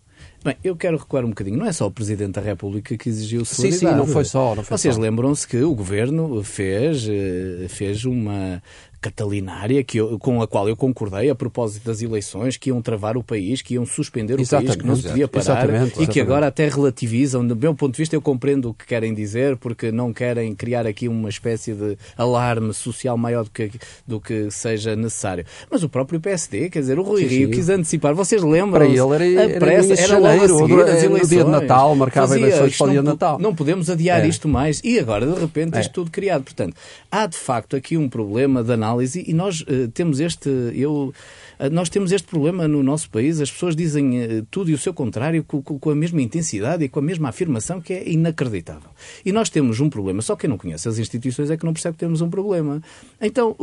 Bem, 0.43 0.57
eu 0.61 0.75
quero 0.75 0.97
recuar 0.97 1.23
um 1.23 1.29
bocadinho. 1.29 1.57
Não 1.57 1.65
é 1.65 1.71
só 1.71 1.87
o 1.87 1.91
Presidente 1.91 2.33
da 2.33 2.41
República 2.41 2.97
que 2.97 3.07
exigiu 3.07 3.45
solidariedade. 3.45 3.79
Sim, 3.79 4.01
sim, 4.01 4.07
não 4.07 4.13
foi 4.13 4.25
só. 4.25 4.53
Não 4.53 4.63
foi 4.63 4.77
Vocês 4.77 4.97
lembram-se 4.97 5.47
que 5.47 5.57
o 5.61 5.73
Governo 5.73 6.43
fez, 6.43 7.07
eh, 7.07 7.67
fez 7.69 8.03
uma 8.03 8.61
catalinária 9.03 9.83
que 9.83 9.97
eu, 9.97 10.17
com 10.17 10.41
a 10.41 10.47
qual 10.47 10.69
eu 10.69 10.77
concordei 10.77 11.29
a 11.29 11.35
propósito 11.35 11.83
das 11.85 12.01
eleições 12.01 12.55
que 12.55 12.69
iam 12.69 12.81
travar 12.81 13.17
o 13.17 13.23
país, 13.23 13.61
que 13.61 13.73
iam 13.73 13.85
suspender 13.85 14.39
o 14.39 14.41
exatamente, 14.41 14.67
país, 14.67 14.81
que 14.81 14.87
não 14.87 14.95
se 14.95 15.07
podia 15.09 15.27
parar 15.27 15.43
exatamente, 15.43 15.73
exatamente. 15.73 16.09
e 16.09 16.13
que 16.13 16.21
agora 16.21 16.47
até 16.47 16.69
relativizam. 16.69 17.45
Do 17.45 17.55
meu 17.55 17.75
ponto 17.75 17.91
de 17.91 17.97
vista, 17.97 18.15
eu 18.15 18.21
compreendo 18.21 18.69
o 18.69 18.73
que 18.73 18.85
querem 18.85 19.13
dizer, 19.13 19.57
porque 19.57 19.91
não 19.91 20.13
querem 20.13 20.55
criar 20.55 20.87
aqui 20.87 21.09
uma 21.09 21.27
espécie 21.27 21.73
de 21.73 21.97
alarme 22.17 22.73
social 22.73 23.17
maior 23.17 23.43
do 23.43 23.51
que, 23.51 23.71
do 24.07 24.21
que 24.21 24.49
seja 24.49 24.95
necessário. 24.95 25.45
Mas 25.69 25.83
o 25.83 25.89
próprio 25.89 26.21
PSD, 26.21 26.69
quer 26.69 26.79
dizer, 26.79 26.97
o 26.97 27.03
Rui 27.03 27.23
sim, 27.23 27.27
Rio 27.27 27.47
sim. 27.49 27.53
quis 27.53 27.69
antecipar. 27.69 28.15
Vocês 28.15 28.41
lembram? 28.41 28.71
Para 28.71 28.85
ele 28.85 29.35
era, 29.35 29.45
a 29.55 29.59
pressa, 29.59 29.93
era, 29.93 30.03
era 30.03 30.17
logo 30.17 30.43
a 30.43 30.47
seguir 30.47 30.81
as 30.81 31.03
eleições. 31.03 31.21
No 31.23 31.27
dia 31.27 31.43
de 31.43 31.51
Natal, 31.51 31.95
marcava 31.95 32.27
Fazia, 32.29 32.45
eleições 32.45 32.77
para 32.77 32.87
o 32.87 32.89
dia 32.89 33.01
de 33.01 33.05
Natal. 33.05 33.39
Não 33.39 33.53
podemos 33.53 33.89
adiar 33.89 34.23
é. 34.23 34.27
isto 34.27 34.47
mais. 34.47 34.79
E 34.81 34.97
agora, 34.97 35.25
de 35.25 35.39
repente, 35.39 35.77
é. 35.77 35.81
isto 35.81 35.91
tudo 35.91 36.09
criado. 36.09 36.43
Portanto, 36.43 36.75
há 37.11 37.25
de 37.27 37.37
facto 37.37 37.75
aqui 37.75 37.97
um 37.97 38.07
problema 38.07 38.63
de 38.63 38.71
análise 38.71 38.92
e 39.27 39.33
nós 39.33 39.61
uh, 39.61 39.87
temos 39.93 40.19
este. 40.19 40.49
Eu, 40.73 41.13
nós 41.69 41.89
temos 41.89 42.11
este 42.11 42.27
problema 42.27 42.67
no 42.67 42.83
nosso 42.83 43.09
país. 43.09 43.39
As 43.39 43.51
pessoas 43.51 43.75
dizem 43.75 44.21
uh, 44.21 44.47
tudo 44.49 44.69
e 44.69 44.73
o 44.73 44.77
seu 44.77 44.93
contrário 44.93 45.43
com, 45.43 45.61
com, 45.61 45.89
a 45.89 45.95
mesma 45.95 46.21
intensidade 46.21 46.83
e 46.83 46.89
com 46.89 46.99
a 46.99 47.01
mesma 47.01 47.29
afirmação 47.29 47.79
que 47.79 47.93
é 47.93 48.09
inacreditável. 48.09 48.89
E 49.25 49.31
nós 49.31 49.49
temos 49.49 49.79
um 49.79 49.89
problema. 49.89 50.21
Só 50.21 50.35
quem 50.35 50.49
não 50.49 50.57
conhece 50.57 50.87
as 50.87 50.97
instituições 50.97 51.49
é 51.49 51.57
que 51.57 51.65
não 51.65 51.73
percebe 51.73 51.93
que 51.93 51.99
temos 51.99 52.21
um 52.21 52.29
problema. 52.29 52.81
Então, 53.21 53.55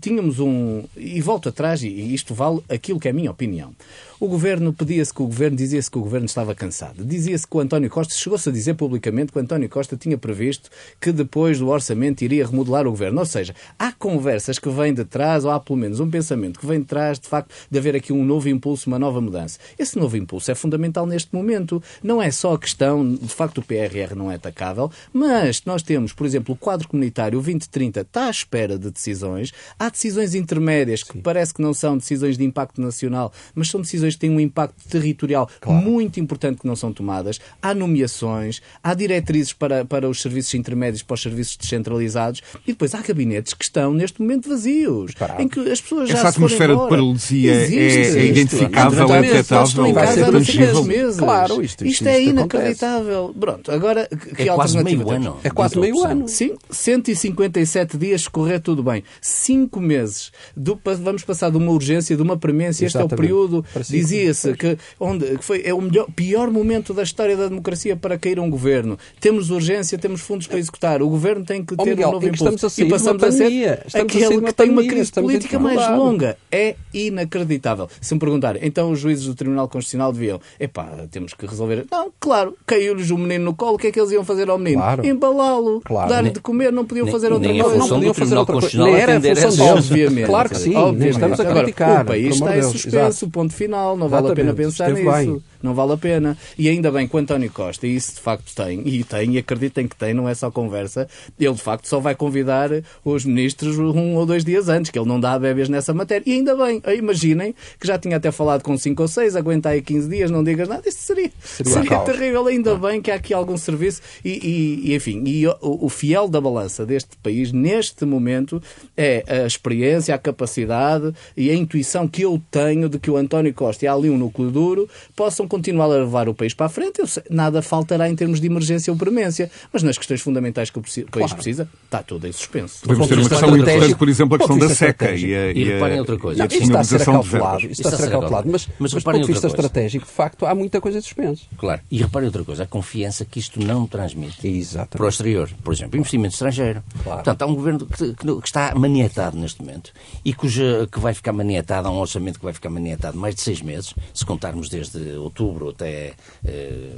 tínhamos 0.00 0.40
um. 0.40 0.84
E 0.96 1.20
volto 1.20 1.48
atrás, 1.48 1.82
e 1.82 2.14
isto 2.14 2.34
vale 2.34 2.60
aquilo 2.68 2.98
que 2.98 3.08
é 3.08 3.10
a 3.10 3.14
minha 3.14 3.30
opinião. 3.30 3.74
O 4.20 4.26
governo 4.26 4.72
pedia-se 4.72 5.14
que 5.14 5.22
o 5.22 5.26
governo, 5.26 5.56
dizia-se 5.56 5.88
que 5.88 5.96
o 5.96 6.00
governo 6.00 6.26
estava 6.26 6.52
cansado. 6.52 7.04
Dizia-se 7.04 7.46
que 7.46 7.56
o 7.56 7.60
António 7.60 7.88
Costa, 7.88 8.12
chegou-se 8.14 8.48
a 8.48 8.52
dizer 8.52 8.74
publicamente 8.74 9.30
que 9.30 9.38
o 9.38 9.40
António 9.40 9.68
Costa 9.68 9.96
tinha 9.96 10.18
previsto 10.18 10.70
que 11.00 11.12
depois 11.12 11.60
do 11.60 11.68
orçamento 11.68 12.22
iria 12.22 12.44
remodelar 12.44 12.84
o 12.84 12.90
governo. 12.90 13.20
Ou 13.20 13.26
seja, 13.26 13.54
há 13.78 13.92
conversas 13.92 14.58
que 14.58 14.68
vêm 14.68 14.92
de 14.92 15.04
trás, 15.04 15.44
ou 15.44 15.52
há 15.52 15.60
pelo 15.60 15.78
menos 15.78 16.00
um 16.00 16.10
pensamento 16.10 16.58
que 16.58 16.66
vem 16.66 16.80
de 16.80 16.86
trás, 16.86 17.20
de 17.20 17.28
facto, 17.28 17.37
de 17.70 17.78
haver 17.78 17.94
aqui 17.96 18.12
um 18.12 18.24
novo 18.24 18.48
impulso, 18.48 18.88
uma 18.88 18.98
nova 18.98 19.20
mudança. 19.20 19.58
Esse 19.78 19.98
novo 19.98 20.16
impulso 20.16 20.50
é 20.50 20.54
fundamental 20.54 21.06
neste 21.06 21.34
momento. 21.34 21.82
Não 22.02 22.22
é 22.22 22.30
só 22.30 22.54
a 22.54 22.58
questão, 22.58 23.14
de 23.14 23.28
facto, 23.28 23.58
o 23.58 23.62
PRR 23.62 24.14
não 24.16 24.30
é 24.30 24.36
atacável, 24.36 24.90
mas 25.12 25.62
nós 25.64 25.82
temos, 25.82 26.12
por 26.12 26.26
exemplo, 26.26 26.54
o 26.54 26.56
quadro 26.56 26.88
comunitário 26.88 27.38
2030 27.38 28.00
está 28.00 28.26
à 28.26 28.30
espera 28.30 28.78
de 28.78 28.90
decisões. 28.90 29.52
Há 29.78 29.88
decisões 29.88 30.34
intermédias 30.34 31.02
que 31.02 31.14
Sim. 31.14 31.20
parece 31.20 31.54
que 31.54 31.62
não 31.62 31.74
são 31.74 31.96
decisões 31.96 32.36
de 32.36 32.44
impacto 32.44 32.80
nacional, 32.80 33.32
mas 33.54 33.70
são 33.70 33.80
decisões 33.80 34.14
que 34.14 34.20
têm 34.20 34.30
um 34.30 34.40
impacto 34.40 34.88
territorial 34.88 35.48
claro. 35.60 35.82
muito 35.82 36.20
importante 36.20 36.60
que 36.60 36.66
não 36.66 36.76
são 36.76 36.92
tomadas. 36.92 37.40
Há 37.60 37.74
nomeações, 37.74 38.60
há 38.82 38.94
diretrizes 38.94 39.52
para, 39.52 39.84
para 39.84 40.08
os 40.08 40.20
serviços 40.20 40.54
intermédios, 40.54 41.02
para 41.02 41.14
os 41.14 41.22
serviços 41.22 41.56
descentralizados 41.56 42.42
e 42.66 42.72
depois 42.72 42.94
há 42.94 43.02
gabinetes 43.02 43.54
que 43.54 43.64
estão 43.64 43.92
neste 43.92 44.20
momento 44.20 44.48
vazios, 44.48 45.12
Parado. 45.14 45.42
em 45.42 45.48
que 45.48 45.60
as 45.70 45.80
pessoas 45.80 46.10
Essa 46.10 46.22
já 46.22 46.28
atmosfera 46.28 46.74
de 46.76 46.88
paralisia 47.18 47.52
é, 47.52 47.64
é, 47.64 48.26
identificável, 48.26 49.14
é 49.14 49.22
detectável, 49.22 49.92
vai 49.92 50.06
ser 50.06 50.30
tangível. 50.30 50.84
Meses. 50.84 51.16
Claro, 51.18 51.62
isto, 51.62 51.84
isto, 51.84 51.86
isto 51.86 52.08
é 52.08 52.22
inacreditável. 52.22 53.24
Acontece. 53.24 53.38
Pronto, 53.40 53.72
agora 53.72 54.08
que 54.08 54.48
é 54.48 54.54
quase 54.54 54.82
meio 54.82 55.10
ano. 55.10 55.36
É 55.42 55.50
quase 55.50 55.78
meio 55.78 56.04
ano. 56.04 56.28
Sim, 56.28 56.54
157 56.70 57.96
dias 57.98 58.28
correr 58.28 58.60
tudo 58.60 58.82
bem. 58.82 59.02
Cinco 59.20 59.80
meses. 59.80 60.30
Do, 60.56 60.80
vamos 60.84 61.24
passar 61.24 61.50
de 61.50 61.56
uma 61.56 61.72
urgência, 61.72 62.16
de 62.16 62.22
uma 62.22 62.36
premência. 62.36 62.86
Este 62.86 62.98
é 62.98 63.04
o 63.04 63.08
período 63.08 63.64
dizia-se 63.88 64.54
que, 64.54 64.78
onde, 65.00 65.38
que 65.38 65.44
foi, 65.44 65.62
é 65.64 65.74
o 65.74 65.80
melhor, 65.80 66.06
pior 66.14 66.50
momento 66.50 66.94
da 66.94 67.02
história 67.02 67.36
da 67.36 67.48
democracia 67.48 67.96
para 67.96 68.18
cair 68.18 68.38
um 68.38 68.48
governo. 68.48 68.98
Temos 69.20 69.50
urgência, 69.50 69.98
temos 69.98 70.20
fundos 70.20 70.46
para 70.46 70.58
executar. 70.58 71.02
O 71.02 71.08
governo 71.08 71.44
tem 71.44 71.64
que 71.64 71.76
ter 71.76 71.82
oh, 71.82 71.86
Miguel, 71.86 72.08
um 72.08 72.12
novo 72.12 72.28
impulso. 72.28 72.66
A 72.66 72.84
e 72.84 72.88
passamos 72.88 73.22
a 73.22 73.32
ser 73.32 73.82
aquele 73.94 74.40
que 74.42 74.52
tem 74.52 74.70
uma 74.70 74.84
crise 74.84 75.12
política 75.12 75.58
mais 75.58 75.90
longa. 75.96 76.36
É 76.50 76.76
inacreditável. 77.08 77.88
Se 78.00 78.14
me 78.14 78.20
perguntarem, 78.20 78.62
então 78.64 78.90
os 78.90 78.98
juízes 78.98 79.26
do 79.26 79.34
Tribunal 79.34 79.68
Constitucional 79.68 80.12
deviam, 80.12 80.40
epá, 80.58 80.88
temos 81.10 81.34
que 81.34 81.46
resolver. 81.46 81.86
Não, 81.90 82.10
claro, 82.20 82.56
caiu-lhes 82.66 83.10
o 83.10 83.18
menino 83.18 83.44
no 83.46 83.54
colo, 83.54 83.74
o 83.74 83.78
que 83.78 83.88
é 83.88 83.92
que 83.92 84.00
eles 84.00 84.12
iam 84.12 84.24
fazer 84.24 84.48
ao 84.48 84.58
menino? 84.58 84.82
Claro. 84.82 85.06
Embalá-lo, 85.06 85.80
claro. 85.80 86.08
dar-lhe 86.08 86.30
de 86.30 86.40
comer, 86.40 86.72
não 86.72 86.84
podiam 86.84 87.06
fazer 87.06 87.32
outra 87.32 87.50
nem 87.50 87.62
coisa. 87.62 87.78
Não 87.78 87.88
podiam 87.88 88.14
fazer 88.14 88.36
outra 88.36 88.60
coisa. 88.60 88.84
Nem 88.84 88.94
era 88.94 89.16
a 89.16 89.20
função 89.20 89.50
deles. 89.50 89.90
Obviamente. 89.90 90.26
Claro 90.26 90.48
que 90.48 90.56
sim, 90.56 90.74
obviamente. 90.74 91.10
estamos 91.10 91.40
a 91.40 91.44
criticar. 91.44 92.02
o 92.02 92.06
país 92.06 92.34
está 92.34 92.58
em 92.58 92.62
suspenso, 92.62 93.28
ponto 93.30 93.52
final, 93.52 93.96
não 93.96 94.08
vale 94.08 94.30
a 94.30 94.34
pena 94.34 94.52
pensar 94.52 94.92
nisso. 94.92 95.10
Bem. 95.10 95.42
Não 95.62 95.74
vale 95.74 95.92
a 95.92 95.96
pena. 95.96 96.36
E 96.56 96.68
ainda 96.68 96.90
bem 96.90 97.06
que 97.06 97.14
o 97.14 97.18
António 97.18 97.50
Costa, 97.50 97.86
e 97.86 97.94
isso 97.94 98.14
de 98.14 98.20
facto 98.20 98.54
tem, 98.54 98.86
e 98.86 99.04
tem, 99.04 99.34
e 99.34 99.38
acreditem 99.38 99.86
que 99.86 99.96
tem, 99.96 100.14
não 100.14 100.28
é 100.28 100.34
só 100.34 100.50
conversa, 100.50 101.08
ele 101.38 101.54
de 101.54 101.62
facto 101.62 101.86
só 101.86 101.98
vai 102.00 102.14
convidar 102.14 102.70
os 103.04 103.24
ministros 103.24 103.78
um 103.78 104.14
ou 104.14 104.26
dois 104.26 104.44
dias 104.44 104.68
antes, 104.68 104.90
que 104.90 104.98
ele 104.98 105.08
não 105.08 105.18
dá 105.18 105.38
bebês 105.38 105.68
nessa 105.68 105.92
matéria. 105.92 106.22
E 106.26 106.32
ainda 106.34 106.56
bem, 106.56 106.82
imaginem 106.96 107.54
que 107.78 107.86
já 107.86 107.98
tinha 107.98 108.16
até 108.16 108.30
falado 108.30 108.62
com 108.62 108.76
cinco 108.76 109.02
ou 109.02 109.08
seis, 109.08 109.36
aguentar 109.36 109.72
aí 109.72 109.82
15 109.82 110.08
dias, 110.08 110.30
não 110.30 110.44
digas 110.44 110.68
nada, 110.68 110.88
isso 110.88 111.02
seria, 111.02 111.30
seria, 111.42 111.72
seria 111.72 111.98
terrível. 112.00 112.46
Ainda 112.46 112.74
bem 112.76 113.00
que 113.00 113.10
há 113.10 113.14
aqui 113.14 113.34
algum 113.34 113.56
serviço 113.56 114.00
e, 114.24 114.30
e, 114.30 114.90
e 114.90 114.94
enfim, 114.94 115.22
e 115.26 115.46
o, 115.46 115.56
o 115.60 115.88
fiel 115.88 116.28
da 116.28 116.40
balança 116.40 116.84
deste 116.86 117.16
país 117.18 117.52
neste 117.52 118.04
momento 118.04 118.62
é 118.96 119.24
a 119.26 119.46
experiência, 119.46 120.14
a 120.14 120.18
capacidade 120.18 121.12
e 121.36 121.50
a 121.50 121.54
intuição 121.54 122.06
que 122.06 122.22
eu 122.22 122.40
tenho 122.50 122.88
de 122.88 122.98
que 122.98 123.10
o 123.10 123.16
António 123.16 123.52
Costa 123.54 123.84
e 123.84 123.88
ali 123.88 124.10
um 124.10 124.18
núcleo 124.18 124.50
duro 124.50 124.88
possam 125.16 125.47
continuar 125.48 125.86
a 125.86 125.98
levar 125.98 126.28
o 126.28 126.34
país 126.34 126.54
para 126.54 126.66
a 126.66 126.68
frente. 126.68 127.06
Sei, 127.06 127.22
nada 127.30 127.62
faltará 127.62 128.08
em 128.08 128.14
termos 128.14 128.40
de 128.40 128.46
emergência 128.46 128.92
ou 128.92 128.98
premência, 128.98 129.50
mas 129.72 129.82
nas 129.82 129.98
questões 129.98 130.20
fundamentais 130.20 130.70
que 130.70 130.78
o 130.78 130.82
país 130.82 131.06
claro. 131.10 131.34
precisa, 131.34 131.68
está 131.84 132.02
tudo 132.02 132.26
em 132.26 132.32
suspenso. 132.32 132.82
Podemos 132.82 133.08
ter 133.08 133.18
uma 133.18 133.28
questão 133.28 133.56
importante, 133.56 133.94
por 133.94 134.08
exemplo, 134.08 134.34
a 134.34 134.38
questão 134.38 134.58
da 134.58 134.68
seca 134.68 135.10
e 135.12 135.34
a, 135.34 135.52
e, 135.52 135.58
e 135.58 135.64
reparem 135.64 135.98
outra 135.98 136.18
coisa. 136.18 136.38
Não, 136.38 136.46
isto 136.46 136.62
está 136.62 136.80
a 136.80 136.84
ser 136.84 137.02
acautelado, 137.02 137.66
isto 137.66 137.72
está 137.72 137.88
a 137.88 137.98
ser 137.98 138.08
acautelado, 138.08 138.48
mas, 138.50 138.68
mas, 138.78 138.92
mas 138.92 139.02
do 139.02 139.02
ponto 139.02 139.20
de 139.20 139.32
vista 139.32 139.46
estratégico, 139.46 140.06
de 140.06 140.12
facto, 140.12 140.46
há 140.46 140.54
muita 140.54 140.80
coisa 140.80 141.00
suspensa. 141.00 141.42
Claro, 141.56 141.80
e 141.90 141.98
reparem 141.98 142.28
outra 142.28 142.44
coisa, 142.44 142.64
a 142.64 142.66
confiança 142.66 143.24
que 143.24 143.38
isto 143.38 143.60
não 143.64 143.86
transmite 143.86 144.46
Exatamente. 144.46 144.96
para 144.96 145.06
o 145.06 145.08
exterior. 145.08 145.50
Por 145.62 145.72
exemplo, 145.72 145.98
investimento 145.98 146.34
estrangeiro. 146.34 146.82
Claro. 147.02 147.18
Portanto, 147.18 147.42
há 147.42 147.46
um 147.46 147.54
governo 147.54 147.86
que, 147.86 148.14
que, 148.14 148.40
que, 148.40 148.46
está 148.46 148.74
maniatado 148.74 149.36
neste 149.36 149.60
momento 149.60 149.92
e 150.24 150.32
cuja, 150.32 150.88
que 150.90 150.98
vai 150.98 151.14
ficar 151.14 151.32
maniatado, 151.32 151.88
há 151.88 151.90
um 151.90 151.98
orçamento 151.98 152.38
que 152.38 152.44
vai 152.44 152.52
ficar 152.52 152.70
maniatado 152.70 153.16
mais 153.18 153.34
de 153.34 153.40
seis 153.40 153.62
meses, 153.62 153.94
se 154.12 154.24
contarmos 154.24 154.68
desde 154.68 155.16
outubro 155.16 155.37
até 155.70 156.14
eh, 156.44 156.90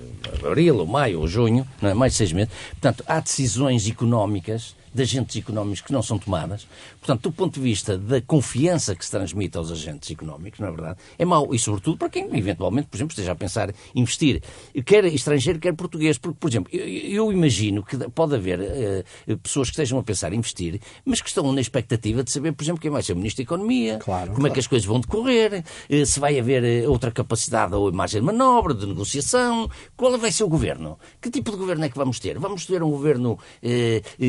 abril, 0.46 0.78
ou 0.78 0.86
maio, 0.86 1.20
ou 1.20 1.28
junho, 1.28 1.66
não 1.80 1.90
é? 1.90 1.94
mais 1.94 2.12
de 2.12 2.18
seis 2.18 2.32
meses. 2.32 2.52
Portanto, 2.70 3.04
há 3.06 3.20
decisões 3.20 3.88
económicas 3.88 4.74
de 4.92 5.02
agentes 5.02 5.36
económicos 5.36 5.80
que 5.80 5.92
não 5.92 6.02
são 6.02 6.18
tomadas. 6.18 6.66
Portanto, 6.98 7.22
do 7.22 7.32
ponto 7.32 7.54
de 7.54 7.60
vista 7.60 7.96
da 7.96 8.20
confiança 8.20 8.94
que 8.94 9.04
se 9.04 9.10
transmite 9.10 9.56
aos 9.56 9.70
agentes 9.70 10.10
económicos, 10.10 10.58
não 10.58 10.68
é 10.68 10.70
verdade? 10.70 10.98
É 11.18 11.24
mau. 11.24 11.54
E, 11.54 11.58
sobretudo, 11.58 11.96
para 11.96 12.08
quem, 12.08 12.28
eventualmente, 12.36 12.88
por 12.88 12.96
exemplo, 12.96 13.12
esteja 13.12 13.32
a 13.32 13.34
pensar 13.34 13.70
em 13.70 14.00
investir, 14.00 14.42
quer 14.84 15.04
estrangeiro, 15.04 15.58
quer 15.58 15.74
português. 15.74 16.18
Porque, 16.18 16.36
por 16.38 16.50
exemplo, 16.50 16.70
eu, 16.74 16.86
eu 16.86 17.32
imagino 17.32 17.82
que 17.84 17.96
pode 18.10 18.34
haver 18.34 18.60
uh, 18.60 19.38
pessoas 19.38 19.68
que 19.68 19.74
estejam 19.74 19.98
a 19.98 20.02
pensar 20.02 20.32
em 20.32 20.38
investir, 20.38 20.80
mas 21.04 21.20
que 21.20 21.28
estão 21.28 21.52
na 21.52 21.60
expectativa 21.60 22.24
de 22.24 22.32
saber, 22.32 22.52
por 22.52 22.64
exemplo, 22.64 22.80
quem 22.80 22.90
vai 22.90 23.02
ser 23.02 23.12
o 23.12 23.16
Ministro 23.16 23.44
da 23.44 23.46
Economia, 23.46 23.98
claro, 23.98 24.30
como 24.30 24.40
claro. 24.40 24.52
é 24.52 24.54
que 24.54 24.60
as 24.60 24.66
coisas 24.66 24.86
vão 24.86 25.00
decorrer, 25.00 25.64
uh, 25.88 26.06
se 26.06 26.18
vai 26.18 26.38
haver 26.38 26.86
uh, 26.86 26.90
outra 26.90 27.12
capacidade 27.12 27.74
ou 27.74 27.88
imagem 27.88 28.20
de 28.20 28.26
manobra, 28.26 28.74
de 28.74 28.86
negociação, 28.86 29.70
qual 29.96 30.18
vai 30.18 30.32
ser 30.32 30.42
o 30.42 30.48
governo? 30.48 30.98
Que 31.20 31.30
tipo 31.30 31.52
de 31.52 31.56
governo 31.56 31.84
é 31.84 31.88
que 31.88 31.96
vamos 31.96 32.18
ter? 32.18 32.38
Vamos 32.38 32.66
ter 32.66 32.82
um 32.82 32.90
governo 32.90 33.38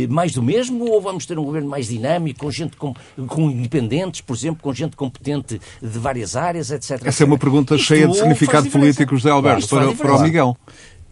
mais 0.09 0.33
do 0.33 0.43
mesmo 0.43 0.50
ou 0.79 1.01
vamos 1.01 1.25
ter 1.25 1.37
um 1.37 1.43
governo 1.43 1.69
mais 1.69 1.87
dinâmico, 1.87 2.39
com 2.39 2.51
gente 2.51 2.75
com, 2.77 2.93
com 3.27 3.49
independentes, 3.49 4.21
por 4.21 4.35
exemplo, 4.35 4.61
com 4.61 4.73
gente 4.73 4.95
competente 4.95 5.59
de 5.81 5.99
várias 5.99 6.35
áreas, 6.35 6.71
etc. 6.71 6.91
Essa 6.91 7.07
etc. 7.07 7.21
é 7.21 7.25
uma 7.25 7.37
pergunta 7.37 7.75
Isto 7.75 7.87
cheia 7.87 8.07
de 8.07 8.15
significado 8.15 8.69
político, 8.69 9.15
José 9.15 9.29
Alberto, 9.29 9.67
para, 9.67 9.93
para 9.93 10.15
o 10.15 10.21
Miguel. 10.21 10.57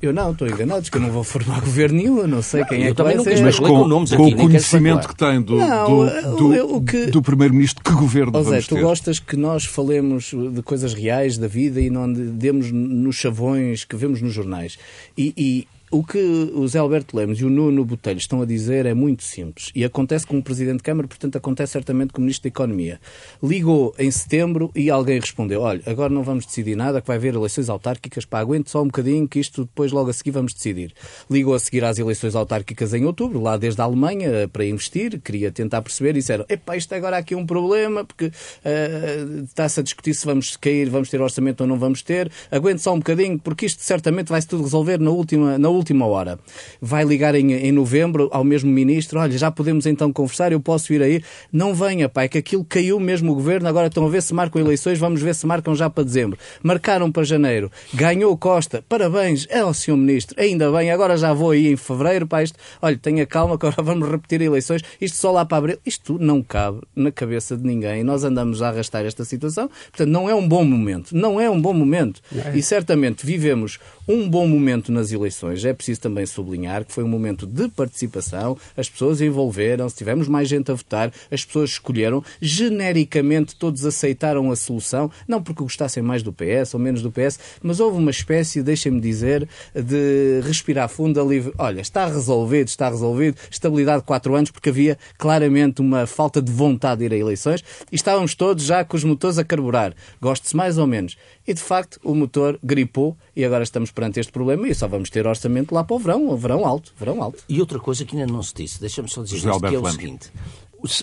Eu 0.02 0.14
não, 0.14 0.32
estou 0.32 0.48
enganado, 0.48 0.90
que 0.90 0.96
eu 0.96 1.02
não 1.02 1.12
vou 1.12 1.26
formar 1.26 1.60
governo 1.62 1.98
nenhum, 1.98 2.20
eu 2.20 2.28
não 2.28 2.42
sei 2.42 2.64
quem 2.64 2.86
é 2.86 2.94
que 2.94 3.04
vai 3.04 3.20
ser. 3.20 3.44
Mas 3.44 3.60
com, 3.60 3.86
nomes 3.86 4.14
com 4.14 4.28
o 4.28 4.36
conhecimento 4.36 5.08
que 5.10 5.16
tem 5.16 5.42
do, 5.42 5.58
não, 5.58 6.06
do, 6.36 6.68
do, 6.68 6.82
que... 6.82 7.08
do 7.08 7.22
Primeiro-Ministro, 7.22 7.84
que 7.84 7.92
governo 7.92 8.32
oh, 8.34 8.44
Zé, 8.44 8.62
tu 8.62 8.76
ter? 8.76 8.82
gostas 8.82 9.20
que 9.20 9.36
nós 9.36 9.66
falemos 9.66 10.32
de 10.54 10.62
coisas 10.62 10.94
reais 10.94 11.38
da 11.38 11.48
vida 11.48 11.82
e 11.82 11.90
não 11.90 12.12
demos 12.12 12.72
nos 12.72 13.18
chavões 13.18 13.84
que 13.84 13.96
vemos 13.98 14.22
nos 14.22 14.34
jornais. 14.34 14.80
E, 15.18 15.34
e 15.36 15.68
o 15.92 16.04
que 16.04 16.20
o 16.54 16.68
Zé 16.68 16.78
Alberto 16.80 17.18
Lemos 17.18 17.40
e 17.40 17.46
o 17.46 17.50
Nuno 17.50 17.84
Botelho 17.84 18.20
estão 18.20 18.42
a 18.42 18.46
dizer 18.46 18.86
é 18.86 18.94
muito 18.94 19.24
simples 19.24 19.72
e 19.74 19.84
acontece 19.84 20.26
com 20.26 20.38
o 20.38 20.44
Presidente 20.44 20.78
de 20.78 20.84
Câmara, 20.84 21.08
portanto 21.08 21.36
acontece 21.36 21.74
certamente 21.74 22.14
com 22.14 22.20
o 22.20 22.22
Ministro 22.22 22.44
da 22.44 22.50
Economia. 22.50 23.00
Ligou 23.42 23.94
em 23.98 24.12
setembro 24.12 24.72
e 24.76 24.90
alguém 24.90 25.20
respondeu, 25.20 25.62
olha, 25.62 25.82
agora 25.88 26.14
não 26.14 26.22
vamos 26.22 26.46
decidir 26.46 26.76
nada, 26.76 27.02
que 27.02 27.08
vai 27.08 27.18
haver 27.18 27.34
eleições 27.34 27.70
autárquicas, 27.70 28.24
pá, 28.24 28.40
aguente 28.40 28.70
só 28.70 28.84
um 28.84 28.86
bocadinho 28.86 29.28
que 29.28 29.40
isto 29.40 29.64
depois 29.66 29.92
logo 29.92 30.12
a 30.12 30.14
seguir 30.14 30.32
vamos 30.32 30.54
decidir. 30.54 30.94
Ligou 31.30 31.56
a 31.56 31.60
seguir 31.60 31.84
às 31.84 31.98
eleições 31.98 32.36
autárquicas 32.36 32.94
em 32.94 33.06
outubro, 33.06 33.42
lá 33.42 33.58
desde 33.58 33.82
a 33.82 33.86
Alemanha, 33.86 34.48
para 34.48 34.66
investir, 34.66 35.20
queria 35.20 35.52
tentar 35.52 35.82
perceber 35.82 36.12
e 36.12 36.20
disseram, 36.20 36.46
epá, 36.48 36.78
isto 36.78 36.94
agora 36.94 37.16
há 37.16 37.20
aqui 37.20 37.34
um 37.34 37.46
problema, 37.46 38.06
porque 38.06 38.26
uh, 38.28 39.44
está-se 39.44 39.80
a 39.80 39.84
discutir 39.84 40.14
se 40.14 40.26
vamos 40.26 40.56
cair, 40.56 40.88
vamos 40.90 41.10
ter 41.10 41.20
orçamento 41.20 41.62
ou 41.62 41.68
não 41.68 41.80
vamos 41.80 42.04
ter, 42.04 42.32
aguente 42.52 42.82
só 42.82 42.94
um 42.94 43.00
bocadinho, 43.00 43.40
porque 43.40 43.66
isto 43.66 43.82
certamente 43.82 44.28
vai-se 44.28 44.48
tudo 44.48 44.64
resolver 44.64 45.00
na 45.00 45.10
última, 45.10 45.58
na 45.58 45.70
última 45.70 45.79
última 45.80 46.06
hora. 46.06 46.38
Vai 46.82 47.04
ligar 47.04 47.34
em, 47.36 47.54
em 47.54 47.72
novembro 47.72 48.30
ao 48.32 48.44
mesmo 48.44 48.70
ministro, 48.70 49.20
olha, 49.20 49.38
já 49.38 49.50
podemos 49.50 49.86
então 49.86 50.12
conversar, 50.12 50.52
eu 50.52 50.60
posso 50.60 50.94
ir 50.94 51.02
aí. 51.02 51.24
Não 51.52 51.74
venha, 51.74 52.08
pai, 52.08 52.30
que 52.30 52.38
aquilo 52.38 52.64
caiu 52.64 53.00
mesmo 53.00 53.32
o 53.32 53.36
governo, 53.36 53.68
agora 53.68 53.88
estão 53.88 54.06
a 54.06 54.10
ver 54.10 54.22
se 54.22 54.34
marcam 54.34 54.62
eleições, 54.62 55.00
vamos 55.00 55.22
ver 55.22 55.34
se 55.34 55.46
marcam 55.48 55.74
já 55.76 55.90
para 55.90 56.04
dezembro. 56.04 56.38
Marcaram 56.62 57.12
para 57.12 57.24
janeiro, 57.24 57.72
ganhou 57.94 58.38
Costa, 58.38 58.84
parabéns, 58.88 59.48
é 59.50 59.64
o 59.64 59.74
senhor 59.74 59.98
ministro, 59.98 60.36
ainda 60.40 60.72
bem, 60.72 60.92
agora 60.92 61.18
já 61.18 61.34
vou 61.34 61.52
aí 61.52 61.68
em 61.68 61.76
fevereiro, 61.76 62.28
pá, 62.28 62.44
isto, 62.44 62.58
olha, 62.82 62.98
tenha 62.98 63.26
calma, 63.26 63.56
agora 63.56 63.76
vamos 63.82 64.10
repetir 64.10 64.42
eleições, 64.42 64.82
isto 65.00 65.18
só 65.18 65.32
lá 65.32 65.46
para 65.46 65.58
abril, 65.58 65.78
isto 65.86 66.18
não 66.20 66.42
cabe 66.42 66.82
na 66.96 67.12
cabeça 67.12 67.56
de 67.56 67.66
ninguém. 67.66 68.04
Nós 68.04 68.24
andamos 68.24 68.62
a 68.62 68.70
arrastar 68.70 69.06
esta 69.06 69.24
situação, 69.24 69.68
portanto, 69.68 70.10
não 70.10 70.30
é 70.30 70.36
um 70.36 70.48
bom 70.48 70.64
momento, 70.64 71.16
não 71.16 71.40
é 71.40 71.50
um 71.50 71.62
bom 71.62 71.74
momento. 71.74 72.22
É. 72.36 72.58
E 72.58 72.62
certamente 72.62 73.26
vivemos 73.26 73.80
um 74.08 74.28
bom 74.28 74.48
momento 74.48 74.92
nas 74.92 75.12
eleições. 75.12 75.60
É 75.70 75.74
preciso 75.74 76.02
também 76.02 76.26
sublinhar 76.26 76.84
que 76.84 76.92
foi 76.92 77.04
um 77.04 77.08
momento 77.08 77.46
de 77.46 77.70
participação, 77.70 78.58
as 78.76 78.90
pessoas 78.90 79.22
envolveram-se, 79.22 79.96
tivemos 79.96 80.28
mais 80.28 80.48
gente 80.48 80.72
a 80.72 80.74
votar, 80.74 81.12
as 81.32 81.46
pessoas 81.46 81.72
escolheram, 81.72 82.24
genericamente 82.42 83.56
todos 83.56 83.86
aceitaram 83.86 84.52
a 84.52 84.56
solução, 84.56 85.12
não 85.28 85.42
porque 85.42 85.64
gostassem 85.64 86.02
mais 86.02 86.24
do 86.24 86.34
PS 86.34 86.74
ou 86.74 86.80
menos 86.80 87.02
do 87.02 87.12
PS, 87.12 87.40
mas 87.62 87.80
houve 87.80 87.98
uma 87.98 88.12
espécie, 88.12 88.64
deixem-me 88.64 89.00
dizer, 89.00 89.48
de 89.74 90.42
respirar 90.44 90.90
fundo 90.90 91.22
ali. 91.22 91.52
Olha, 91.58 91.82
está 91.82 92.08
resolvido, 92.08 92.68
está 92.68 92.90
resolvido, 92.90 93.38
estabilidade 93.50 94.02
de 94.02 94.06
quatro 94.06 94.36
anos, 94.36 94.52
porque 94.52 94.70
havia 94.70 94.98
claramente 95.18 95.82
uma 95.82 96.08
falta 96.08 96.42
de 96.42 96.52
vontade 96.52 97.00
de 97.00 97.06
ir 97.06 97.14
a 97.14 97.18
eleições 97.18 97.64
e 97.92 97.96
estávamos 97.96 98.36
todos 98.36 98.64
já 98.64 98.84
com 98.84 98.98
os 98.98 99.04
motores 99.04 99.38
a 99.38 99.44
carburar. 99.44 99.94
Goste-se 100.22 100.56
mais 100.56 100.78
ou 100.78 100.88
menos. 100.88 101.18
E 101.48 101.54
de 101.54 101.62
facto 101.62 102.00
o 102.04 102.14
motor 102.14 102.60
gripou 102.64 103.18
e 103.36 103.44
agora 103.44 103.64
estamos 103.64 103.92
perante 103.92 104.20
este 104.20 104.32
problema 104.32 104.68
e 104.68 104.76
só 104.76 104.88
vamos 104.88 105.10
ter 105.10 105.26
orçamento 105.26 105.59
lá 105.72 105.84
para 105.84 105.96
o 105.96 106.00
verão, 106.00 106.30
o 106.30 106.38
verão 106.38 106.66
alto, 106.66 106.94
verão 106.98 107.22
alto. 107.22 107.44
E 107.48 107.60
outra 107.60 107.80
coisa 107.80 108.06
que 108.06 108.18
ainda 108.18 108.32
não 108.32 108.44
se 108.44 108.54
disse, 108.54 108.80
deixa-me 108.80 109.10
só 109.10 109.24
dizer 109.24 109.38
isto, 109.38 109.60
que 109.60 109.76
é 109.76 109.80
o 109.80 109.92
seguinte. 109.92 110.32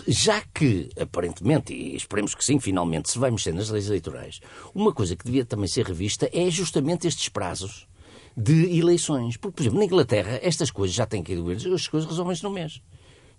Já 0.07 0.41
que, 0.41 0.89
aparentemente, 0.99 1.73
e 1.73 1.95
esperemos 1.95 2.33
que 2.33 2.43
sim, 2.43 2.59
finalmente, 2.59 3.09
se 3.09 3.19
vai 3.19 3.29
mexer 3.29 3.53
nas 3.53 3.69
leis 3.69 3.87
eleitorais, 3.87 4.39
uma 4.73 4.91
coisa 4.91 5.15
que 5.15 5.25
devia 5.25 5.45
também 5.45 5.67
ser 5.67 5.85
revista 5.85 6.29
é 6.33 6.49
justamente 6.49 7.07
estes 7.07 7.29
prazos 7.29 7.87
de 8.35 8.77
eleições. 8.77 9.37
Porque, 9.37 9.55
por 9.55 9.61
exemplo, 9.63 9.79
na 9.79 9.85
Inglaterra, 9.85 10.39
estas 10.41 10.71
coisas 10.71 10.95
já 10.95 11.05
têm 11.05 11.21
que 11.21 11.33
ir 11.33 11.73
as 11.73 11.87
coisas 11.87 12.09
resolvem-se 12.09 12.43
no 12.43 12.49
mês 12.49 12.81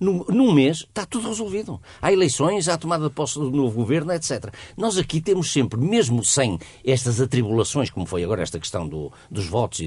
num, 0.01 0.25
num 0.29 0.53
mês 0.53 0.79
está 0.79 1.05
tudo 1.05 1.29
resolvido. 1.29 1.81
Há 2.01 2.13
eleições, 2.13 2.69
há 2.69 2.77
tomada 2.77 3.09
de 3.09 3.15
posse 3.15 3.39
do 3.39 3.51
novo 3.51 3.75
governo, 3.75 4.13
etc. 4.13 4.53
Nós 4.77 4.97
aqui 4.97 5.21
temos 5.21 5.53
sempre, 5.53 5.81
mesmo 5.81 6.25
sem 6.25 6.59
estas 6.85 7.21
atribulações, 7.21 7.91
como 7.91 8.07
foi 8.07 8.25
agora 8.25 8.43
esta 8.43 8.59
questão 8.59 8.89
do, 8.89 9.13
dos 9.31 9.47
votos 9.47 9.81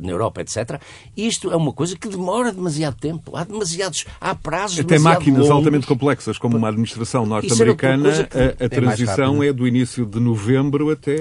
na 0.00 0.10
Europa, 0.10 0.40
etc., 0.40 0.80
isto 1.16 1.50
é 1.50 1.56
uma 1.56 1.72
coisa 1.72 1.96
que 1.96 2.08
demora 2.08 2.52
demasiado 2.52 2.96
tempo. 2.96 3.36
Há 3.36 3.44
demasiados, 3.44 4.04
há 4.20 4.34
prazos 4.34 4.80
Até 4.80 4.98
máquinas 4.98 5.40
longos. 5.40 5.50
altamente 5.50 5.86
complexas, 5.86 6.38
como 6.38 6.56
uma 6.56 6.68
administração 6.68 7.26
norte-americana, 7.26 8.24
que... 8.24 8.38
a, 8.38 8.66
a 8.66 8.68
transição 8.68 9.42
é 9.42 9.52
do 9.52 9.66
início 9.66 10.04
de 10.06 10.20
novembro 10.20 10.90
até, 10.90 11.16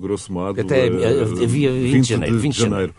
grosso 0.00 0.32
modo, 0.32 0.60
até, 0.60 0.86
havia 0.86 1.72
20, 1.72 1.92
20 1.92 2.02
de 2.02 2.08
janeiro. 2.08 2.38
20 2.38 2.52
de 2.52 2.60
janeiro. 2.60 2.94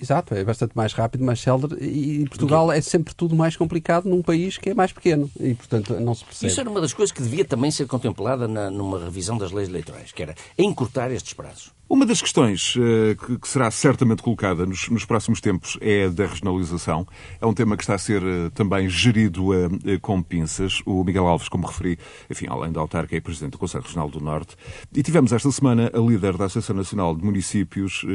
Exato, 0.00 0.34
é 0.34 0.44
bastante 0.44 0.76
mais 0.76 0.92
rápido, 0.92 1.24
mais 1.24 1.40
célere 1.40 1.76
e 1.84 2.24
Portugal 2.28 2.72
é 2.72 2.80
sempre 2.80 3.14
tudo 3.14 3.34
mais 3.36 3.56
complicado 3.56 4.08
num 4.08 4.22
país 4.22 4.56
que 4.56 4.70
é 4.70 4.74
mais 4.74 4.92
pequeno 4.92 5.30
e, 5.38 5.54
portanto, 5.54 5.94
não 6.00 6.14
se 6.14 6.24
percebe. 6.24 6.50
Isso 6.50 6.60
era 6.60 6.70
uma 6.70 6.80
das 6.80 6.92
coisas 6.92 7.12
que 7.12 7.22
devia 7.22 7.44
também 7.44 7.70
ser 7.70 7.86
contemplada 7.86 8.48
na, 8.48 8.70
numa 8.70 8.98
revisão 8.98 9.36
das 9.36 9.52
leis 9.52 9.68
eleitorais, 9.68 10.12
que 10.12 10.22
era 10.22 10.34
encurtar 10.58 11.10
estes 11.10 11.32
prazos. 11.34 11.72
Uma 11.92 12.06
das 12.06 12.22
questões 12.22 12.74
uh, 12.76 13.38
que, 13.38 13.46
será 13.46 13.70
certamente 13.70 14.22
colocada 14.22 14.64
nos, 14.64 14.88
nos, 14.88 15.04
próximos 15.04 15.42
tempos 15.42 15.76
é 15.78 16.06
a 16.06 16.08
da 16.08 16.24
regionalização. 16.24 17.06
É 17.38 17.44
um 17.44 17.52
tema 17.52 17.76
que 17.76 17.82
está 17.82 17.94
a 17.94 17.98
ser 17.98 18.22
uh, 18.22 18.50
também 18.54 18.88
gerido 18.88 19.50
uh, 19.50 20.00
com 20.00 20.22
pinças. 20.22 20.80
O 20.86 21.04
Miguel 21.04 21.26
Alves, 21.26 21.50
como 21.50 21.66
referi, 21.66 21.98
enfim, 22.30 22.46
além 22.48 22.72
da 22.72 22.80
autarca, 22.80 23.14
é 23.14 23.20
presidente 23.20 23.52
do 23.52 23.58
Conselho 23.58 23.84
Regional 23.84 24.08
do 24.08 24.20
Norte. 24.20 24.56
E 24.90 25.02
tivemos 25.02 25.34
esta 25.34 25.52
semana 25.52 25.90
a 25.92 25.98
líder 25.98 26.38
da 26.38 26.46
Associação 26.46 26.74
Nacional 26.74 27.14
de 27.14 27.22
Municípios 27.22 28.06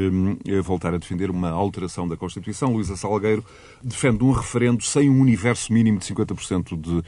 a 0.58 0.62
voltar 0.64 0.96
a 0.96 0.98
defender 0.98 1.30
uma 1.30 1.52
alteração 1.52 2.08
da 2.08 2.18
Constituição. 2.18 2.74
Luísa 2.74 2.98
Salgueiro 2.98 3.46
defende 3.84 4.24
um 4.24 4.32
referendo 4.32 4.84
sem 4.84 5.08
um 5.08 5.22
universo 5.22 5.72
mínimo 5.72 6.00
de 6.00 6.06
50% 6.06 6.76
de 6.82 7.04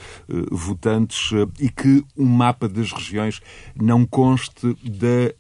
votantes 0.52 1.32
e 1.60 1.68
que 1.68 2.06
um 2.16 2.28
mapa 2.28 2.70
das 2.70 2.92
regiões 2.92 3.42
não 3.76 4.06
conste 4.06 4.78
da 4.84 5.34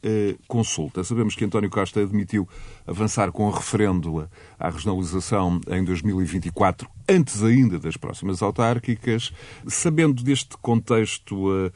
consulta 0.47 1.03
sabemos 1.19 1.35
que 1.35 1.43
António 1.43 1.69
Costa 1.69 1.99
admitiu 1.99 2.47
avançar 2.87 3.29
com 3.33 3.45
o 3.45 3.51
referendo 3.51 4.25
à 4.57 4.69
regionalização 4.69 5.59
em 5.69 5.83
2024, 5.83 6.87
antes 7.09 7.43
ainda 7.43 7.77
das 7.77 7.97
próximas 7.97 8.41
autárquicas. 8.41 9.33
Sabendo 9.67 10.23
deste 10.23 10.55
contexto 10.61 11.49
uh, 11.49 11.71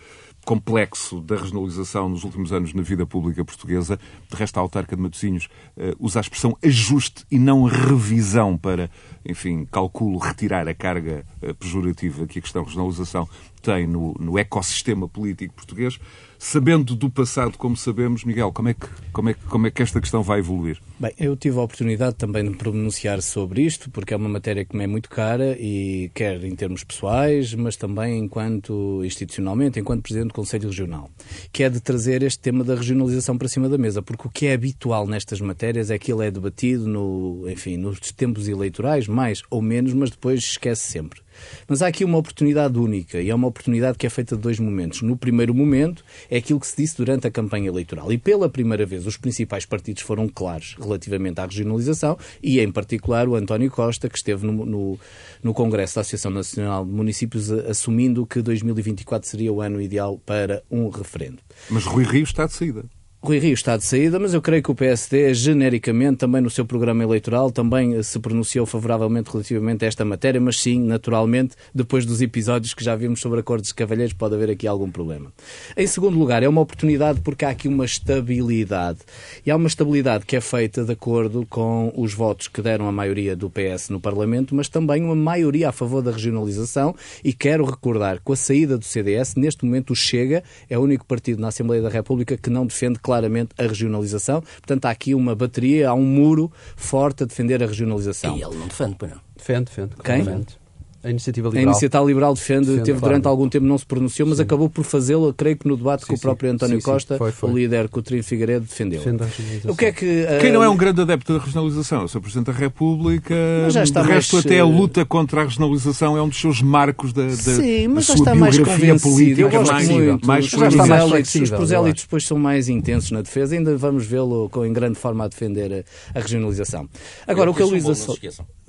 complexo 0.45 1.19
da 1.19 1.35
regionalização 1.35 2.07
nos 2.07 2.23
últimos 2.23 2.53
anos 2.53 2.73
na 2.73 2.81
vida 2.81 3.05
pública 3.05 3.43
portuguesa. 3.43 3.99
De 4.29 4.35
resto, 4.37 4.57
a 4.57 4.61
autarca 4.61 4.95
de 4.95 5.01
Matosinhos 5.01 5.49
uh, 5.75 5.93
usa 5.99 6.19
a 6.19 6.21
expressão 6.21 6.57
ajuste 6.63 7.25
e 7.29 7.37
não 7.37 7.63
revisão 7.63 8.57
para, 8.57 8.89
enfim, 9.25 9.65
calculo, 9.69 10.17
retirar 10.19 10.69
a 10.69 10.73
carga 10.73 11.25
uh, 11.41 11.53
pejorativa 11.55 12.25
que 12.27 12.39
a 12.39 12.41
questão 12.41 12.63
regionalização 12.63 13.27
tem 13.63 13.87
no, 13.87 14.13
no 14.19 14.37
ecossistema 14.37 15.07
político 15.07 15.53
português. 15.53 15.97
Sabendo 16.37 16.93
do 16.93 17.09
passado 17.09 17.57
como 17.57 17.77
sabemos, 17.77 18.25
Miguel, 18.25 18.51
como 18.51 18.67
é, 18.67 18.73
que, 18.73 18.85
como, 19.13 19.29
é 19.29 19.33
como 19.33 19.65
é 19.65 19.71
que 19.71 19.81
esta 19.81 20.01
questão 20.01 20.21
vai 20.21 20.39
evoluir? 20.39 20.77
Bem, 20.99 21.13
eu 21.17 21.37
tive 21.37 21.57
a 21.57 21.61
oportunidade 21.61 22.15
também 22.15 22.43
de 22.43 22.57
pronunciar 22.57 23.21
sobre 23.21 23.61
isto, 23.61 23.89
porque 23.89 24.13
é 24.13 24.17
uma 24.17 24.27
matéria 24.27 24.65
que 24.65 24.75
me 24.75 24.83
é 24.83 24.87
muito 24.87 25.09
cara 25.09 25.55
e 25.57 26.11
quer 26.13 26.43
em 26.43 26.53
termos 26.53 26.83
pessoais, 26.83 27.53
mas 27.53 27.77
também 27.77 28.19
enquanto 28.19 29.01
institucionalmente, 29.05 29.79
enquanto 29.79 30.03
Presidente 30.03 30.27
do 30.27 30.33
Conselho 30.33 30.67
Regional, 30.67 31.09
que 31.53 31.63
é 31.63 31.69
de 31.69 31.79
trazer 31.79 32.21
este 32.23 32.39
tema 32.39 32.61
da 32.61 32.75
regionalização 32.75 33.37
para 33.37 33.47
cima 33.47 33.69
da 33.69 33.77
mesa, 33.77 34.01
porque 34.01 34.27
o 34.27 34.29
que 34.29 34.47
é 34.47 34.53
habitual 34.53 35.07
nestas 35.07 35.39
matérias 35.39 35.89
é 35.89 35.97
que 35.97 36.11
ele 36.11 36.27
é 36.27 36.31
debatido 36.31 36.85
no, 36.85 37.49
enfim, 37.49 37.77
nos 37.77 37.99
tempos 38.11 38.49
eleitorais, 38.49 39.07
mais 39.07 39.41
ou 39.49 39.61
menos, 39.61 39.93
mas 39.93 40.09
depois 40.09 40.41
esquece 40.41 40.91
sempre. 40.91 41.21
Mas 41.67 41.81
há 41.81 41.87
aqui 41.87 42.03
uma 42.03 42.17
oportunidade 42.17 42.77
única 42.77 43.21
e 43.21 43.29
é 43.29 43.35
uma 43.35 43.47
oportunidade 43.47 43.97
que 43.97 44.05
é 44.05 44.09
feita 44.09 44.35
de 44.35 44.41
dois 44.41 44.59
momentos. 44.59 45.01
No 45.01 45.17
primeiro 45.17 45.53
momento 45.53 46.03
é 46.29 46.37
aquilo 46.37 46.59
que 46.59 46.67
se 46.67 46.77
disse 46.77 46.97
durante 46.97 47.27
a 47.27 47.31
campanha 47.31 47.67
eleitoral 47.67 48.11
e 48.11 48.17
pela 48.17 48.49
primeira 48.49 48.85
vez 48.85 49.05
os 49.05 49.17
principais 49.17 49.65
partidos 49.65 50.03
foram 50.03 50.27
claros 50.27 50.75
relativamente 50.79 51.39
à 51.39 51.45
regionalização 51.45 52.17
e 52.41 52.59
em 52.59 52.71
particular 52.71 53.27
o 53.27 53.35
António 53.35 53.69
Costa 53.69 54.09
que 54.09 54.17
esteve 54.17 54.45
no, 54.45 54.65
no, 54.65 54.99
no 55.41 55.53
Congresso 55.53 55.95
da 55.95 56.01
Associação 56.01 56.31
Nacional 56.31 56.85
de 56.85 56.91
Municípios 56.91 57.51
assumindo 57.51 58.25
que 58.25 58.41
2024 58.41 59.27
seria 59.27 59.51
o 59.51 59.61
ano 59.61 59.81
ideal 59.81 60.19
para 60.25 60.63
um 60.69 60.89
referendo. 60.89 61.39
Mas 61.69 61.85
Rui 61.85 62.03
Rio 62.03 62.23
está 62.23 62.45
de 62.45 62.53
saída. 62.53 62.85
Rui 63.25 63.39
Rio 63.39 63.53
está 63.53 63.77
de 63.77 63.85
saída, 63.85 64.19
mas 64.19 64.33
eu 64.33 64.41
creio 64.41 64.61
que 64.61 64.69
o 64.69 64.75
PSD, 64.75 65.33
genericamente, 65.33 66.17
também 66.17 66.41
no 66.41 66.49
seu 66.49 66.65
programa 66.65 67.03
eleitoral, 67.03 67.49
também 67.49 68.03
se 68.03 68.19
pronunciou 68.19 68.65
favoravelmente 68.65 69.31
relativamente 69.31 69.85
a 69.85 69.87
esta 69.87 70.03
matéria, 70.03 70.41
mas 70.41 70.59
sim, 70.59 70.83
naturalmente, 70.83 71.55
depois 71.73 72.05
dos 72.05 72.21
episódios 72.21 72.73
que 72.73 72.83
já 72.83 72.97
vimos 72.97 73.21
sobre 73.21 73.39
acordos 73.39 73.69
de 73.69 73.75
cavalheiros, 73.75 74.11
pode 74.11 74.35
haver 74.35 74.49
aqui 74.49 74.67
algum 74.67 74.91
problema. 74.91 75.31
Em 75.77 75.87
segundo 75.87 76.19
lugar, 76.19 76.43
é 76.43 76.49
uma 76.49 76.59
oportunidade 76.59 77.21
porque 77.21 77.45
há 77.45 77.51
aqui 77.51 77.69
uma 77.69 77.85
estabilidade. 77.85 78.99
E 79.45 79.49
há 79.49 79.55
uma 79.55 79.69
estabilidade 79.69 80.25
que 80.25 80.35
é 80.35 80.41
feita 80.41 80.83
de 80.83 80.91
acordo 80.91 81.45
com 81.49 81.93
os 81.95 82.13
votos 82.13 82.49
que 82.49 82.61
deram 82.61 82.89
a 82.89 82.91
maioria 82.91 83.37
do 83.37 83.49
PS 83.49 83.87
no 83.87 84.01
Parlamento, 84.01 84.53
mas 84.53 84.67
também 84.67 85.01
uma 85.01 85.15
maioria 85.15 85.69
a 85.69 85.71
favor 85.71 86.01
da 86.01 86.11
regionalização. 86.11 86.93
E 87.23 87.31
quero 87.31 87.63
recordar, 87.63 88.19
com 88.21 88.33
a 88.33 88.35
saída 88.35 88.77
do 88.77 88.83
CDS, 88.83 89.35
neste 89.35 89.63
momento 89.63 89.91
o 89.91 89.95
Chega 89.95 90.43
é 90.69 90.77
o 90.77 90.81
único 90.81 91.05
partido 91.05 91.39
na 91.39 91.47
Assembleia 91.47 91.81
da 91.81 91.87
República 91.87 92.35
que 92.35 92.49
não 92.49 92.65
defende 92.65 92.99
claramente 92.99 93.12
a 93.57 93.63
regionalização. 93.63 94.41
Portanto, 94.41 94.85
há 94.85 94.89
aqui 94.89 95.13
uma 95.13 95.35
bateria, 95.35 95.89
há 95.89 95.93
um 95.93 96.03
muro 96.03 96.51
forte 96.75 97.23
a 97.23 97.25
defender 97.25 97.61
a 97.63 97.67
regionalização. 97.67 98.37
E 98.37 98.43
ele 98.43 98.55
não 98.55 98.67
defende, 98.67 98.95
pois 98.97 99.11
não? 99.11 99.21
Defende, 99.35 99.65
defende. 99.65 99.95
Quem? 100.03 100.23
Defende. 100.23 100.62
A 101.03 101.09
iniciativa 101.09 101.49
liberal. 101.49 101.67
A 101.67 101.71
iniciativa 101.71 102.03
liberal 102.03 102.33
defende, 102.33 102.67
defende 102.67 102.83
teve 102.85 102.99
durante 103.01 103.27
algum 103.27 103.49
tempo 103.49 103.65
não 103.65 103.77
se 103.77 103.85
pronunciou, 103.85 104.27
mas 104.27 104.37
sim. 104.37 104.43
acabou 104.43 104.69
por 104.69 104.85
fazê-lo, 104.85 105.33
creio 105.33 105.57
que 105.57 105.67
no 105.67 105.75
debate 105.75 106.05
sim, 106.05 106.07
com 106.07 106.13
o 106.15 106.19
próprio 106.19 106.49
sim. 106.49 106.55
António 106.55 106.81
Costa, 106.81 107.17
foi, 107.17 107.31
foi. 107.33 107.49
o 107.49 107.53
líder 107.53 107.89
Coutinho 107.89 108.23
Figueiredo 108.23 108.65
defendeu. 108.65 108.99
Defende 108.99 109.23
a 109.23 109.25
regionalização. 109.25 109.71
O 109.71 109.75
que 109.75 109.85
é 109.85 109.91
que, 109.91 110.05
uh... 110.05 110.39
Quem 110.39 110.51
não 110.53 110.63
é 110.63 110.69
um 110.69 110.77
grande 110.77 111.01
adepto 111.01 111.33
da 111.33 111.39
regionalização? 111.39 112.05
O 112.05 112.07
Sr. 112.07 112.21
Presidente 112.21 112.45
da 112.45 112.53
República, 112.53 113.35
mas 113.63 113.73
já 113.73 113.83
está 113.83 114.01
de 114.01 114.07
resto 114.07 114.33
mais... 114.35 114.45
até 114.45 114.59
a 114.59 114.65
luta 114.65 115.05
contra 115.05 115.41
a 115.41 115.43
regionalização 115.43 116.17
é 116.17 116.21
um 116.21 116.29
dos 116.29 116.39
seus 116.39 116.61
marcos 116.61 117.11
da, 117.11 117.23
da, 117.23 117.31
sim, 117.31 117.89
mas 117.89 118.07
da 118.07 118.13
já 118.13 118.17
sua 118.17 118.23
está 118.23 118.35
mais 118.35 118.55
biografia 118.55 118.97
política. 118.97 119.41
Eu 119.41 119.49
gosto 119.49 119.71
mais, 119.73 119.89
muito. 119.89 120.25
mais 120.25 120.45
os, 120.45 120.51
já 120.51 120.67
está 120.69 120.85
mais 120.85 121.03
os 121.03 121.09
flexível, 121.09 121.57
prosélitos 121.57 122.03
depois 122.03 122.25
são 122.25 122.39
mais 122.39 122.69
intensos 122.69 123.11
na 123.11 123.21
defesa, 123.21 123.55
ainda 123.55 123.75
vamos 123.75 124.05
vê-lo 124.05 124.49
em 124.65 124.71
grande 124.71 124.97
forma 124.97 125.25
a 125.25 125.27
defender 125.27 125.85
a, 126.13 126.19
a 126.19 126.21
regionalização. 126.21 126.87
Agora, 127.27 127.49
Eu 127.49 127.51
o 127.51 127.55
que 127.55 127.61
a 127.61 127.65
Luísa... 127.65 127.93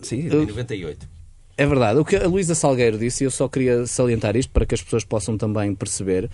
Sim, 0.02 0.28
Em 0.28 0.46
98. 0.46 1.23
É 1.56 1.64
verdade. 1.64 2.00
O 2.00 2.04
que 2.04 2.16
a 2.16 2.26
Luísa 2.26 2.54
Salgueiro 2.54 2.98
disse, 2.98 3.22
e 3.22 3.26
eu 3.26 3.30
só 3.30 3.46
queria 3.48 3.86
salientar 3.86 4.36
isto 4.36 4.50
para 4.50 4.66
que 4.66 4.74
as 4.74 4.82
pessoas 4.82 5.04
possam 5.04 5.38
também 5.38 5.72
perceber, 5.72 6.28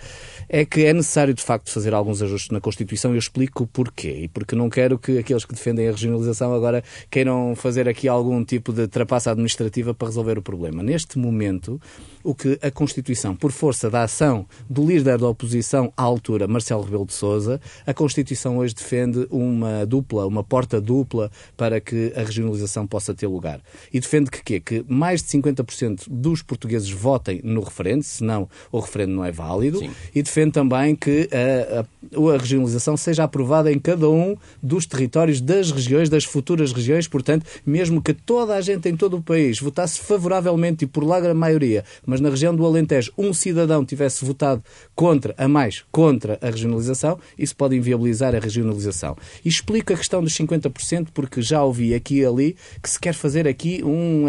é 0.49 0.65
que 0.65 0.83
é 0.85 0.93
necessário 0.93 1.31
de 1.31 1.43
facto 1.43 1.71
fazer 1.71 1.93
alguns 1.93 2.23
ajustes 2.23 2.49
na 2.49 2.59
Constituição. 2.59 3.11
Eu 3.11 3.19
explico 3.19 3.67
porquê. 3.67 4.21
E 4.23 4.27
porque 4.27 4.55
não 4.55 4.67
quero 4.67 4.97
que 4.97 5.19
aqueles 5.19 5.45
que 5.45 5.53
defendem 5.53 5.87
a 5.87 5.91
regionalização 5.91 6.53
agora 6.53 6.83
queiram 7.09 7.53
fazer 7.55 7.87
aqui 7.87 8.07
algum 8.07 8.43
tipo 8.43 8.73
de 8.73 8.87
trapaça 8.87 9.29
administrativa 9.29 9.93
para 9.93 10.07
resolver 10.07 10.39
o 10.39 10.41
problema. 10.41 10.81
Neste 10.81 11.19
momento, 11.19 11.79
o 12.23 12.33
que 12.33 12.59
a 12.61 12.71
Constituição, 12.71 13.35
por 13.35 13.51
força 13.51 13.89
da 13.89 14.03
ação 14.03 14.45
do 14.69 14.85
líder 14.85 15.17
da 15.17 15.27
oposição 15.27 15.91
à 15.95 16.03
altura, 16.03 16.47
Marcelo 16.47 16.83
Rebelo 16.83 17.05
de 17.05 17.13
Sousa, 17.13 17.59
a 17.85 17.93
Constituição 17.93 18.57
hoje 18.57 18.75
defende 18.75 19.27
uma 19.29 19.85
dupla, 19.85 20.25
uma 20.25 20.43
porta 20.43 20.79
dupla 20.79 21.31
para 21.55 21.79
que 21.79 22.13
a 22.15 22.21
regionalização 22.21 22.85
possa 22.87 23.13
ter 23.13 23.27
lugar. 23.27 23.61
E 23.93 23.99
defende 23.99 24.29
que 24.29 24.43
quê? 24.43 24.59
Que 24.59 24.85
mais 24.87 25.21
de 25.21 25.29
50% 25.29 26.07
dos 26.09 26.41
portugueses 26.41 26.89
votem 26.89 27.41
no 27.43 27.61
referendo, 27.61 28.03
senão 28.03 28.49
o 28.71 28.79
referendo 28.79 29.13
não 29.13 29.25
é 29.25 29.31
válido, 29.31 29.79
Sim. 29.79 29.91
e 30.13 30.21
defende 30.21 30.51
também 30.51 30.95
que 30.95 31.29
a, 31.31 31.79
a, 31.79 32.33
a, 32.33 32.37
regionalização 32.37 32.97
seja 32.97 33.23
aprovada 33.23 33.71
em 33.71 33.79
cada 33.79 34.09
um 34.09 34.35
dos 34.61 34.85
territórios 34.85 35.41
das 35.41 35.71
regiões, 35.71 36.09
das 36.09 36.23
futuras 36.23 36.71
regiões, 36.71 37.07
portanto, 37.07 37.45
mesmo 37.65 38.01
que 38.01 38.13
toda 38.13 38.55
a 38.55 38.61
gente 38.61 38.89
em 38.89 38.95
todo 38.95 39.17
o 39.17 39.21
país 39.21 39.59
votasse 39.59 39.99
favoravelmente 39.99 40.85
e 40.85 40.87
por 40.87 41.03
larga 41.03 41.33
maioria, 41.33 41.83
mas 42.11 42.19
na 42.19 42.29
região 42.29 42.53
do 42.53 42.65
Alentejo 42.65 43.13
um 43.17 43.33
cidadão 43.33 43.85
tivesse 43.85 44.25
votado 44.25 44.61
contra, 44.93 45.33
a 45.37 45.47
mais, 45.47 45.85
contra 45.89 46.37
a 46.41 46.47
regionalização, 46.47 47.17
isso 47.39 47.55
pode 47.55 47.73
inviabilizar 47.77 48.35
a 48.35 48.39
regionalização. 48.39 49.15
E 49.45 49.47
explico 49.47 49.93
a 49.93 49.95
questão 49.95 50.21
dos 50.21 50.33
50% 50.33 51.07
porque 51.13 51.41
já 51.41 51.63
ouvi 51.63 51.93
aqui 51.93 52.19
e 52.19 52.25
ali 52.25 52.57
que 52.83 52.89
se 52.89 52.99
quer 52.99 53.13
fazer 53.13 53.47
aqui 53.47 53.81
um, 53.81 54.25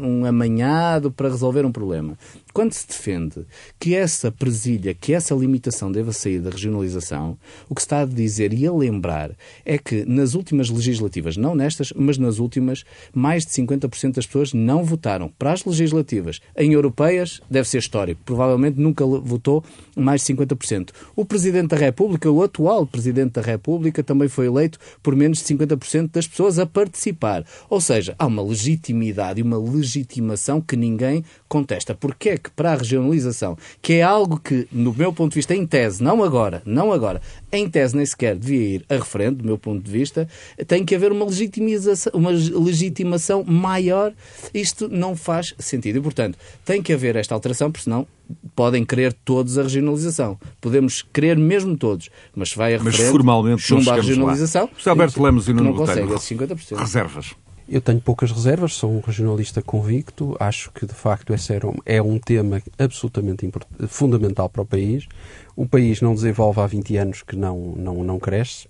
um 0.00 0.24
amanhado 0.24 1.10
para 1.10 1.28
resolver 1.28 1.66
um 1.66 1.72
problema. 1.72 2.16
Quando 2.54 2.72
se 2.72 2.86
defende 2.86 3.44
que 3.80 3.96
essa 3.96 4.30
presilha, 4.30 4.94
que 4.94 5.12
essa 5.12 5.34
limitação 5.34 5.90
deva 5.90 6.12
sair 6.12 6.38
da 6.38 6.50
regionalização, 6.50 7.36
o 7.68 7.74
que 7.74 7.80
se 7.82 7.86
está 7.86 8.02
a 8.02 8.06
dizer 8.06 8.52
e 8.52 8.64
a 8.64 8.72
lembrar 8.72 9.32
é 9.64 9.76
que 9.76 10.04
nas 10.04 10.34
últimas 10.34 10.70
legislativas, 10.70 11.36
não 11.36 11.56
nestas, 11.56 11.92
mas 11.96 12.16
nas 12.16 12.38
últimas, 12.38 12.84
mais 13.12 13.44
de 13.44 13.50
50% 13.50 14.14
das 14.14 14.26
pessoas 14.26 14.52
não 14.52 14.84
votaram 14.84 15.32
para 15.36 15.52
as 15.52 15.64
legislativas. 15.64 16.40
Em 16.56 16.72
europeias, 16.74 17.23
deve 17.50 17.68
ser 17.68 17.78
histórico. 17.78 18.20
Provavelmente 18.24 18.78
nunca 18.78 19.04
votou 19.04 19.64
mais 19.96 20.24
de 20.24 20.34
50%. 20.34 20.90
O 21.14 21.24
Presidente 21.24 21.68
da 21.68 21.76
República, 21.76 22.30
o 22.30 22.42
atual 22.42 22.86
Presidente 22.86 23.32
da 23.32 23.42
República, 23.42 24.02
também 24.02 24.28
foi 24.28 24.46
eleito 24.46 24.78
por 25.02 25.14
menos 25.14 25.38
de 25.38 25.44
50% 25.44 26.10
das 26.12 26.26
pessoas 26.26 26.58
a 26.58 26.66
participar. 26.66 27.44
Ou 27.68 27.80
seja, 27.80 28.14
há 28.18 28.26
uma 28.26 28.42
legitimidade 28.42 29.40
e 29.40 29.42
uma 29.42 29.58
legitimação 29.58 30.60
que 30.60 30.76
ninguém 30.76 31.24
contesta. 31.48 31.94
Porquê 31.94 32.30
é 32.30 32.38
que 32.38 32.50
para 32.50 32.72
a 32.72 32.76
regionalização, 32.76 33.56
que 33.80 33.94
é 33.94 34.02
algo 34.02 34.38
que, 34.38 34.66
no 34.72 34.92
meu 34.92 35.12
ponto 35.12 35.32
de 35.32 35.36
vista, 35.36 35.54
em 35.54 35.66
tese, 35.66 36.02
não 36.02 36.22
agora, 36.22 36.62
não 36.64 36.92
agora, 36.92 37.20
em 37.52 37.68
tese 37.68 37.96
nem 37.96 38.04
sequer 38.04 38.36
devia 38.36 38.76
ir 38.76 38.84
a 38.88 38.94
referendo, 38.94 39.38
do 39.38 39.44
meu 39.44 39.58
ponto 39.58 39.82
de 39.82 39.90
vista, 39.90 40.28
tem 40.66 40.84
que 40.84 40.94
haver 40.94 41.12
uma 41.12 41.24
legitimização, 41.24 42.12
uma 42.14 42.30
legitimação 42.30 43.44
maior. 43.44 44.12
Isto 44.52 44.88
não 44.88 45.16
faz 45.16 45.54
sentido. 45.58 45.98
E, 45.98 46.00
portanto, 46.00 46.38
tem 46.64 46.82
que 46.82 46.92
haver 46.92 47.13
esta 47.16 47.34
alteração, 47.34 47.70
porque 47.70 47.84
senão 47.84 48.06
podem 48.54 48.84
querer 48.84 49.12
todos 49.24 49.58
a 49.58 49.62
regionalização. 49.62 50.38
Podemos 50.60 51.02
querer 51.02 51.36
mesmo 51.36 51.76
todos, 51.76 52.10
mas 52.34 52.50
se 52.50 52.56
vai 52.56 52.74
a 52.74 52.78
Mas 52.78 52.86
referendo, 52.92 53.12
formalmente 53.12 53.50
não 53.52 53.58
chumba 53.58 53.80
a 53.80 53.84
chegamos 53.84 54.06
lá. 54.06 54.10
regionalização. 54.14 54.70
José 54.76 54.90
Alberto 54.90 55.22
Lemos 55.22 55.48
e 55.48 55.52
Nuno 55.52 55.70
não 55.70 55.76
consegue 55.76 56.00
Botelho. 56.06 56.16
esses 56.16 56.28
50%. 56.28 56.78
Reservas. 56.78 57.34
Eu 57.66 57.80
tenho 57.80 57.98
poucas 57.98 58.30
reservas, 58.30 58.74
sou 58.74 58.92
um 58.94 59.00
regionalista 59.00 59.62
convicto, 59.62 60.36
acho 60.38 60.70
que 60.72 60.84
de 60.84 60.92
facto 60.92 61.32
esse 61.32 61.50
era 61.50 61.66
um- 61.66 61.78
é 61.86 62.00
um 62.02 62.18
tema 62.18 62.62
absolutamente 62.78 63.50
fundamental 63.88 64.50
para 64.50 64.60
o 64.62 64.66
país. 64.66 65.06
O 65.56 65.66
país 65.66 66.02
não 66.02 66.14
desenvolve 66.14 66.60
há 66.60 66.66
20 66.66 66.96
anos 66.98 67.22
que 67.22 67.34
não, 67.36 67.74
não, 67.76 68.04
não 68.04 68.18
cresce. 68.18 68.68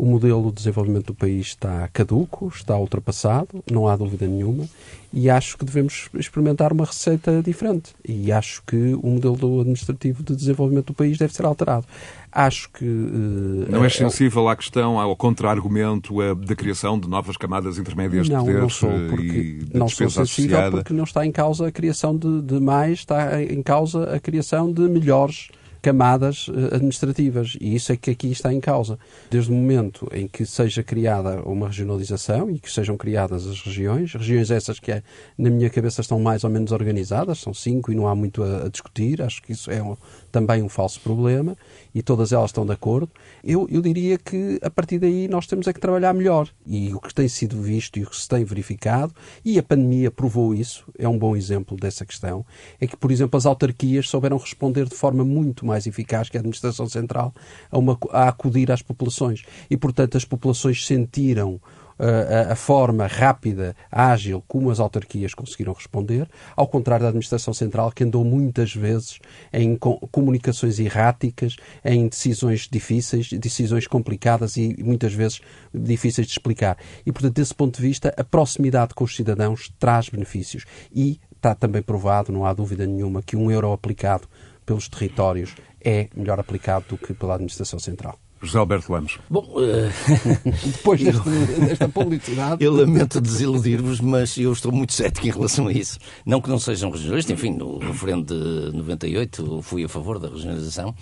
O 0.00 0.06
modelo 0.06 0.48
de 0.48 0.54
desenvolvimento 0.54 1.08
do 1.08 1.14
país 1.14 1.48
está 1.48 1.86
caduco, 1.92 2.48
está 2.48 2.74
ultrapassado, 2.74 3.62
não 3.70 3.86
há 3.86 3.94
dúvida 3.94 4.26
nenhuma, 4.26 4.66
e 5.12 5.28
acho 5.28 5.58
que 5.58 5.64
devemos 5.66 6.08
experimentar 6.14 6.72
uma 6.72 6.86
receita 6.86 7.42
diferente. 7.42 7.92
E 8.08 8.32
acho 8.32 8.62
que 8.66 8.94
o 8.94 9.06
modelo 9.06 9.60
administrativo 9.60 10.22
de 10.22 10.34
desenvolvimento 10.34 10.86
do 10.86 10.94
país 10.94 11.18
deve 11.18 11.34
ser 11.34 11.44
alterado. 11.44 11.84
Acho 12.32 12.70
que. 12.70 12.82
eh, 12.86 13.70
Não 13.70 13.84
é 13.84 13.88
eh, 13.88 13.90
sensível 13.90 14.48
à 14.48 14.56
questão, 14.56 14.98
ao 14.98 15.14
contra-argumento 15.14 16.22
eh, 16.22 16.34
da 16.34 16.56
criação 16.56 16.98
de 16.98 17.06
novas 17.06 17.36
camadas 17.36 17.76
intermédias 17.76 18.24
de 18.24 18.32
não, 18.32 18.46
poder 18.46 18.60
não 18.62 18.70
sou, 18.70 18.90
eh, 18.90 19.08
porque 19.10 19.26
e 19.26 19.78
não 19.78 19.86
sou 19.86 20.08
sensível 20.08 20.22
associada. 20.22 20.76
porque 20.78 20.94
não 20.94 21.04
está 21.04 21.26
em 21.26 21.32
causa 21.32 21.66
a 21.66 21.70
criação 21.70 22.16
de, 22.16 22.40
de 22.40 22.58
mais, 22.58 23.00
está 23.00 23.42
em 23.42 23.62
causa 23.62 24.14
a 24.14 24.18
criação 24.18 24.72
de 24.72 24.80
melhores 24.80 25.48
camadas 25.80 26.48
uh, 26.48 26.74
administrativas. 26.74 27.56
E 27.60 27.74
isso 27.74 27.92
é 27.92 27.96
que 27.96 28.10
aqui 28.10 28.30
está 28.30 28.52
em 28.52 28.60
causa. 28.60 28.98
Desde 29.30 29.50
o 29.50 29.54
momento 29.54 30.08
em 30.12 30.28
que 30.28 30.44
seja 30.44 30.82
criada 30.82 31.42
uma 31.42 31.68
regionalização 31.68 32.50
e 32.50 32.58
que 32.58 32.70
sejam 32.70 32.96
criadas 32.96 33.46
as 33.46 33.60
regiões, 33.60 34.12
regiões 34.14 34.50
essas 34.50 34.78
que, 34.78 34.92
é, 34.92 35.02
na 35.36 35.50
minha 35.50 35.70
cabeça, 35.70 36.00
estão 36.00 36.20
mais 36.20 36.44
ou 36.44 36.50
menos 36.50 36.72
organizadas, 36.72 37.38
são 37.38 37.54
cinco 37.54 37.92
e 37.92 37.94
não 37.94 38.06
há 38.06 38.14
muito 38.14 38.42
a, 38.42 38.66
a 38.66 38.68
discutir, 38.68 39.22
acho 39.22 39.42
que 39.42 39.52
isso 39.52 39.70
é 39.70 39.82
um, 39.82 39.96
também 40.30 40.62
um 40.62 40.68
falso 40.68 41.00
problema, 41.00 41.56
e 41.94 42.02
todas 42.02 42.32
elas 42.32 42.50
estão 42.50 42.64
de 42.64 42.72
acordo. 42.72 43.10
Eu, 43.42 43.66
eu 43.70 43.80
diria 43.80 44.18
que, 44.18 44.58
a 44.62 44.70
partir 44.70 44.98
daí, 44.98 45.28
nós 45.28 45.46
temos 45.46 45.66
é 45.66 45.72
que 45.72 45.80
trabalhar 45.80 46.12
melhor. 46.12 46.48
E 46.66 46.92
o 46.94 47.00
que 47.00 47.14
tem 47.14 47.28
sido 47.28 47.60
visto 47.60 47.98
e 47.98 48.02
o 48.02 48.06
que 48.06 48.16
se 48.16 48.28
tem 48.28 48.44
verificado, 48.44 49.14
e 49.44 49.58
a 49.58 49.62
pandemia 49.62 50.10
provou 50.10 50.54
isso, 50.54 50.84
é 50.98 51.08
um 51.08 51.18
bom 51.18 51.36
exemplo 51.36 51.76
dessa 51.76 52.04
questão, 52.04 52.44
é 52.80 52.86
que, 52.86 52.96
por 52.96 53.10
exemplo, 53.10 53.36
as 53.36 53.46
autarquias 53.46 54.08
souberam 54.08 54.36
responder 54.36 54.86
de 54.86 54.94
forma 54.94 55.24
muito 55.24 55.64
mais 55.70 55.86
eficaz 55.86 56.28
que 56.28 56.36
a 56.36 56.40
Administração 56.40 56.88
Central 56.88 57.32
a, 57.70 57.78
uma, 57.78 57.96
a 58.10 58.28
acudir 58.28 58.70
às 58.70 58.82
populações. 58.82 59.44
E, 59.70 59.76
portanto, 59.76 60.16
as 60.16 60.24
populações 60.24 60.84
sentiram 60.84 61.60
a, 62.00 62.52
a, 62.52 62.56
forma 62.56 63.06
rápida, 63.06 63.76
ágil, 63.92 64.42
como 64.48 64.70
as 64.70 64.80
autarquias 64.80 65.34
conseguiram 65.34 65.74
responder, 65.74 66.26
ao 66.56 66.66
contrário 66.66 67.02
da 67.02 67.08
Administração 67.10 67.52
Central, 67.52 67.92
que 67.92 68.04
andou 68.04 68.24
muitas 68.24 68.74
vezes 68.74 69.20
em 69.52 69.76
comunicações 69.76 70.78
erráticas, 70.78 71.56
em 71.84 72.08
decisões 72.08 72.66
difíceis, 72.70 73.28
decisões 73.28 73.86
complicadas 73.86 74.56
e 74.56 74.82
muitas 74.82 75.12
vezes 75.12 75.40
difíceis 75.74 76.26
de 76.26 76.32
explicar. 76.32 76.78
E, 77.04 77.12
portanto, 77.12 77.34
desse 77.34 77.54
ponto 77.54 77.76
de 77.76 77.82
vista, 77.82 78.14
a 78.16 78.24
proximidade 78.24 78.94
com 78.94 79.04
os 79.04 79.14
cidadãos 79.14 79.70
traz 79.78 80.08
benefícios. 80.08 80.64
E 80.90 81.20
está 81.36 81.54
também 81.54 81.82
provado, 81.82 82.32
não 82.32 82.44
há 82.44 82.52
dúvida 82.52 82.86
nenhuma, 82.86 83.22
que 83.22 83.36
um 83.36 83.50
euro 83.50 83.72
aplicado 83.72 84.28
pelos 84.70 84.88
territórios 84.88 85.56
é 85.80 86.08
melhor 86.14 86.38
aplicado 86.38 86.84
do 86.90 86.96
que 86.96 87.12
pela 87.12 87.34
Administração 87.34 87.80
Central. 87.80 88.16
José 88.42 88.58
Alberto 88.58 88.92
Lemos. 88.92 89.18
Bom, 89.28 89.46
uh... 89.54 89.90
depois 90.64 91.02
desta, 91.02 91.30
desta 91.66 91.88
publicidade. 91.88 92.64
Eu 92.64 92.74
lamento 92.74 93.20
desiludir-vos, 93.20 94.00
mas 94.00 94.36
eu 94.38 94.52
estou 94.52 94.72
muito 94.72 94.92
cético 94.94 95.26
em 95.26 95.30
relação 95.30 95.66
a 95.66 95.72
isso. 95.72 95.98
Não 96.24 96.40
que 96.40 96.48
não 96.48 96.58
sejam 96.58 96.90
regionalistas, 96.90 97.38
enfim, 97.38 97.50
no 97.50 97.78
referendo 97.78 98.34
de 98.34 98.76
98 98.76 99.60
fui 99.62 99.84
a 99.84 99.88
favor 99.88 100.18
da 100.18 100.28
regionalização. 100.28 100.94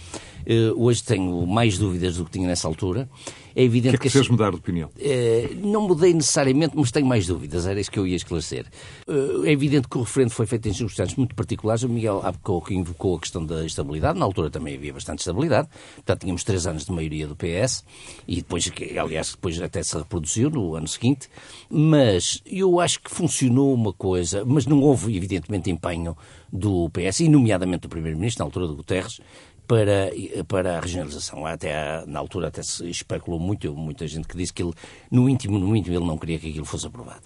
Uh, 0.49 0.83
hoje 0.83 1.05
tenho 1.05 1.47
mais 1.47 1.79
dúvidas 1.79 2.17
do 2.17 2.25
que 2.25 2.31
tinha 2.33 2.49
nessa 2.49 2.67
altura. 2.67 3.09
É 3.55 3.63
evidente 3.63 3.97
o 3.97 3.99
que 3.99 4.07
é 4.07 4.09
que, 4.09 4.13
que 4.13 4.19
fez 4.19 4.29
mudar 4.29 4.51
de 4.51 4.57
opinião? 4.57 4.89
Uh, 4.97 5.67
não 5.67 5.83
mudei 5.83 6.15
necessariamente, 6.15 6.75
mas 6.77 6.91
tenho 6.91 7.07
mais 7.07 7.27
dúvidas, 7.27 7.67
era 7.67 7.79
isso 7.79 7.91
que 7.91 7.99
eu 7.99 8.07
ia 8.07 8.17
esclarecer. 8.17 8.67
Uh, 9.07 9.45
é 9.45 9.53
evidente 9.53 9.89
que 9.89 9.99
o 9.99 10.03
referendo 10.03 10.31
foi 10.31 10.47
feito 10.47 10.69
em 10.69 10.73
circunstâncias 10.73 11.17
muito 11.17 11.35
particulares. 11.35 11.83
O 11.83 11.89
Miguel 11.89 12.21
há 12.25 12.33
pouco 12.33 12.73
invocou 12.73 13.17
a 13.17 13.21
questão 13.21 13.45
da 13.45 13.65
estabilidade, 13.65 14.19
na 14.19 14.25
altura 14.25 14.51
também 14.51 14.75
havia 14.75 14.93
bastante 14.93 15.19
estabilidade, 15.21 15.69
portanto 15.97 16.21
tínhamos 16.21 16.45
três 16.45 16.67
anos 16.67 16.85
de 16.85 16.93
maioria 16.93 17.28
do 17.29 17.37
PS, 17.37 17.85
e 18.27 18.37
depois, 18.37 18.71
aliás, 18.99 19.31
depois 19.31 19.61
até 19.61 19.83
se 19.83 19.97
reproduziu 19.97 20.51
no 20.51 20.75
ano 20.75 20.89
seguinte, 20.89 21.29
mas 21.71 22.43
eu 22.47 22.81
acho 22.81 23.01
que 23.01 23.11
funcionou 23.11 23.73
uma 23.75 23.93
coisa, 23.93 24.45
mas 24.45 24.67
não 24.67 24.81
houve, 24.81 25.17
evidentemente, 25.17 25.71
empenho 25.71 26.17
do 26.53 26.91
PS, 26.91 27.21
e 27.21 27.29
nomeadamente 27.29 27.83
do 27.83 27.89
Primeiro-Ministro, 27.89 28.43
na 28.43 28.47
altura 28.47 28.67
do 28.67 28.77
Guterres, 28.77 29.21
para, 29.69 30.11
para 30.49 30.79
a 30.79 30.81
regionalização. 30.81 31.45
Até 31.45 32.05
na 32.07 32.19
altura 32.19 32.49
até 32.49 32.63
se 32.63 32.89
especulou 32.89 33.39
muito, 33.39 33.73
muita 33.75 34.09
gente 34.09 34.27
que 34.27 34.37
disse 34.37 34.53
que 34.53 34.63
ele, 34.63 34.73
no 35.11 35.29
íntimo, 35.29 35.59
no 35.59 35.77
íntimo, 35.77 35.95
ele 35.95 36.07
não 36.07 36.17
queria 36.17 36.39
que 36.39 36.49
aquilo 36.49 36.65
fosse 36.65 36.87
aprovado. 36.87 37.23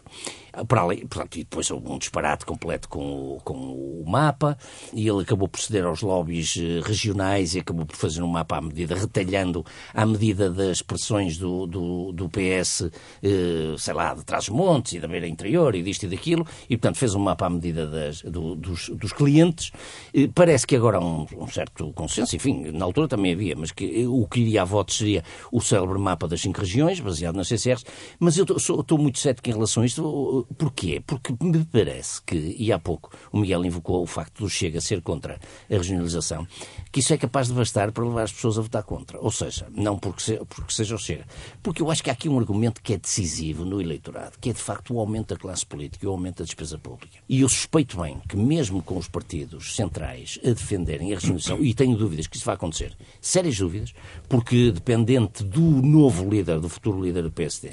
Para 0.69 0.83
além, 0.83 1.07
portanto, 1.07 1.37
e 1.37 1.45
depois 1.45 1.71
houve 1.71 1.89
um 1.91 1.99
disparate 1.99 2.45
completo 2.45 2.89
com 2.89 3.37
o, 3.37 3.41
com 3.43 3.55
o 3.55 4.05
mapa, 4.07 4.59
e 4.93 5.09
ele 5.09 5.23
acabou 5.23 5.49
por 5.49 5.59
ceder 5.59 5.85
aos 5.85 6.03
lobbies 6.03 6.59
eh, 6.59 6.81
regionais 6.85 7.55
e 7.55 7.61
acabou 7.61 7.87
por 7.87 7.97
fazer 7.97 8.23
um 8.23 8.29
mapa 8.29 8.59
à 8.59 8.61
medida, 8.61 8.95
retalhando 8.95 9.65
à 9.95 10.05
medida 10.05 10.51
das 10.51 10.83
pressões 10.83 11.39
do, 11.39 11.67
do, 11.67 12.13
do 12.13 12.29
PS, 12.29 12.91
eh, 13.23 13.75
sei 13.79 13.95
lá, 13.95 14.13
de 14.13 14.25
Trás-os-Montes 14.25 14.93
e 14.93 15.01
da 15.01 15.09
Beira 15.09 15.27
Interior 15.27 15.75
e 15.75 15.83
disto 15.83 16.05
e 16.05 16.09
daquilo, 16.09 16.47
e 16.69 16.77
portanto 16.77 16.99
fez 16.99 17.15
um 17.15 17.21
mapa 17.21 17.47
à 17.47 17.51
medida 17.51 17.87
das, 17.87 18.21
do, 18.21 18.55
dos, 18.55 18.91
dos 18.91 19.13
clientes. 19.13 19.71
Eh, 20.13 20.29
parece 20.35 20.67
que 20.67 20.77
agora 20.77 20.99
há 20.99 21.01
um, 21.01 21.27
um, 21.39 21.49
certo 21.49 21.93
consenso, 21.95 22.37
enfim, 22.37 22.71
na 22.73 22.85
altura 22.85 23.09
também 23.09 23.33
havia, 23.33 23.57
mas 23.57 23.73
que 23.73 24.07
o 24.07 24.27
que 24.27 24.41
iria 24.41 24.63
a 24.63 24.65
votos 24.67 24.99
seria 24.99 25.25
o 25.51 25.63
célebre 25.63 25.99
mapa 25.99 26.29
das 26.29 26.43
cinco 26.43 26.61
regiões, 26.61 27.01
baseado 27.01 27.37
nas 27.37 27.49
CCRs, 27.49 27.85
mas 28.21 28.37
eu 28.37 28.45
estou 28.45 28.99
muito 28.99 29.19
cético 29.19 29.49
em 29.49 29.53
relação 29.55 29.83
a 29.83 29.87
isto 29.87 30.42
Porquê? 30.57 31.03
Porque 31.07 31.35
me 31.41 31.65
parece 31.65 32.23
que, 32.23 32.37
e 32.59 32.73
há 32.73 32.79
pouco 32.79 33.11
o 33.31 33.39
Miguel 33.39 33.65
invocou 33.65 34.03
o 34.03 34.07
facto 34.07 34.43
do 34.43 34.51
Chega 34.51 34.81
ser 34.81 35.03
contra 35.03 35.41
a 35.71 35.75
regionalização, 35.75 36.47
que 36.91 37.01
isso 37.01 37.13
é 37.13 37.17
capaz 37.17 37.49
de 37.49 37.55
bastar 37.55 37.93
para 37.93 38.05
levar 38.05 38.23
as 38.23 38.33
pessoas 38.33 38.59
a 38.59 38.63
votar 38.63 38.83
contra. 38.83 39.19
Ou 39.21 39.31
seja, 39.31 39.67
não 39.71 39.99
porque, 39.99 40.23
se, 40.23 40.37
porque 40.49 40.73
seja 40.73 40.95
o 40.95 40.99
Chega. 40.99 41.27
Porque 41.63 41.83
eu 41.83 41.91
acho 41.91 42.03
que 42.03 42.11
há 42.11 42.13
aqui 42.13 42.29
um 42.29 42.39
argumento 42.39 42.83
que 42.83 42.95
é 42.95 42.99
decisivo 42.99 43.65
no 43.65 43.81
eleitorado, 43.81 44.39
que 44.41 44.51
é 44.51 44.53
de 44.53 44.61
facto 44.61 44.95
o 44.95 45.01
aumento 45.01 45.35
da 45.35 45.41
classe 45.41 45.65
política 45.65 46.05
e 46.05 46.09
o 46.09 46.13
aumento 46.13 46.39
da 46.39 46.45
despesa 46.45 46.79
pública. 46.79 47.19
E 47.29 47.41
eu 47.41 47.49
suspeito 47.49 48.01
bem 48.01 48.21
que 48.29 48.37
mesmo 48.37 48.83
com 48.83 48.97
os 48.97 49.09
partidos 49.09 49.75
centrais 49.77 50.39
a 50.45 50.49
defenderem 50.49 51.13
a 51.13 51.15
regionalização, 51.15 51.63
e 51.63 51.75
tenho 51.75 51.97
dúvidas 51.97 52.27
que 52.27 52.37
isso 52.37 52.47
vai 52.47 52.55
acontecer, 52.55 52.97
sérias 53.21 53.59
dúvidas, 53.59 53.95
porque 54.29 54.71
dependente 54.71 55.45
do 55.45 55.61
novo 55.61 56.29
líder, 56.29 56.61
do 56.61 56.69
futuro 56.69 57.03
líder 57.03 57.23
do 57.23 57.31
PSD, 57.31 57.73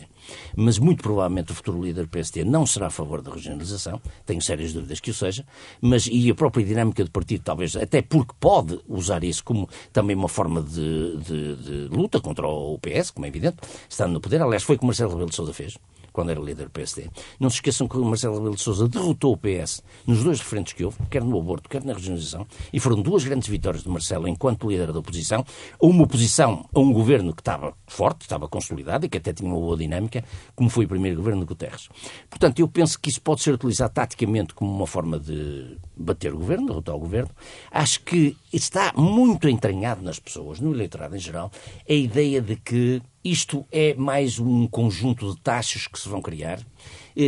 mas 0.55 0.78
muito 0.78 1.03
provavelmente 1.03 1.51
o 1.51 1.55
futuro 1.55 1.82
líder 1.82 2.03
do 2.03 2.09
PSD 2.09 2.43
não 2.43 2.65
será 2.65 2.88
a 2.88 2.89
favor 2.89 3.22
da 3.22 3.32
regionalização, 3.32 4.01
tenho 4.26 4.41
sérias 4.41 4.74
dúvidas 4.74 4.99
que 4.99 5.11
o 5.11 5.13
seja, 5.13 5.45
mas 5.82 6.07
e 6.07 6.30
a 6.30 6.36
própria 6.36 6.65
dinâmica 6.65 7.03
do 7.03 7.11
partido, 7.11 7.43
talvez, 7.43 7.76
até 7.76 8.01
porque 8.01 8.34
pode 8.39 8.80
usar 8.88 9.24
isso 9.24 9.43
como 9.43 9.70
também 9.91 10.15
uma 10.15 10.30
forma 10.30 10.61
de, 10.61 11.17
de, 11.17 11.55
de 11.55 11.95
luta 11.95 12.20
contra 12.20 12.47
o 12.47 12.78
PS, 12.80 13.11
como 13.11 13.26
é 13.26 13.30
evidente, 13.30 13.57
estando 13.88 14.13
no 14.13 14.22
poder. 14.22 14.41
Aliás, 14.41 14.63
foi 14.63 14.76
o 14.76 14.80
que 14.80 14.86
Marcelo 14.86 15.11
Rebelo 15.11 15.30
de 15.30 15.36
Sousa 15.36 15.53
fez 15.53 15.78
quando 16.20 16.32
era 16.32 16.41
líder 16.41 16.65
do 16.65 16.72
PSD. 16.72 17.09
Não 17.39 17.49
se 17.49 17.55
esqueçam 17.55 17.88
que 17.88 17.97
o 17.97 18.03
Marcelo 18.03 18.36
Rebelo 18.36 18.55
de 18.55 18.61
Sousa 18.61 18.89
derrotou 18.89 19.32
o 19.32 19.38
PS 19.38 19.82
nos 20.05 20.22
dois 20.22 20.39
referentes 20.39 20.74
que 20.74 20.84
houve, 20.84 20.97
quer 21.09 21.24
no 21.24 21.39
aborto, 21.39 21.70
quer 21.70 21.82
na 21.82 21.93
regionalização, 21.93 22.45
e 22.74 22.80
foram 22.80 23.01
duas 23.01 23.24
grandes 23.24 23.47
vitórias 23.47 23.84
de 23.84 23.89
Marcelo 23.89 24.28
enquanto 24.28 24.70
líder 24.70 24.91
da 24.91 24.99
oposição, 24.99 25.45
uma 25.82 26.03
oposição 26.03 26.67
a 26.76 26.80
um 26.80 26.91
governo 26.91 27.34
que 27.34 27.39
estava 27.39 27.74
forte, 27.88 28.24
estava 28.24 28.49
consolidado 28.49 29.05
e 29.05 29.09
que 29.09 29.17
até 29.17 29.32
tinha 29.32 29.49
uma 29.49 29.57
boa 29.57 29.78
dinâmica, 29.78 30.22
como 30.57 30.70
foi 30.70 30.84
o 30.84 30.89
primeiro 30.89 31.15
governo 31.15 31.39
de 31.39 31.45
Guterres. 31.45 31.88
Portanto, 32.30 32.59
eu 32.59 32.67
penso 32.67 32.99
que 32.99 33.09
isso 33.09 33.22
pode 33.22 33.41
ser 33.41 33.53
utilizado 33.53 33.93
taticamente 33.93 34.53
como 34.53 34.70
uma 34.70 34.88
forma 34.88 35.17
de 35.17 35.78
bater 35.95 36.34
o 36.34 36.38
governo, 36.38 36.67
derrotar 36.67 36.95
o 36.95 36.99
governo. 36.99 37.30
Acho 37.72 38.01
que 38.01 38.36
está 38.52 38.93
muito 38.95 39.47
entranhado 39.47 40.02
nas 40.02 40.20
pessoas, 40.20 40.60
no 40.60 40.74
eleitorado 40.74 41.16
em 41.16 41.20
geral, 41.20 41.52
a 41.88 41.93
ideia 41.93 42.41
de 42.41 42.56
que 42.56 43.02
isto 43.24 43.66
é 43.72 43.93
mais 43.95 44.39
um 44.39 44.68
conjunto 44.68 45.34
de 45.34 45.39
taxas 45.41 45.88
que 45.88 46.00
se 46.00 46.08
vão 46.08 46.22
criar 46.22 46.60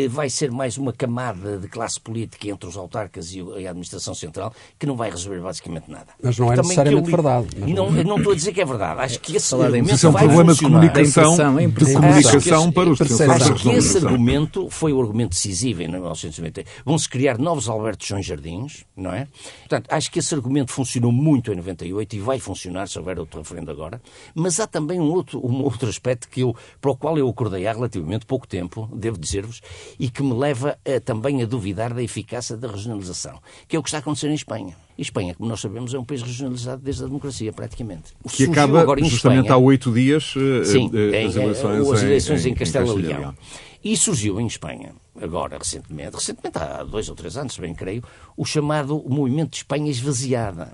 vai 0.10 0.30
ser 0.30 0.52
mais 0.52 0.78
uma 0.78 0.94
camada 0.94 1.58
de 1.58 1.68
classe 1.68 2.00
política 2.00 2.50
entre 2.50 2.68
os 2.68 2.78
autarcas 2.78 3.34
e 3.34 3.42
a 3.66 3.70
administração 3.70 4.14
central 4.14 4.54
que 4.80 4.86
não 4.86 4.96
vai 4.96 5.10
resolver 5.10 5.42
basicamente 5.42 5.90
nada. 5.90 6.08
Mas 6.22 6.38
não 6.38 6.52
é 6.52 6.58
necessariamente 6.58 7.06
li... 7.06 7.12
verdade. 7.12 7.48
Não, 7.58 7.92
não 7.92 8.18
estou 8.18 8.34
a 8.34 8.36
dizer 8.36 8.54
que 8.54 8.62
é 8.62 8.66
verdade. 8.66 9.02
Acho 9.02 9.20
que 9.20 9.36
esse 9.36 9.54
argumento 9.54 9.94
Isso 9.94 10.08
é 10.08 10.10
um 10.10 10.14
problema 10.14 10.54
de 10.54 10.62
comunicação, 10.62 11.36
de 11.36 11.94
comunicação 11.94 12.72
para 12.72 12.90
os 12.90 13.00
defensores 13.00 13.42
Acho 13.42 13.56
que 13.56 13.70
esse 13.70 13.98
argumento 13.98 14.70
foi 14.70 14.94
o 14.94 15.02
argumento 15.02 15.32
decisivo 15.32 15.82
em 15.82 15.88
1990. 15.88 16.64
Vão-se 16.86 17.10
criar 17.10 17.38
novos 17.38 17.68
Alberto 17.70 18.06
João 18.06 18.22
Jardins, 18.22 18.86
não 18.96 19.14
é? 19.14 19.28
Portanto, 19.60 19.88
acho 19.90 20.12
que 20.12 20.20
esse 20.20 20.34
argumento 20.34 20.72
funcionou 20.72 21.12
muito 21.12 21.52
em 21.52 21.56
98 21.56 22.16
e 22.16 22.20
vai 22.20 22.40
funcionar 22.40 22.88
se 22.88 22.98
houver 22.98 23.20
outro 23.20 23.40
referendo 23.40 23.72
agora. 23.72 24.02
Mas 24.34 24.60
há 24.60 24.68
também 24.68 25.00
um 25.00 25.12
outro, 25.12 25.46
um 25.46 25.64
outro 25.64 25.90
aspecto 25.90 26.28
que 26.30 26.42
eu, 26.42 26.56
para 26.80 26.92
o 26.92 26.96
qual 26.96 27.18
eu 27.18 27.28
acordei 27.28 27.68
há 27.68 27.74
relativamente 27.74 28.26
pouco 28.26 28.48
tempo, 28.48 28.90
devo 28.94 29.18
dizer-vos, 29.18 29.62
e 30.00 30.10
que 30.10 30.24
me 30.24 30.34
leva 30.34 30.78
a, 30.86 31.00
também 31.00 31.42
a 31.42 31.46
duvidar 31.46 31.94
da 31.94 32.02
eficácia 32.02 32.58
da 32.58 32.68
regionalização, 32.68 33.40
que 33.68 33.76
é 33.76 33.80
o 33.80 33.84
que 33.84 33.90
está 33.90 33.98
a 33.98 34.02
acontecer 34.02 34.30
em 34.30 34.34
Espanha. 34.34 34.76
E 34.98 35.02
Espanha, 35.02 35.34
como 35.34 35.50
nós 35.50 35.60
sabemos, 35.60 35.94
é 35.94 36.00
um 36.00 36.04
país 36.04 36.22
regionalizado 36.22 36.82
desde 36.82 37.04
a 37.04 37.08
democracia, 37.08 37.52
praticamente. 37.52 38.14
Que 38.24 38.46
Surgiu 38.46 38.52
acaba 38.52 38.80
justamente 39.00 39.46
Espanha, 39.46 39.54
há 39.54 39.58
oito 39.58 39.92
dias 39.92 40.34
eh, 40.38 40.64
sim, 40.64 40.92
eh, 40.94 41.26
as 41.26 41.36
eleições, 41.36 41.90
as 41.90 42.04
eleições 42.04 42.46
em, 42.46 42.50
em, 42.50 42.52
em 42.52 42.56
Castelo 42.56 42.94
Leão. 42.94 43.36
E 43.84 43.98
surgiu 43.98 44.40
em 44.40 44.46
Espanha, 44.46 44.94
agora 45.20 45.58
recentemente, 45.58 46.16
recentemente 46.16 46.58
há 46.60 46.84
dois 46.84 47.10
ou 47.10 47.16
três 47.16 47.36
anos, 47.36 47.58
bem 47.58 47.74
creio, 47.74 48.04
o 48.38 48.46
chamado 48.46 49.04
Movimento 49.08 49.52
de 49.52 49.58
Espanha 49.58 49.90
Esvaziada 49.90 50.72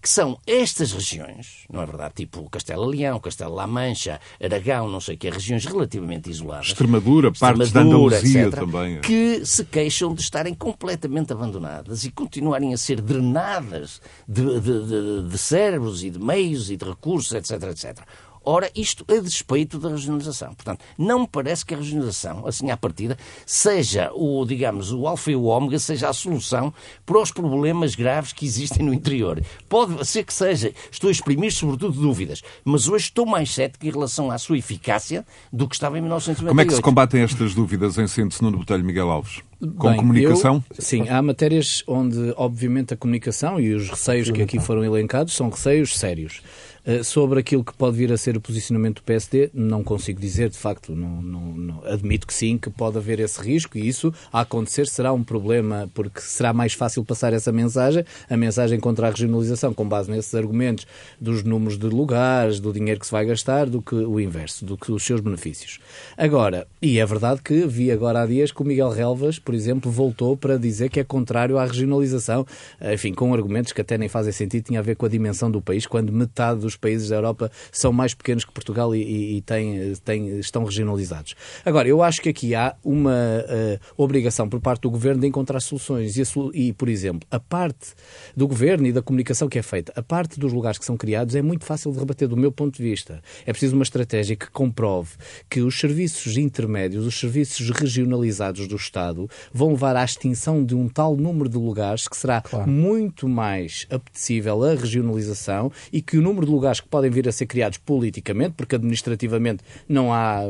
que 0.00 0.08
são 0.08 0.38
estas 0.46 0.92
regiões, 0.92 1.64
não 1.70 1.82
é 1.82 1.86
verdade? 1.86 2.14
Tipo 2.14 2.48
Castelo-Leão, 2.50 3.20
Castelo-La 3.20 3.66
Mancha, 3.66 4.20
Aragão, 4.42 4.88
não 4.88 5.00
sei 5.00 5.14
o 5.14 5.18
que, 5.18 5.30
regiões 5.30 5.64
relativamente 5.64 6.30
isoladas. 6.30 6.68
Extremadura, 6.68 7.28
Extremadura 7.28 7.32
partes 7.40 7.72
da 7.72 7.80
Andaluzia 7.80 8.46
etc, 8.46 8.58
também. 8.58 9.00
Que 9.00 9.44
se 9.44 9.64
queixam 9.64 10.14
de 10.14 10.22
estarem 10.22 10.54
completamente 10.54 11.32
abandonadas 11.32 12.04
e 12.04 12.10
continuarem 12.10 12.72
a 12.74 12.76
ser 12.76 13.00
drenadas 13.00 14.00
de, 14.26 14.60
de, 14.60 14.86
de, 14.86 15.28
de 15.28 15.38
cérebros 15.38 16.02
e 16.02 16.10
de 16.10 16.18
meios 16.18 16.70
e 16.70 16.76
de 16.76 16.84
recursos, 16.84 17.32
etc, 17.32 17.62
etc. 17.70 18.00
Ora, 18.44 18.70
isto 18.74 19.04
a 19.08 19.20
despeito 19.20 19.78
da 19.78 19.90
regionalização. 19.90 20.54
Portanto, 20.54 20.84
não 20.98 21.20
me 21.20 21.28
parece 21.28 21.64
que 21.64 21.74
a 21.74 21.76
regionalização, 21.76 22.46
assim 22.46 22.70
à 22.70 22.76
partida, 22.76 23.16
seja 23.46 24.10
o, 24.14 24.44
digamos, 24.44 24.92
o 24.92 25.06
alfa 25.06 25.30
e 25.30 25.36
o 25.36 25.44
ômega, 25.44 25.78
seja 25.78 26.08
a 26.08 26.12
solução 26.12 26.72
para 27.06 27.18
os 27.18 27.30
problemas 27.30 27.94
graves 27.94 28.32
que 28.32 28.44
existem 28.44 28.84
no 28.84 28.92
interior. 28.92 29.42
Pode 29.68 30.06
ser 30.06 30.24
que 30.24 30.34
seja. 30.34 30.72
Estou 30.90 31.08
a 31.08 31.12
exprimir, 31.12 31.52
sobretudo, 31.52 32.00
dúvidas. 32.00 32.42
Mas 32.64 32.88
hoje 32.88 33.04
estou 33.04 33.26
mais 33.26 33.52
cético 33.52 33.86
em 33.86 33.90
relação 33.90 34.30
à 34.30 34.38
sua 34.38 34.58
eficácia 34.58 35.24
do 35.52 35.68
que 35.68 35.74
estava 35.74 35.98
em 35.98 36.00
1998. 36.00 36.48
Como 36.48 36.60
é 36.60 36.64
que 36.64 36.74
se 36.74 36.82
combatem 36.82 37.22
estas 37.22 37.54
dúvidas 37.54 37.98
em 37.98 38.06
síntese 38.06 38.42
no 38.42 38.50
Botelho 38.50 38.84
Miguel 38.84 39.10
Alves? 39.10 39.40
Com 39.78 39.90
Bem, 39.90 39.96
comunicação? 39.96 40.64
Eu, 40.76 40.82
sim, 40.82 41.08
há 41.08 41.22
matérias 41.22 41.84
onde, 41.86 42.34
obviamente, 42.36 42.94
a 42.94 42.96
comunicação 42.96 43.60
e 43.60 43.72
os 43.72 43.88
receios 43.88 44.28
que 44.28 44.42
aqui 44.42 44.58
foram 44.58 44.84
elencados 44.84 45.34
são 45.34 45.48
receios 45.50 45.96
sérios. 45.96 46.42
Eh, 46.84 47.04
sobre 47.04 47.38
aquilo 47.38 47.62
que 47.62 47.72
pode 47.72 47.96
vir 47.96 48.12
a 48.12 48.16
ser 48.16 48.36
o 48.36 48.40
posicionamento 48.40 48.96
do 48.96 49.02
PSD, 49.04 49.50
não 49.54 49.84
consigo 49.84 50.20
dizer, 50.20 50.48
de 50.50 50.58
facto, 50.58 50.96
não, 50.96 51.22
não, 51.22 51.40
não, 51.54 51.84
admito 51.84 52.26
que 52.26 52.34
sim, 52.34 52.58
que 52.58 52.68
pode 52.70 52.98
haver 52.98 53.20
esse 53.20 53.40
risco 53.40 53.78
e 53.78 53.86
isso, 53.86 54.12
a 54.32 54.40
acontecer, 54.40 54.88
será 54.88 55.12
um 55.12 55.22
problema, 55.22 55.88
porque 55.94 56.20
será 56.20 56.52
mais 56.52 56.72
fácil 56.72 57.04
passar 57.04 57.32
essa 57.32 57.52
mensagem, 57.52 58.04
a 58.28 58.36
mensagem 58.36 58.80
contra 58.80 59.06
a 59.06 59.10
regionalização, 59.10 59.72
com 59.72 59.88
base 59.88 60.10
nesses 60.10 60.34
argumentos 60.34 60.84
dos 61.20 61.44
números 61.44 61.78
de 61.78 61.86
lugares, 61.86 62.58
do 62.58 62.72
dinheiro 62.72 62.98
que 62.98 63.06
se 63.06 63.12
vai 63.12 63.24
gastar, 63.26 63.66
do 63.66 63.80
que 63.80 63.94
o 63.94 64.18
inverso, 64.18 64.64
do 64.64 64.76
que 64.76 64.90
os 64.90 65.04
seus 65.04 65.20
benefícios. 65.20 65.78
Agora, 66.16 66.66
e 66.80 66.98
é 66.98 67.06
verdade 67.06 67.42
que 67.42 67.64
vi 67.64 67.92
agora 67.92 68.22
há 68.22 68.26
dias 68.26 68.50
que 68.50 68.60
o 68.60 68.64
Miguel 68.64 68.90
Relvas, 68.90 69.38
por 69.38 69.54
exemplo, 69.54 69.88
voltou 69.88 70.36
para 70.36 70.58
dizer 70.58 70.90
que 70.90 70.98
é 70.98 71.04
contrário 71.04 71.58
à 71.58 71.64
regionalização, 71.64 72.44
enfim, 72.92 73.14
com 73.14 73.32
argumentos 73.32 73.72
que 73.72 73.80
até 73.80 73.96
nem 73.96 74.08
fazem 74.08 74.32
sentido, 74.32 74.64
tinha 74.64 74.80
a 74.80 74.82
ver 74.82 74.96
com 74.96 75.06
a 75.06 75.08
dimensão 75.08 75.48
do 75.48 75.62
país, 75.62 75.86
quando 75.86 76.12
metade 76.12 76.58
dos 76.58 76.71
países 76.76 77.08
da 77.08 77.16
Europa 77.16 77.50
são 77.70 77.92
mais 77.92 78.14
pequenos 78.14 78.44
que 78.44 78.52
Portugal 78.52 78.94
e, 78.94 79.36
e 79.36 79.40
têm, 79.42 79.94
têm, 80.04 80.38
estão 80.38 80.64
regionalizados. 80.64 81.34
Agora, 81.64 81.88
eu 81.88 82.02
acho 82.02 82.20
que 82.20 82.28
aqui 82.28 82.54
há 82.54 82.74
uma 82.84 83.12
uh, 83.12 83.80
obrigação 83.96 84.48
por 84.48 84.60
parte 84.60 84.82
do 84.82 84.90
Governo 84.90 85.20
de 85.20 85.26
encontrar 85.26 85.60
soluções. 85.60 86.16
E, 86.16 86.22
e, 86.54 86.72
por 86.72 86.88
exemplo, 86.88 87.26
a 87.30 87.40
parte 87.40 87.94
do 88.36 88.46
Governo 88.46 88.86
e 88.86 88.92
da 88.92 89.02
comunicação 89.02 89.48
que 89.48 89.58
é 89.58 89.62
feita, 89.62 89.92
a 89.96 90.02
parte 90.02 90.38
dos 90.38 90.52
lugares 90.52 90.78
que 90.78 90.84
são 90.84 90.96
criados 90.96 91.34
é 91.34 91.42
muito 91.42 91.64
fácil 91.64 91.92
de 91.92 91.98
rebater 91.98 92.28
do 92.28 92.36
meu 92.36 92.52
ponto 92.52 92.76
de 92.76 92.82
vista. 92.82 93.22
É 93.46 93.52
preciso 93.52 93.74
uma 93.74 93.82
estratégia 93.82 94.36
que 94.36 94.50
comprove 94.50 95.10
que 95.48 95.60
os 95.60 95.78
serviços 95.78 96.36
intermédios, 96.36 97.06
os 97.06 97.18
serviços 97.18 97.70
regionalizados 97.70 98.66
do 98.66 98.76
Estado, 98.76 99.28
vão 99.52 99.70
levar 99.70 99.96
à 99.96 100.04
extinção 100.04 100.64
de 100.64 100.74
um 100.74 100.88
tal 100.88 101.16
número 101.16 101.48
de 101.48 101.56
lugares 101.56 102.08
que 102.08 102.16
será 102.16 102.40
claro. 102.40 102.70
muito 102.70 103.28
mais 103.28 103.86
apetecível 103.90 104.62
a 104.62 104.74
regionalização 104.74 105.70
e 105.92 106.00
que 106.00 106.16
o 106.16 106.22
número 106.22 106.46
de 106.46 106.52
lugares 106.52 106.61
que 106.82 106.88
podem 106.88 107.10
vir 107.10 107.28
a 107.28 107.32
ser 107.32 107.46
criados 107.46 107.78
politicamente, 107.78 108.54
porque 108.56 108.76
administrativamente 108.76 109.62
não 109.88 110.12
há, 110.12 110.42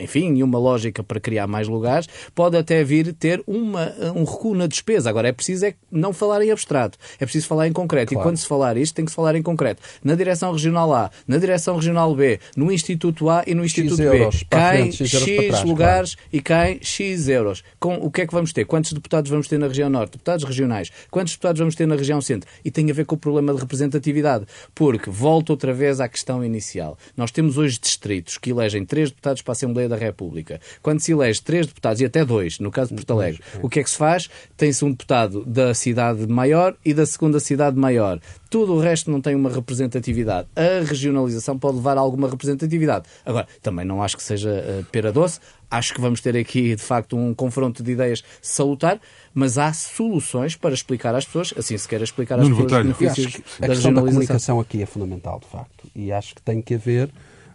enfim, 0.00 0.30
nenhuma 0.30 0.58
lógica 0.58 1.02
para 1.02 1.20
criar 1.20 1.46
mais 1.46 1.68
lugares, 1.68 2.08
pode 2.34 2.56
até 2.56 2.82
vir 2.82 3.12
ter 3.14 3.42
uma, 3.46 3.92
um 4.14 4.24
recuo 4.24 4.54
na 4.54 4.66
despesa. 4.66 5.10
Agora, 5.10 5.28
é 5.28 5.32
preciso 5.32 5.66
é 5.66 5.74
não 5.90 6.12
falar 6.12 6.42
em 6.44 6.50
abstrato, 6.50 6.98
é 7.18 7.24
preciso 7.24 7.46
falar 7.46 7.68
em 7.68 7.72
concreto. 7.72 8.12
Claro. 8.12 8.20
E 8.20 8.30
quando 8.30 8.36
se 8.36 8.46
falar 8.46 8.76
isto, 8.76 8.94
tem 8.94 9.04
que 9.04 9.10
se 9.10 9.16
falar 9.16 9.34
em 9.34 9.42
concreto. 9.42 9.82
Na 10.02 10.14
direção 10.14 10.52
regional 10.52 10.92
A, 10.92 11.10
na 11.26 11.38
direção 11.38 11.76
regional 11.76 12.14
B, 12.14 12.40
no 12.56 12.72
Instituto 12.72 13.28
A 13.28 13.44
e 13.46 13.54
no 13.54 13.64
Instituto 13.64 14.02
X 14.02 14.42
B. 14.42 14.46
Cai 14.50 14.92
X, 14.92 15.10
X 15.10 15.46
trás, 15.48 15.64
lugares 15.64 16.14
claro. 16.14 16.30
e 16.32 16.40
cai 16.40 16.78
X 16.80 17.28
euros. 17.28 17.62
Com 17.78 17.94
o 17.94 18.10
que 18.10 18.22
é 18.22 18.26
que 18.26 18.32
vamos 18.32 18.52
ter? 18.52 18.64
Quantos 18.64 18.92
deputados 18.92 19.30
vamos 19.30 19.48
ter 19.48 19.58
na 19.58 19.68
região 19.68 19.88
Norte? 19.88 20.12
Deputados 20.12 20.44
regionais. 20.44 20.90
Quantos 21.10 21.32
deputados 21.32 21.58
vamos 21.58 21.74
ter 21.74 21.86
na 21.86 21.96
região 21.96 22.20
Centro? 22.20 22.48
E 22.64 22.70
tem 22.70 22.90
a 22.90 22.94
ver 22.94 23.04
com 23.04 23.14
o 23.14 23.18
problema 23.18 23.52
de 23.54 23.60
representatividade. 23.60 24.46
Porque, 24.74 25.10
volto 25.10 25.51
outra 25.52 25.72
vez 25.72 26.00
à 26.00 26.08
questão 26.08 26.44
inicial. 26.44 26.98
Nós 27.16 27.30
temos 27.30 27.56
hoje 27.56 27.78
distritos 27.78 28.38
que 28.38 28.50
elegem 28.50 28.84
três 28.84 29.10
deputados 29.10 29.42
para 29.42 29.52
a 29.52 29.54
Assembleia 29.54 29.88
da 29.88 29.96
República. 29.96 30.60
Quando 30.82 31.00
se 31.00 31.12
elege 31.12 31.40
três 31.40 31.66
deputados, 31.66 32.00
e 32.00 32.04
até 32.04 32.24
dois, 32.24 32.58
no 32.58 32.70
caso 32.70 32.90
de 32.90 32.96
Porto 32.96 33.12
Alegre, 33.12 33.40
o 33.62 33.68
que 33.68 33.80
é 33.80 33.84
que 33.84 33.90
se 33.90 33.96
faz? 33.96 34.28
Tem-se 34.56 34.84
um 34.84 34.90
deputado 34.90 35.44
da 35.44 35.72
cidade 35.74 36.26
maior 36.26 36.74
e 36.84 36.92
da 36.92 37.06
segunda 37.06 37.38
cidade 37.38 37.78
maior. 37.78 38.20
Tudo 38.50 38.74
o 38.74 38.80
resto 38.80 39.10
não 39.10 39.20
tem 39.20 39.34
uma 39.34 39.48
representatividade. 39.48 40.46
A 40.54 40.84
regionalização 40.84 41.58
pode 41.58 41.76
levar 41.76 41.96
a 41.96 42.00
alguma 42.00 42.28
representatividade. 42.28 43.06
Agora, 43.24 43.46
também 43.62 43.84
não 43.84 44.02
acho 44.02 44.16
que 44.16 44.22
seja 44.22 44.50
uh, 44.50 44.84
pera 44.90 45.10
doce. 45.10 45.40
Acho 45.70 45.94
que 45.94 46.02
vamos 46.02 46.20
ter 46.20 46.36
aqui, 46.36 46.76
de 46.76 46.82
facto, 46.82 47.16
um 47.16 47.32
confronto 47.32 47.82
de 47.82 47.92
ideias 47.92 48.22
salutar, 48.42 49.00
mas 49.34 49.58
há 49.58 49.72
soluções 49.72 50.56
para 50.56 50.74
explicar 50.74 51.14
às 51.14 51.24
pessoas, 51.24 51.54
assim 51.56 51.76
se 51.76 51.88
quer 51.88 52.02
explicar 52.02 52.38
às 52.38 52.48
pessoas 52.48 52.72
os 52.72 52.78
benefícios 52.78 53.40
da 53.58 53.66
A 53.66 53.68
questão 53.70 53.94
da 53.94 54.02
comunicação 54.02 54.60
aqui 54.60 54.82
é 54.82 54.86
fundamental, 54.86 55.40
de 55.40 55.46
facto. 55.46 55.88
E 55.94 56.12
acho 56.12 56.34
que 56.34 56.42
tem 56.42 56.60
que 56.60 56.74
haver 56.74 57.10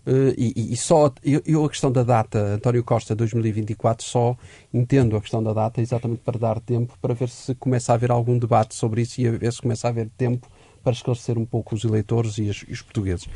Uh, 0.07 0.32
e, 0.38 0.71
e, 0.71 0.78
só 0.78 1.11
eu, 1.21 1.41
eu, 1.45 1.65
a 1.65 1.69
questão 1.69 1.91
da 1.91 2.01
data, 2.01 2.39
António 2.39 2.82
Costa 2.82 3.13
2024, 3.13 4.05
só 4.05 4.38
entendo 4.73 5.17
a 5.17 5.21
questão 5.21 5.43
da 5.43 5.51
data 5.51 5.82
exatamente 5.82 6.21
para 6.23 6.39
dar 6.39 6.61
tempo 6.61 6.97
para 7.01 7.13
ver 7.13 7.28
se 7.28 7.53
começa 7.55 7.91
a 7.91 7.95
haver 7.95 8.09
algum 8.09 8.38
debate 8.38 8.73
sobre 8.73 9.01
isso 9.01 9.19
e 9.19 9.28
a 9.28 9.32
ver 9.32 9.51
se 9.51 9.61
começa 9.61 9.86
a 9.86 9.89
haver 9.89 10.09
tempo 10.17 10.47
para 10.88 10.93
esclarecer 10.93 11.38
um 11.38 11.45
pouco 11.45 11.75
os 11.75 11.83
eleitores 11.83 12.38
e 12.38 12.43
os, 12.43 12.63
e 12.65 12.71
os 12.71 12.81
portugueses. 12.81 13.27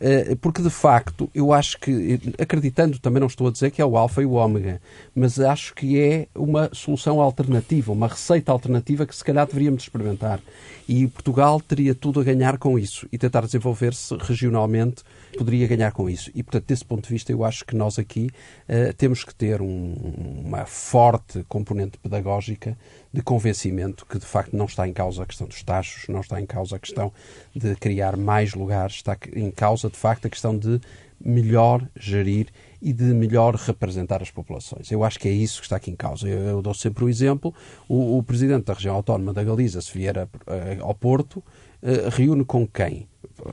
Eh, 0.00 0.36
porque, 0.40 0.60
de 0.60 0.70
facto, 0.70 1.30
eu 1.32 1.52
acho 1.52 1.78
que, 1.78 2.18
acreditando, 2.36 2.98
também 2.98 3.20
não 3.20 3.28
estou 3.28 3.46
a 3.46 3.52
dizer 3.52 3.70
que 3.70 3.80
é 3.80 3.86
o 3.86 3.96
alfa 3.96 4.22
e 4.22 4.26
o 4.26 4.32
ômega, 4.32 4.80
mas 5.14 5.38
acho 5.38 5.72
que 5.72 6.00
é 6.00 6.26
uma 6.34 6.68
solução 6.72 7.20
alternativa, 7.20 7.92
uma 7.92 8.08
receita 8.08 8.50
alternativa 8.50 9.06
que 9.06 9.14
se 9.14 9.22
calhar 9.22 9.46
deveríamos 9.46 9.84
experimentar. 9.84 10.40
E 10.88 11.06
Portugal 11.06 11.60
teria 11.60 11.94
tudo 11.94 12.18
a 12.20 12.24
ganhar 12.24 12.58
com 12.58 12.76
isso 12.76 13.06
e 13.12 13.18
tentar 13.18 13.42
desenvolver-se 13.42 14.16
regionalmente 14.16 15.04
poderia 15.36 15.66
ganhar 15.68 15.92
com 15.92 16.10
isso. 16.10 16.30
E, 16.34 16.42
portanto, 16.42 16.66
desse 16.66 16.84
ponto 16.84 17.04
de 17.04 17.12
vista, 17.12 17.30
eu 17.30 17.44
acho 17.44 17.64
que 17.64 17.76
nós 17.76 17.98
aqui 17.98 18.30
uh, 18.68 18.92
temos 18.94 19.22
que 19.22 19.34
ter 19.34 19.60
um, 19.60 19.94
uma 20.44 20.64
forte 20.64 21.44
componente 21.48 21.98
pedagógica 21.98 22.76
de 23.16 23.22
convencimento 23.22 24.04
que, 24.04 24.18
de 24.18 24.26
facto, 24.26 24.54
não 24.54 24.66
está 24.66 24.86
em 24.86 24.92
causa 24.92 25.22
a 25.22 25.26
questão 25.26 25.46
dos 25.46 25.62
taxos, 25.62 26.06
não 26.06 26.20
está 26.20 26.38
em 26.38 26.44
causa 26.44 26.76
a 26.76 26.78
questão 26.78 27.10
de 27.54 27.74
criar 27.76 28.14
mais 28.14 28.52
lugares, 28.52 28.96
está 28.96 29.16
em 29.34 29.50
causa, 29.50 29.88
de 29.88 29.96
facto, 29.96 30.26
a 30.26 30.28
questão 30.28 30.56
de 30.56 30.78
melhor 31.18 31.88
gerir 31.98 32.48
e 32.82 32.92
de 32.92 33.04
melhor 33.04 33.54
representar 33.54 34.20
as 34.20 34.30
populações. 34.30 34.92
Eu 34.92 35.02
acho 35.02 35.18
que 35.18 35.28
é 35.28 35.32
isso 35.32 35.60
que 35.60 35.64
está 35.64 35.76
aqui 35.76 35.90
em 35.90 35.96
causa. 35.96 36.28
Eu, 36.28 36.40
eu 36.40 36.60
dou 36.60 36.74
sempre 36.74 37.04
o 37.04 37.08
exemplo: 37.08 37.54
o, 37.88 38.18
o, 38.18 38.22
presidente 38.22 38.66
da 38.66 38.74
região 38.74 38.94
autónoma 38.94 39.32
da 39.32 39.42
Galiza, 39.42 39.80
se 39.80 39.96
vier 39.96 40.18
a, 40.18 40.22
a, 40.22 40.82
ao 40.82 40.94
Porto, 40.94 41.38
uh, 41.38 42.10
reúne 42.10 42.44
com 42.44 42.66
quem? 42.66 43.08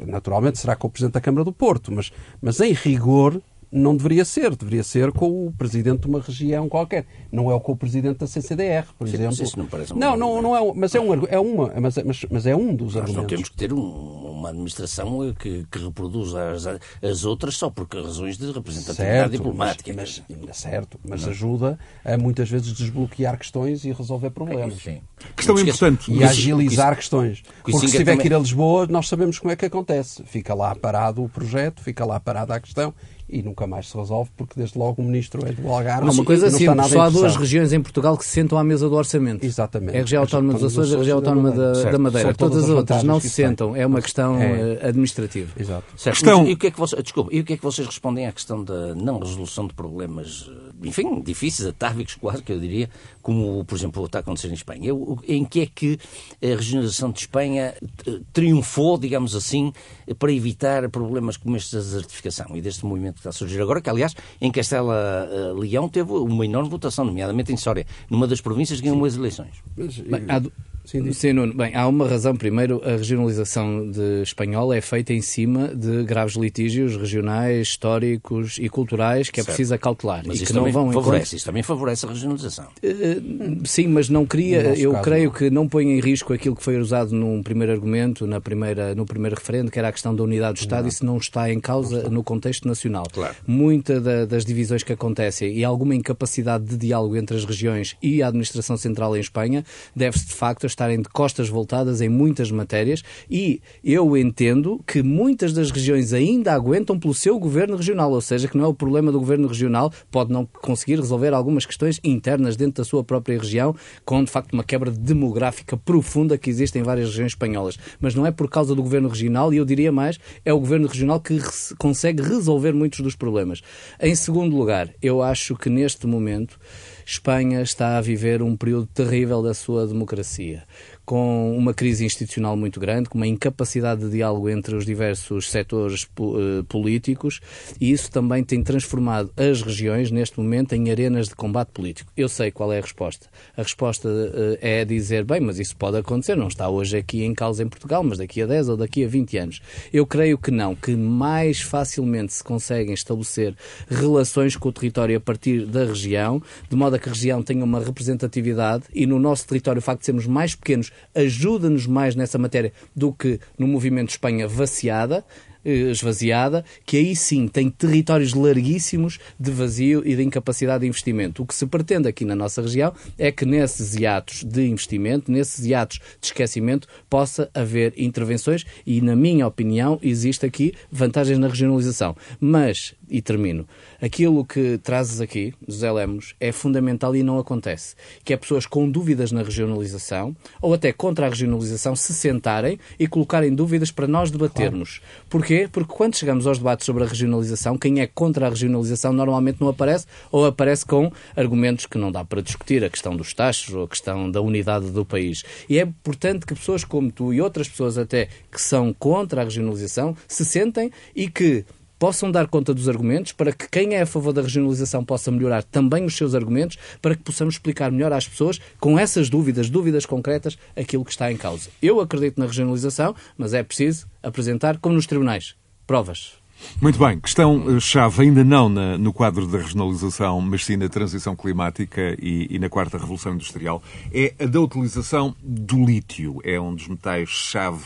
Naturalmente 0.06 0.60
será 0.60 0.76
com 0.76 0.88
o 0.88 0.90
presidente 0.90 1.14
da 1.14 1.22
Câmara 1.22 1.46
do 1.46 1.54
Porto, 1.54 1.90
mas, 1.90 2.12
mas 2.42 2.60
em 2.60 2.74
rigor 2.74 3.42
não 3.74 3.98
deveria 3.98 4.24
ser. 4.24 4.56
Deveria 4.56 4.84
ser 4.84 5.12
com 5.12 5.48
o 5.48 5.52
presidente 5.52 6.02
de 6.02 6.08
uma 6.08 6.22
região 6.22 6.70
qualquer. 6.70 7.06
Não 7.32 7.50
é 7.50 7.56
o 7.56 7.60
com 7.60 7.72
o 7.72 7.76
presidente 7.76 8.20
da 8.20 8.28
CCDR, 8.28 8.86
por 8.98 9.08
Sim, 9.08 9.16
exemplo. 9.16 9.44
Isso 9.44 9.58
não 9.58 9.66
parece 9.66 9.94
um 9.94 9.98
não, 9.98 10.16
não, 10.16 10.42
não 10.42 10.56
é, 10.56 10.74
mas 10.76 10.94
é 10.94 11.02
um, 11.02 11.26
é 11.26 11.40
uma, 11.40 11.74
mas, 11.82 11.98
mas, 11.98 12.26
mas 12.30 12.46
é 12.46 12.56
um 12.56 12.76
dos 12.76 12.94
Nós 12.94 12.98
argumentos. 12.98 13.16
não 13.16 13.28
temos 13.28 13.50
que 13.50 13.56
ter 13.56 13.74
um, 13.74 13.80
uma 13.80 14.50
administração 14.50 15.34
que, 15.34 15.66
que 15.72 15.80
reproduz 15.80 16.36
as, 16.36 16.68
as 17.02 17.26
outras 17.26 17.58
só 17.58 17.70
por 17.70 17.88
razões 17.88 18.38
de 18.38 18.52
representatividade 18.52 19.18
certo, 19.18 19.32
diplomática. 19.32 19.94
Mas, 19.96 20.22
mas, 20.46 20.58
certo, 20.58 21.00
mas 21.04 21.24
não. 21.24 21.30
ajuda 21.30 21.80
a 22.06 22.18
muitas 22.18 22.50
vezes 22.50 22.72
desbloquear 22.74 23.38
questões 23.38 23.84
e 23.86 23.92
resolver 23.92 24.30
problemas. 24.30 24.76
Sim. 24.76 25.02
Questão 25.36 25.58
importante. 25.58 26.12
E 26.12 26.24
agilizar 26.24 26.96
questões. 26.96 27.42
Porque 27.64 27.88
se 27.88 27.98
tiver 27.98 28.18
que 28.18 28.28
ir 28.28 28.34
a 28.34 28.40
Lisboa, 28.40 28.86
nós 28.88 29.08
sabemos 29.08 29.40
como 29.40 29.52
é 29.52 29.56
que 29.56 29.66
acontece. 29.66 30.24
Fica 30.26 30.54
lá 30.54 30.76
parado 30.76 31.24
o 31.24 31.30
projeto, 31.30 31.82
fica 31.82 32.06
lá 32.06 32.20
parada 32.20 32.54
a 32.54 32.60
questão 32.60 32.94
e 33.34 33.42
nunca 33.42 33.66
mais 33.66 33.90
se 33.90 33.98
resolve 33.98 34.30
porque 34.38 34.54
desde 34.56 34.78
logo 34.78 35.02
o 35.02 35.06
ministro 35.06 35.46
é 35.48 35.52
do 35.52 35.68
Algarve. 35.68 36.06
Não, 36.06 36.14
uma 36.14 36.24
coisa 36.24 36.48
assim, 36.48 36.66
só 36.66 37.02
há 37.02 37.10
duas 37.10 37.36
regiões 37.36 37.74
em 37.74 37.82
Portugal 37.82 38.16
que 38.16 38.24
se 38.24 38.32
sentam 38.32 38.58
à 38.58 38.64
mesa 38.64 38.88
do 38.88 38.96
orçamento. 38.96 39.44
Exatamente. 39.44 39.96
É 39.96 40.00
a 40.00 40.02
região 40.02 40.22
autónoma 40.22 40.54
dos 40.54 40.64
Açores 40.66 40.92
e 40.92 40.96
a 40.96 40.98
região 41.00 41.18
autónoma 41.18 41.52
da, 41.52 41.72
da 41.74 41.98
Madeira. 41.98 42.34
Todas, 42.34 42.54
todas 42.54 42.70
as 42.70 42.70
outras 42.70 43.04
não 43.04 43.20
se 43.20 43.30
sentam. 43.30 43.76
É 43.76 43.86
uma 43.86 44.02
questão 44.02 44.40
é. 44.40 44.80
Eh, 44.84 44.88
administrativa. 44.88 45.52
Exato. 45.60 45.86
Certo. 45.98 46.18
Questão... 46.18 46.48
e, 46.48 46.54
o 46.54 46.58
que 46.58 46.68
é 46.68 46.72
que 46.72 46.80
você... 46.80 47.02
Desculpa, 47.02 47.34
e 47.34 47.40
o 47.40 47.44
que 47.44 47.54
é 47.54 47.58
que 47.58 47.64
vocês 47.64 47.88
respondem 47.88 48.28
à 48.28 48.32
questão 48.32 48.64
da 48.64 48.94
não 48.94 49.18
resolução 49.18 49.66
de 49.68 49.74
problemas, 49.74 50.50
eh, 50.50 50.88
enfim, 50.88 51.22
difíceis, 51.22 51.68
atávicos, 51.68 52.16
quase, 52.16 52.44
que 52.44 52.52
eu 52.52 52.60
diria, 52.60 52.90
como, 53.22 53.66
por 53.66 53.76
exemplo, 53.76 54.02
o 54.02 54.06
que 54.06 54.10
está 54.10 54.20
a 54.20 54.22
acontecer 54.22 54.50
em 54.50 54.54
Espanha? 54.54 54.90
Eu, 54.90 55.18
em 55.28 55.44
que 55.44 55.62
é 55.62 55.66
que 55.66 55.98
a 56.42 56.56
regionalização 56.56 57.12
de 57.12 57.22
Espanha 57.22 57.74
eh, 58.06 58.20
triunfou, 58.32 58.98
digamos 58.98 59.36
assim, 59.36 59.74
para 60.18 60.32
evitar 60.32 60.90
problemas 60.90 61.38
como 61.38 61.56
estes 61.56 61.74
da 61.74 61.80
desertificação 61.80 62.56
e 62.56 62.62
deste 62.62 62.86
movimento 62.86 63.16
que 63.16 63.20
está 63.22 63.30
a 63.30 63.34
surgir 63.34 63.62
agora, 63.62 63.82
que 63.82 63.90
aliás 63.90 64.16
em 64.42 64.52
Castela 64.52 65.28
uh, 65.30 65.58
Leão 65.58 65.88
teve 65.88 66.12
uma 66.12 66.46
enorme 66.46 66.70
votação, 66.70 67.06
nomeadamente 67.06 67.52
em 67.52 67.58
Soria, 67.58 67.86
numa 68.10 68.28
das 68.28 68.42
províncias 68.42 68.80
que 68.80 68.88
ganhou 68.88 69.06
as 69.06 69.16
eleições. 69.16 69.64
Bem, 69.76 70.26
há, 70.28 70.42
Sim, 70.86 71.12
Sim, 71.14 71.34
Nuno. 71.34 71.54
Bem, 71.54 71.74
há 71.76 71.88
uma 71.88 72.08
razão. 72.08 72.36
Primeiro, 72.36 72.82
a 72.84 72.92
regionalização 72.92 73.90
de 73.90 74.22
espanhola 74.22 74.76
é 74.76 74.82
feita 74.82 75.14
em 75.14 75.22
cima 75.22 75.70
de 75.70 76.04
graves 76.04 76.36
litígios 76.36 76.98
regionais, 76.98 77.68
históricos 77.70 78.58
e 78.60 78.68
culturais 78.68 79.30
que 79.30 79.40
é 79.40 79.44
certo. 79.44 79.56
preciso 79.56 79.74
acautelar. 79.74 80.24
Mas 80.26 80.42
e 80.42 80.46
que 80.46 80.54
não 80.54 80.70
vão 80.72 80.92
favorece, 80.92 81.38
Isso 81.38 81.46
também 81.46 81.64
favorece 81.64 82.06
a 82.06 82.10
regionalização. 82.10 82.66
Uh, 82.84 83.66
sim, 83.66 83.88
mas 83.88 84.10
não 84.10 84.26
cria. 84.26 84.78
Eu 84.78 84.92
caso, 84.92 85.04
creio 85.04 85.26
não. 85.26 85.32
que 85.32 85.50
não 85.50 85.68
põe 85.68 85.86
em 85.86 86.00
risco 86.00 86.34
aquilo 86.34 86.56
que 86.56 86.64
foi 86.64 86.78
usado 86.78 87.14
num 87.14 87.42
primeiro 87.42 87.72
argumento, 87.72 88.28
na 88.28 88.42
primeira, 88.42 88.94
no 88.94 89.06
primeiro 89.06 89.36
referendo, 89.36 89.72
que 89.72 89.80
era 89.80 89.88
a 89.88 89.92
questão 89.92 90.14
da 90.14 90.24
unidade 90.24 90.56
do 90.56 90.62
Estado. 90.62 90.84
Não. 90.84 90.90
Isso 90.90 91.06
não 91.06 91.18
está 91.18 91.52
em 91.52 91.60
causa 91.60 92.10
no 92.10 92.24
contexto 92.24 92.68
nacional. 92.68 93.06
Claro. 93.12 93.36
Muita 93.48 94.02
da, 94.02 94.26
das 94.26 94.44
divisões 94.44 94.84
que 94.84 94.92
acontecem 94.92 95.54
e 95.54 95.64
alguma 95.64 95.96
incapacidade 95.96 96.66
de 96.66 96.76
diálogo 96.76 97.16
entre 97.16 97.38
as 97.38 97.46
regiões 97.46 97.96
e 98.02 98.22
a 98.22 98.28
administração 98.28 98.76
central 98.76 99.16
em 99.16 99.20
Espanha 99.20 99.64
deve-se 99.96 100.28
de 100.28 100.34
facto 100.34 100.66
estarem 100.74 101.02
de 101.02 101.10
costas 101.10 101.50
voltadas 101.50 102.02
em 102.02 102.10
muitas 102.10 102.52
matérias 102.52 103.04
e 103.30 103.62
eu 103.84 104.18
entendo 104.18 104.82
que 104.86 105.02
muitas 105.02 105.54
das 105.54 105.72
regiões 105.72 106.14
ainda 106.14 106.54
aguentam 106.54 107.00
pelo 107.00 107.14
seu 107.14 107.40
governo 107.40 107.78
regional, 107.78 108.12
ou 108.12 108.22
seja, 108.22 108.48
que 108.48 108.58
não 108.58 108.66
é 108.66 108.68
o 108.68 108.74
problema 108.74 109.12
do 109.12 109.20
governo 109.20 109.48
regional, 109.48 109.92
pode 110.12 110.32
não 110.32 110.46
conseguir 110.46 110.96
resolver 110.96 111.34
algumas 111.34 111.66
questões 111.66 112.00
internas 112.04 112.56
dentro 112.56 112.84
da 112.84 112.84
sua 112.84 113.04
própria 113.04 113.40
região, 113.40 113.76
com 114.04 114.24
de 114.24 114.32
facto 114.32 114.54
uma 114.54 114.64
quebra 114.64 114.92
demográfica 114.92 115.78
profunda 115.78 116.38
que 116.38 116.50
existe 116.50 116.78
em 116.78 116.84
várias 116.84 117.10
regiões 117.10 117.32
espanholas. 117.32 117.78
Mas 118.00 118.16
não 118.16 118.26
é 118.26 118.32
por 118.32 118.50
causa 118.50 118.76
do 118.76 118.82
governo 118.82 119.10
regional, 119.10 119.54
e 119.54 119.58
eu 119.58 119.66
diria 119.66 119.92
mais, 119.92 120.20
é 120.44 120.54
o 120.54 120.60
governo 120.60 120.88
regional 120.88 121.20
que 121.20 121.40
consegue 121.78 122.22
resolver 122.22 122.74
muitos 122.74 123.00
dos 123.00 123.16
problemas. 123.16 123.62
Em 124.02 124.16
segundo 124.16 124.56
lugar, 124.56 124.90
eu 125.02 125.22
acho 125.22 125.56
que 125.56 125.70
neste 125.70 126.08
momento 126.08 126.60
Espanha 127.06 127.62
está 127.62 127.98
a 127.98 128.02
viver 128.02 128.42
um 128.42 128.56
período 128.56 128.88
terrível 128.88 129.42
da 129.42 129.54
sua 129.54 129.86
democracia 129.88 130.64
com 131.06 131.56
uma 131.58 131.74
crise 131.74 132.06
institucional 132.06 132.56
muito 132.56 132.80
grande, 132.80 133.10
com 133.10 133.18
uma 133.18 133.28
incapacidade 133.28 134.02
de 134.02 134.10
diálogo 134.10 134.50
entre 134.50 134.76
os 134.76 134.86
diversos 134.86 135.50
setores 135.50 136.08
uh, 136.20 136.64
políticos, 136.66 137.42
e 137.80 137.92
isso 137.92 138.10
também 138.10 138.44
tem 138.44 138.64
transformado 138.64 139.32
as 139.36 139.62
regiões, 139.62 140.12
neste 140.12 140.40
momento, 140.40 140.74
em 140.74 140.92
arenas 140.92 141.28
de 141.28 141.36
combate 141.36 141.70
político. 141.70 142.12
Eu 142.16 142.30
sei 142.30 142.52
qual 142.52 142.72
é 142.72 142.78
a 142.78 142.82
resposta. 142.82 143.28
A 143.58 143.64
resposta 143.64 144.08
uh, 144.08 144.58
é 144.62 144.86
dizer, 144.86 145.26
bem, 145.26 145.42
mas 145.42 145.60
isso 145.60 145.76
pode 145.76 145.98
acontecer, 145.98 146.36
não 146.36 146.48
está 146.48 146.70
hoje 146.70 146.98
aqui 146.98 147.24
em 147.24 147.34
causa 147.34 147.64
em 147.64 147.68
Portugal, 147.68 148.04
mas 148.04 148.18
daqui 148.18 148.42
a 148.42 148.46
10 148.46 148.70
ou 148.70 148.78
daqui 148.78 149.04
a 149.04 149.08
20 149.08 149.38
anos. 149.38 149.62
Eu 149.92 150.06
creio 150.06 150.38
que 150.38 150.52
não, 150.52 150.76
que 150.76 150.96
mais 150.96 151.62
facilmente 151.62 152.34
se 152.34 152.44
conseguem 152.44 152.94
estabelecer 152.94 153.56
relações 153.90 154.56
com 154.56 154.70
o 154.70 154.72
território 154.72 155.18
a 155.18 155.20
partir 155.20 155.66
da 155.66 155.86
região, 155.86 156.42
de 156.70 156.76
modo 156.76 156.96
a 156.96 157.00
que 157.00 157.10
a 157.10 157.12
região 157.12 157.44
tenha 157.44 157.64
uma 157.64 157.80
representatividade 157.80 158.86
e 158.94 159.06
no 159.06 159.20
nosso 159.20 159.46
território 159.48 159.80
o 159.80 159.82
facto 159.82 160.00
de 160.00 160.06
sermos 160.06 160.28
mais 160.28 160.56
pequenos 160.56 160.93
ajuda-nos 161.16 161.88
mais 161.88 162.16
nessa 162.16 162.38
matéria 162.38 162.74
do 162.96 163.12
que 163.12 163.40
no 163.58 163.68
movimento 163.68 164.10
Espanha 164.10 164.48
vaciada 164.48 165.24
eh, 165.66 165.92
esvaziada, 165.92 166.66
que 166.86 166.98
aí 166.98 167.16
sim 167.16 167.48
tem 167.48 167.70
territórios 167.70 168.34
larguíssimos 168.34 169.18
de 169.40 169.50
vazio 169.50 170.04
e 170.06 170.14
de 170.14 170.22
incapacidade 170.22 170.82
de 170.82 170.88
investimento. 170.88 171.42
O 171.42 171.46
que 171.46 171.56
se 171.56 171.66
pretende 171.66 172.08
aqui 172.08 172.26
na 172.26 172.36
nossa 172.36 172.62
região 172.62 172.94
é 173.18 173.32
que 173.32 173.46
nesses 173.46 173.96
hiatos 173.96 174.44
de 174.44 174.68
investimento, 174.68 175.32
nesses 175.32 175.66
hiatos 175.66 176.00
de 176.20 176.28
esquecimento, 176.28 176.86
possa 177.10 177.50
haver 177.54 177.94
intervenções 177.96 178.66
e, 178.86 179.00
na 179.00 179.16
minha 179.16 179.48
opinião, 179.48 179.98
existe 180.04 180.46
aqui 180.46 180.74
vantagens 180.92 181.40
na 181.40 181.48
regionalização. 181.48 182.14
Mas, 182.42 182.94
e 183.10 183.22
termino, 183.22 183.68
aquilo 184.02 184.46
que 184.46 184.78
trazes 184.78 185.22
aqui, 185.22 185.54
José 185.68 185.92
Lemos, 185.92 186.36
é 186.40 186.52
fundamental 186.52 187.16
e 187.16 187.24
não 187.24 187.38
acontece. 187.40 187.96
Que 188.24 188.34
é 188.34 188.38
pessoas 188.38 188.66
com 188.66 188.90
dúvidas 188.90 189.32
na 189.32 189.44
regionalização 189.44 190.36
ou 190.62 190.74
até 190.74 190.92
contra 190.92 191.26
a 191.26 191.30
regionalização 191.30 191.96
se 191.96 192.14
sentarem 192.14 192.80
e 193.00 193.08
colocarem 193.08 193.54
dúvidas 193.54 193.92
para 193.92 194.08
nós 194.08 194.32
debatermos. 194.32 195.00
Claro. 195.00 195.26
Porquê? 195.30 195.70
Porque 195.72 195.94
quando 195.94 196.16
chegamos 196.16 196.48
aos 196.48 196.58
debates 196.58 196.86
sobre 196.86 197.04
a 197.04 197.08
regionalização, 197.08 197.78
quem 197.78 198.02
é 198.02 198.08
contra 198.08 198.48
a 198.48 198.50
regionalização 198.50 199.14
normalmente 199.14 199.62
não 199.62 199.70
aparece 199.70 200.06
ou 200.32 200.46
aparece 200.46 200.86
com 200.86 201.12
argumentos 201.36 201.86
que 201.86 201.98
não 201.98 202.12
dá 202.12 202.24
para 202.24 202.42
discutir, 202.42 202.84
a 202.84 202.90
questão 202.90 203.16
dos 203.16 203.34
taxos 203.34 203.74
ou 203.74 203.84
a 203.84 203.88
questão 203.88 204.30
da 204.30 204.42
unidade 204.42 204.90
do 204.92 205.06
país. 205.06 205.44
E 205.70 205.80
é 205.80 205.84
importante 205.84 206.46
que 206.46 206.56
pessoas 206.56 206.84
como 206.84 207.12
tu 207.12 207.34
e 207.34 207.42
outras 207.42 207.68
pessoas 207.68 207.98
até 207.98 208.28
que 208.52 208.62
são 208.62 208.94
contra 208.94 209.42
a 209.42 209.44
regionalização 209.44 210.16
se 210.28 210.46
sentem 210.46 210.92
e 211.16 211.30
que 211.30 211.66
possam 212.04 212.30
dar 212.30 212.48
conta 212.48 212.74
dos 212.74 212.90
argumentos, 212.90 213.32
para 213.32 213.54
que 213.54 213.66
quem 213.70 213.94
é 213.94 214.02
a 214.02 214.06
favor 214.06 214.34
da 214.34 214.42
regionalização 214.42 215.06
possa 215.06 215.32
melhorar 215.32 215.64
também 215.64 216.04
os 216.04 216.18
seus 216.18 216.36
argumentos, 216.36 216.78
para 217.02 217.16
que 217.16 217.24
possamos 217.24 217.56
explicar 217.56 217.90
melhor 217.94 218.12
às 218.12 218.28
pessoas, 218.28 218.60
com 218.78 219.00
essas 219.00 219.30
dúvidas, 219.30 219.70
dúvidas 219.70 220.06
concretas, 220.06 220.58
aquilo 220.76 221.06
que 221.06 221.12
está 221.12 221.32
em 221.32 221.38
causa. 221.38 221.70
Eu 221.82 222.02
acredito 222.02 222.42
na 222.42 222.46
regionalização, 222.46 223.16
mas 223.38 223.54
é 223.54 223.64
preciso 223.64 224.06
apresentar, 224.22 224.80
como 224.80 224.96
nos 224.96 225.08
tribunais, 225.08 225.56
provas. 225.88 226.34
Muito 226.82 227.00
bem, 227.00 227.22
questão-chave 227.22 228.22
eh, 228.22 228.26
ainda 228.26 228.44
não 228.44 228.68
na, 228.68 228.98
no 228.98 229.14
quadro 229.14 229.48
da 229.48 229.60
regionalização, 229.60 230.42
mas 230.42 230.66
sim 230.66 230.76
na 230.76 230.90
transição 230.90 231.38
climática 231.38 232.18
e, 232.22 232.48
e, 232.50 232.60
na 232.60 232.70
quarta 232.70 232.98
revolução 232.98 233.34
industrial, 233.34 233.82
é 234.14 234.34
a 234.42 234.46
da 234.46 234.60
utilização 234.60 235.34
do 235.42 235.86
lítio. 235.86 236.42
É 236.44 236.60
um 236.60 236.76
dos 236.76 236.88
metais-chave 236.88 237.86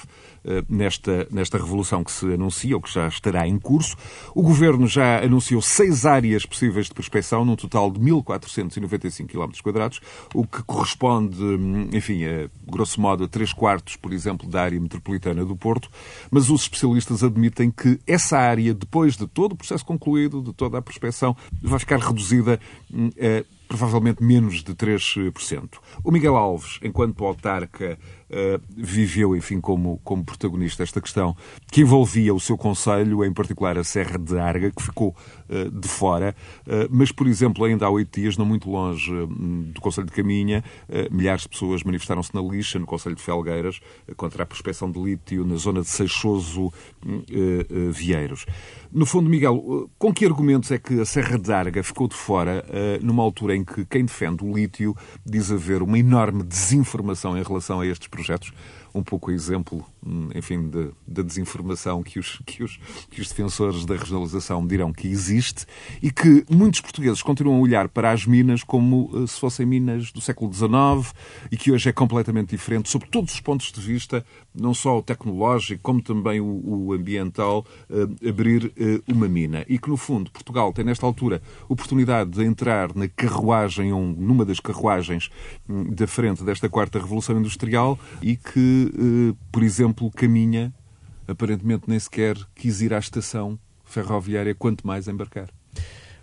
nesta, 0.69 1.27
nesta 1.31 1.57
revolução 1.57 2.03
que 2.03 2.11
se 2.11 2.25
anuncia, 2.33 2.75
ou 2.75 2.81
que 2.81 2.91
já 2.93 3.07
estará 3.07 3.47
em 3.47 3.57
curso. 3.59 3.95
O 4.33 4.41
Governo 4.41 4.87
já 4.87 5.23
anunciou 5.23 5.61
seis 5.61 6.05
áreas 6.05 6.45
possíveis 6.45 6.87
de 6.87 6.93
prospecção, 6.93 7.43
num 7.43 7.55
total 7.55 7.91
de 7.91 7.99
1.495 7.99 9.27
km, 9.27 9.99
o 10.33 10.45
que 10.45 10.63
corresponde, 10.63 11.37
enfim, 11.93 12.23
a, 12.25 12.49
grosso 12.69 12.99
modo, 13.01 13.23
a 13.23 13.27
3 13.27 13.53
quartos, 13.53 13.95
por 13.95 14.13
exemplo, 14.13 14.47
da 14.49 14.61
área 14.61 14.79
metropolitana 14.79 15.43
do 15.45 15.55
Porto. 15.55 15.89
Mas 16.31 16.49
os 16.49 16.61
especialistas 16.61 17.23
admitem 17.23 17.71
que 17.71 17.99
essa 18.07 18.37
área, 18.37 18.73
depois 18.73 19.15
de 19.15 19.27
todo 19.27 19.53
o 19.53 19.55
processo 19.55 19.85
concluído, 19.85 20.41
de 20.41 20.53
toda 20.53 20.77
a 20.77 20.81
prospecção, 20.81 21.35
vai 21.61 21.79
ficar 21.79 21.99
reduzida 21.99 22.59
hum, 22.91 23.09
a 23.19 23.57
provavelmente 23.67 24.23
menos 24.23 24.63
de 24.63 24.73
3%. 24.73 25.77
O 26.03 26.11
Miguel 26.11 26.37
Alves, 26.37 26.79
enquanto 26.81 27.25
autarca, 27.25 27.99
uh, 28.29 28.61
viveu, 28.75 29.35
enfim, 29.35 29.59
como, 29.59 29.99
como 30.03 30.23
protagonista 30.23 30.83
esta 30.83 31.01
questão 31.01 31.35
que 31.71 31.81
envolvia 31.81 32.33
o 32.33 32.39
seu 32.39 32.57
Conselho, 32.57 33.23
em 33.23 33.33
particular 33.33 33.77
a 33.77 33.83
Serra 33.83 34.17
de 34.17 34.37
Arga, 34.37 34.71
que 34.71 34.81
ficou 34.81 35.15
uh, 35.49 35.71
de 35.71 35.87
fora. 35.87 36.35
Uh, 36.65 36.87
mas, 36.89 37.11
por 37.11 37.27
exemplo, 37.27 37.63
ainda 37.65 37.85
há 37.85 37.89
oito 37.89 38.19
dias, 38.19 38.37
não 38.37 38.45
muito 38.45 38.69
longe 38.69 39.11
do 39.73 39.81
Conselho 39.81 40.07
de 40.07 40.13
Caminha, 40.13 40.63
milhares 41.11 41.43
de 41.43 41.49
pessoas 41.49 41.83
manifestaram-se 41.83 42.33
na 42.33 42.41
lixa, 42.41 42.79
no 42.79 42.85
Conselho 42.85 43.15
de 43.15 43.21
Felgueiras, 43.21 43.79
contra 44.15 44.43
a 44.43 44.45
prospecção 44.45 44.91
de 44.91 44.99
lítio 44.99 45.45
na 45.45 45.55
zona 45.55 45.81
de 45.81 45.87
Seixoso 45.87 46.71
Vieiros. 47.91 48.45
No 48.91 49.05
fundo, 49.05 49.29
Miguel, 49.29 49.89
com 49.97 50.13
que 50.13 50.25
argumentos 50.25 50.71
é 50.71 50.77
que 50.77 50.99
a 50.99 51.05
Serra 51.05 51.37
de 51.37 51.51
Arga 51.51 51.83
ficou 51.83 52.07
de 52.07 52.15
fora 52.15 52.65
numa 53.01 53.23
altura 53.23 53.55
em 53.55 53.63
que 53.63 53.85
quem 53.85 54.05
defende 54.05 54.43
o 54.43 54.53
lítio 54.53 54.95
diz 55.25 55.51
haver 55.51 55.81
uma 55.81 55.99
enorme 55.99 56.43
desinformação 56.43 57.37
em 57.37 57.43
relação 57.43 57.81
a 57.81 57.87
estes 57.87 58.07
projetos 58.17 58.51
um 58.97 59.03
pouco 59.03 59.31
exemplo, 59.31 59.85
hum, 60.05 60.29
enfim, 60.35 60.69
da 61.07 61.21
desinformação 61.21 62.01
que 62.03 62.19
os, 62.19 62.41
que, 62.45 62.63
os, 62.63 62.79
que 63.09 63.21
os 63.21 63.29
defensores 63.29 63.85
da 63.85 63.95
regionalização 63.95 64.65
dirão 64.65 64.91
que 64.91 65.07
existe 65.07 65.65
e 66.01 66.11
que 66.11 66.45
muitos 66.49 66.81
portugueses 66.81 67.21
continuam 67.21 67.57
a 67.57 67.61
olhar 67.61 67.87
para 67.87 68.11
as 68.11 68.25
minas 68.25 68.63
como 68.63 69.09
eh, 69.13 69.27
se 69.27 69.39
fossem 69.39 69.65
minas 69.65 70.11
do 70.11 70.21
século 70.21 70.53
XIX 70.53 71.13
e 71.51 71.57
que 71.57 71.71
hoje 71.71 71.89
é 71.89 71.93
completamente 71.93 72.49
diferente, 72.49 72.89
sob 72.89 73.07
todos 73.07 73.33
os 73.33 73.39
pontos 73.39 73.71
de 73.71 73.81
vista, 73.81 74.25
não 74.53 74.73
só 74.73 74.97
o 74.97 75.01
tecnológico, 75.01 75.81
como 75.81 76.01
também 76.01 76.39
o, 76.39 76.87
o 76.87 76.93
ambiental, 76.93 77.65
uh, 77.89 78.27
abrir 78.27 78.65
uh, 78.65 79.13
uma 79.13 79.27
mina. 79.27 79.65
E 79.67 79.77
que, 79.77 79.89
no 79.89 79.97
fundo, 79.97 80.31
Portugal 80.31 80.73
tem, 80.73 80.83
nesta 80.83 81.05
altura, 81.05 81.41
oportunidade 81.69 82.31
de 82.31 82.43
entrar 82.43 82.95
na 82.95 83.07
carruagem, 83.07 83.91
numa 83.91 84.45
das 84.45 84.59
carruagens 84.59 85.29
um, 85.67 85.83
da 85.93 86.07
frente 86.07 86.43
desta 86.43 86.67
quarta 86.67 86.99
revolução 86.99 87.37
industrial 87.37 87.99
e 88.21 88.35
que 88.35 88.86
eh, 88.87 89.35
por 89.51 89.63
exemplo, 89.63 90.11
caminha, 90.11 90.73
aparentemente 91.27 91.83
nem 91.87 91.99
sequer 91.99 92.37
quis 92.55 92.81
ir 92.81 92.93
à 92.93 92.99
estação 92.99 93.59
ferroviária, 93.85 94.53
quanto 94.53 94.85
mais 94.85 95.07
embarcar. 95.07 95.49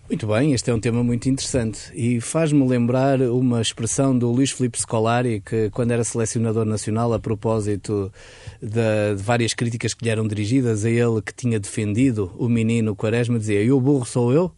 Muito 0.07 0.27
bem, 0.27 0.53
este 0.53 0.71
é 0.71 0.75
um 0.75 0.79
tema 0.79 1.03
muito 1.03 1.31
interessante 1.31 1.91
e 1.95 2.21
faz-me 2.21 2.63
lembrar 2.69 3.23
uma 3.23 3.63
expressão 3.63 4.17
do 4.17 4.31
Luís 4.31 4.51
Filipe 4.51 4.79
Scolari, 4.79 5.41
que 5.41 5.71
quando 5.71 5.93
era 5.93 6.05
selecionador 6.05 6.67
nacional, 6.67 7.15
a 7.15 7.19
propósito 7.19 8.13
de, 8.61 8.69
de, 8.69 9.23
várias 9.23 9.55
críticas 9.55 9.95
que 9.95 10.05
lhe 10.05 10.11
eram 10.11 10.29
dirigidas 10.29 10.85
a 10.85 10.91
ele, 10.91 11.23
que 11.23 11.33
tinha 11.33 11.59
defendido 11.59 12.31
o 12.37 12.51
menino 12.51 12.95
Quaresma, 12.95 13.39
dizia: 13.39 13.63
E 13.63 13.73
o 13.73 13.81
burro 13.81 14.05
sou 14.05 14.31
eu? 14.31 14.53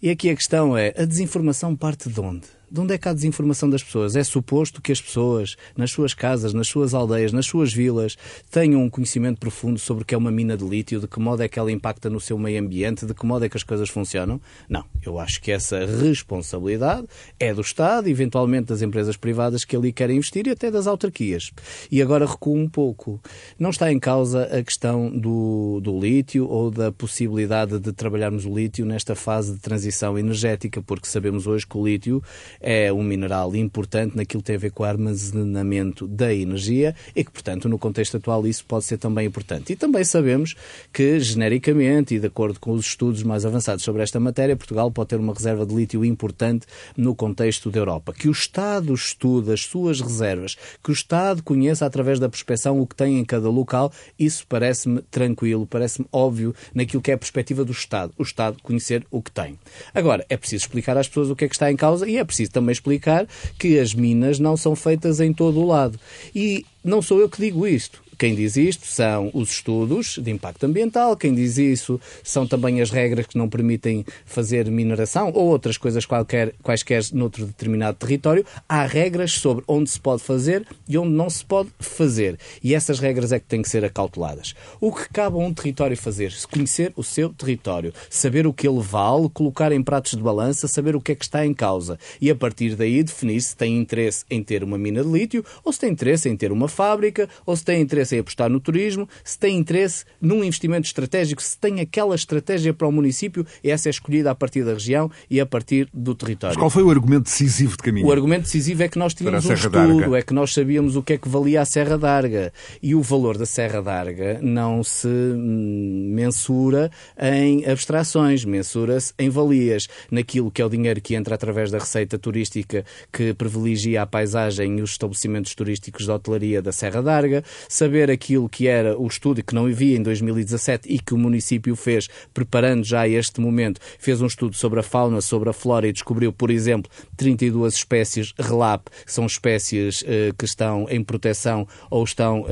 E 0.00 0.08
aqui 0.08 0.30
a 0.30 0.36
questão 0.36 0.76
é: 0.76 0.94
a 0.96 1.04
desinformação 1.04 1.74
parte 1.74 2.08
de 2.08 2.20
onde? 2.20 2.46
De 2.68 2.80
onde 2.80 2.94
é 2.94 2.98
que 2.98 3.08
há 3.08 3.12
desinformação 3.12 3.70
das 3.70 3.82
pessoas? 3.82 4.16
É 4.16 4.24
suposto 4.24 4.82
que 4.82 4.90
as 4.90 5.00
pessoas, 5.00 5.56
nas 5.76 5.92
suas 5.92 6.12
casas, 6.14 6.52
nas 6.52 6.66
suas 6.66 6.94
aldeias, 6.94 7.32
nas 7.32 7.46
suas 7.46 7.72
vilas, 7.72 8.16
tenham 8.50 8.82
um 8.82 8.90
conhecimento 8.90 9.38
profundo 9.38 9.78
sobre 9.78 10.02
o 10.02 10.06
que 10.06 10.16
é 10.16 10.18
uma 10.18 10.32
mina 10.32 10.56
de 10.56 10.64
lítio, 10.64 10.98
de 10.98 11.06
que 11.06 11.20
modo 11.20 11.44
é 11.44 11.48
que 11.48 11.60
ela 11.60 11.70
impacta 11.70 12.10
no 12.10 12.18
seu 12.18 12.36
meio 12.36 12.60
ambiente, 12.60 13.06
de 13.06 13.14
que 13.14 13.24
modo 13.24 13.44
é 13.44 13.48
que 13.48 13.56
as 13.56 13.62
coisas 13.62 13.88
funcionam? 13.88 14.40
Não. 14.68 14.84
Eu 15.04 15.20
acho 15.20 15.40
que 15.40 15.52
essa 15.52 15.86
responsabilidade 15.86 17.06
é 17.38 17.54
do 17.54 17.60
Estado, 17.60 18.08
eventualmente 18.08 18.66
das 18.66 18.82
empresas 18.82 19.16
privadas 19.16 19.64
que 19.64 19.76
ali 19.76 19.92
querem 19.92 20.16
investir 20.16 20.48
e 20.48 20.50
até 20.50 20.68
das 20.68 20.88
autarquias. 20.88 21.52
E 21.88 22.02
agora 22.02 22.26
recuo 22.26 22.56
um 22.56 22.68
pouco. 22.68 23.20
Não 23.56 23.70
está 23.70 23.92
em 23.92 24.00
causa 24.00 24.42
a 24.44 24.62
questão 24.64 25.08
do, 25.16 25.80
do 25.80 26.00
lítio 26.00 26.48
ou 26.48 26.70
da 26.72 26.90
possibilidade 26.90 27.78
de 27.78 27.92
trabalharmos 27.92 28.44
o 28.44 28.52
lítio 28.52 28.84
nesta 28.84 29.14
fase 29.14 29.52
de 29.52 29.60
transição 29.60 30.18
energética, 30.18 30.82
porque 30.82 31.06
sabemos 31.06 31.46
hoje 31.46 31.64
que 31.64 31.78
o 31.78 31.86
lítio 31.86 32.20
é 32.60 32.92
um 32.92 33.02
mineral 33.02 33.54
importante 33.54 34.16
naquilo 34.16 34.42
que 34.42 34.46
tem 34.46 34.56
a 34.56 34.58
ver 34.58 34.70
com 34.70 34.82
o 34.82 34.86
armazenamento 34.86 36.06
da 36.06 36.34
energia 36.34 36.94
e 37.14 37.24
que, 37.24 37.30
portanto, 37.30 37.68
no 37.68 37.78
contexto 37.78 38.16
atual 38.16 38.46
isso 38.46 38.64
pode 38.64 38.84
ser 38.84 38.98
também 38.98 39.26
importante. 39.26 39.72
E 39.72 39.76
também 39.76 40.04
sabemos 40.04 40.54
que, 40.92 41.18
genericamente 41.20 42.14
e 42.14 42.18
de 42.18 42.26
acordo 42.26 42.60
com 42.60 42.72
os 42.72 42.86
estudos 42.86 43.22
mais 43.22 43.44
avançados 43.44 43.84
sobre 43.84 44.02
esta 44.02 44.20
matéria, 44.20 44.56
Portugal 44.56 44.90
pode 44.90 45.10
ter 45.10 45.16
uma 45.16 45.32
reserva 45.32 45.66
de 45.66 45.74
lítio 45.74 46.04
importante 46.04 46.66
no 46.96 47.14
contexto 47.14 47.70
da 47.70 47.78
Europa. 47.78 48.12
Que 48.12 48.28
o 48.28 48.32
Estado 48.32 48.92
estude 48.94 49.52
as 49.52 49.62
suas 49.62 50.00
reservas, 50.00 50.56
que 50.82 50.90
o 50.90 50.92
Estado 50.92 51.42
conheça 51.42 51.86
através 51.86 52.18
da 52.18 52.28
prospeção 52.28 52.80
o 52.80 52.86
que 52.86 52.96
tem 52.96 53.18
em 53.18 53.24
cada 53.24 53.48
local, 53.48 53.92
isso 54.18 54.46
parece-me 54.48 55.02
tranquilo, 55.02 55.66
parece-me 55.66 56.06
óbvio 56.12 56.54
naquilo 56.74 57.02
que 57.02 57.10
é 57.10 57.14
a 57.14 57.18
perspectiva 57.18 57.64
do 57.64 57.72
Estado. 57.72 58.12
O 58.18 58.22
Estado 58.22 58.56
conhecer 58.62 59.06
o 59.10 59.22
que 59.22 59.30
tem. 59.30 59.58
Agora, 59.94 60.24
é 60.28 60.36
preciso 60.36 60.64
explicar 60.64 60.96
às 60.96 61.08
pessoas 61.08 61.30
o 61.30 61.36
que 61.36 61.44
é 61.44 61.48
que 61.48 61.54
está 61.54 61.70
em 61.70 61.76
causa 61.76 62.08
e 62.08 62.16
é 62.16 62.24
preciso 62.24 62.45
também 62.50 62.72
explicar 62.72 63.26
que 63.58 63.78
as 63.78 63.94
minas 63.94 64.38
não 64.38 64.56
são 64.56 64.74
feitas 64.76 65.20
em 65.20 65.32
todo 65.32 65.60
o 65.60 65.66
lado. 65.66 65.98
E 66.34 66.64
não 66.82 67.02
sou 67.02 67.20
eu 67.20 67.28
que 67.28 67.40
digo 67.40 67.66
isto. 67.66 68.05
Quem 68.18 68.34
diz 68.34 68.56
isto 68.56 68.86
são 68.86 69.30
os 69.34 69.50
estudos 69.50 70.18
de 70.18 70.30
impacto 70.30 70.64
ambiental, 70.64 71.16
quem 71.16 71.34
diz 71.34 71.58
isso 71.58 72.00
são 72.22 72.46
também 72.46 72.80
as 72.80 72.90
regras 72.90 73.26
que 73.26 73.36
não 73.36 73.46
permitem 73.46 74.06
fazer 74.24 74.70
mineração 74.70 75.30
ou 75.34 75.48
outras 75.48 75.76
coisas 75.76 76.06
qualquer, 76.06 76.54
quaisquer 76.62 77.02
noutro 77.12 77.44
determinado 77.44 77.98
território. 77.98 78.44
Há 78.66 78.86
regras 78.86 79.32
sobre 79.32 79.64
onde 79.68 79.90
se 79.90 80.00
pode 80.00 80.22
fazer 80.22 80.66
e 80.88 80.96
onde 80.96 81.10
não 81.10 81.28
se 81.28 81.44
pode 81.44 81.68
fazer. 81.78 82.38
E 82.62 82.74
essas 82.74 82.98
regras 82.98 83.32
é 83.32 83.38
que 83.38 83.46
têm 83.46 83.60
que 83.60 83.68
ser 83.68 83.84
acauteladas. 83.84 84.54
O 84.80 84.90
que 84.90 85.08
cabe 85.10 85.36
a 85.36 85.40
um 85.40 85.52
território 85.52 85.96
fazer? 85.96 86.34
Conhecer 86.50 86.92
o 86.96 87.02
seu 87.02 87.28
território, 87.28 87.92
saber 88.08 88.46
o 88.46 88.52
que 88.52 88.66
ele 88.66 88.80
vale, 88.80 89.28
colocar 89.28 89.72
em 89.72 89.82
pratos 89.82 90.12
de 90.12 90.22
balança, 90.22 90.66
saber 90.66 90.96
o 90.96 91.00
que 91.02 91.12
é 91.12 91.14
que 91.14 91.24
está 91.24 91.44
em 91.44 91.52
causa. 91.52 91.98
E 92.18 92.30
a 92.30 92.34
partir 92.34 92.76
daí 92.76 93.02
definir 93.02 93.42
se 93.42 93.54
tem 93.54 93.76
interesse 93.76 94.24
em 94.30 94.42
ter 94.42 94.64
uma 94.64 94.78
mina 94.78 95.02
de 95.02 95.10
lítio 95.10 95.44
ou 95.62 95.72
se 95.72 95.80
tem 95.80 95.90
interesse 95.90 96.28
em 96.28 96.36
ter 96.36 96.50
uma 96.50 96.68
fábrica 96.68 97.28
ou 97.44 97.54
se 97.54 97.64
tem 97.64 97.82
interesse 97.82 98.05
interesse 98.06 98.14
em 98.14 98.18
apostar 98.20 98.48
no 98.48 98.60
turismo, 98.60 99.08
se 99.24 99.38
tem 99.38 99.56
interesse 99.56 100.04
num 100.20 100.44
investimento 100.44 100.86
estratégico, 100.86 101.42
se 101.42 101.58
tem 101.58 101.80
aquela 101.80 102.14
estratégia 102.14 102.72
para 102.72 102.86
o 102.86 102.92
município, 102.92 103.46
essa 103.62 103.88
é 103.88 103.90
escolhida 103.90 104.30
a 104.30 104.34
partir 104.34 104.64
da 104.64 104.72
região 104.72 105.10
e 105.30 105.40
a 105.40 105.46
partir 105.46 105.88
do 105.92 106.14
território. 106.14 106.54
Mas 106.54 106.60
qual 106.60 106.70
foi 106.70 106.82
o 106.82 106.90
argumento 106.90 107.24
decisivo 107.24 107.72
de 107.72 107.82
caminho? 107.82 108.06
O 108.06 108.12
argumento 108.12 108.42
decisivo 108.42 108.82
é 108.82 108.88
que 108.88 108.98
nós 108.98 109.14
tínhamos 109.14 109.44
um 109.44 109.52
estudo, 109.52 110.16
é 110.16 110.22
que 110.22 110.32
nós 110.32 110.52
sabíamos 110.52 110.96
o 110.96 111.02
que 111.02 111.14
é 111.14 111.18
que 111.18 111.28
valia 111.28 111.60
a 111.60 111.64
Serra 111.64 111.98
d'Arga. 111.98 112.52
E 112.82 112.94
o 112.94 113.02
valor 113.02 113.36
da 113.36 113.46
Serra 113.46 113.82
d'Arga 113.82 114.38
não 114.42 114.82
se 114.82 115.08
hum, 115.08 116.10
mensura 116.12 116.90
em 117.20 117.64
abstrações, 117.66 118.44
mensura-se 118.44 119.12
em 119.18 119.28
valias, 119.28 119.88
naquilo 120.10 120.50
que 120.50 120.62
é 120.62 120.64
o 120.64 120.68
dinheiro 120.68 121.00
que 121.00 121.14
entra 121.14 121.34
através 121.34 121.70
da 121.70 121.78
receita 121.78 122.18
turística 122.18 122.84
que 123.12 123.34
privilegia 123.34 124.02
a 124.02 124.06
paisagem 124.06 124.78
e 124.78 124.82
os 124.82 124.90
estabelecimentos 124.90 125.54
turísticos 125.54 126.04
de 126.04 126.10
hotelaria 126.10 126.62
da 126.62 126.72
Serra 126.72 127.02
d'Arga, 127.02 127.42
saber 127.68 127.95
ver 127.96 128.10
aquilo 128.10 128.46
que 128.46 128.68
era 128.68 128.98
o 128.98 129.06
estudo 129.06 129.42
que 129.42 129.54
não 129.54 129.64
havia 129.64 129.96
em 129.96 130.02
2017 130.02 130.86
e 130.92 130.98
que 130.98 131.14
o 131.14 131.18
município 131.18 131.74
fez, 131.74 132.08
preparando 132.34 132.84
já 132.84 133.08
este 133.08 133.40
momento, 133.40 133.80
fez 133.98 134.20
um 134.20 134.26
estudo 134.26 134.54
sobre 134.54 134.80
a 134.80 134.82
fauna, 134.82 135.22
sobre 135.22 135.48
a 135.48 135.52
flora 135.54 135.88
e 135.88 135.92
descobriu, 135.92 136.30
por 136.30 136.50
exemplo, 136.50 136.90
32 137.16 137.72
espécies 137.72 138.34
relap, 138.38 138.88
que 139.04 139.10
são 139.10 139.24
espécies 139.24 140.02
uh, 140.02 140.34
que 140.36 140.44
estão 140.44 140.86
em 140.90 141.02
proteção 141.02 141.66
ou 141.90 142.04
estão 142.04 142.42
uh, 142.42 142.46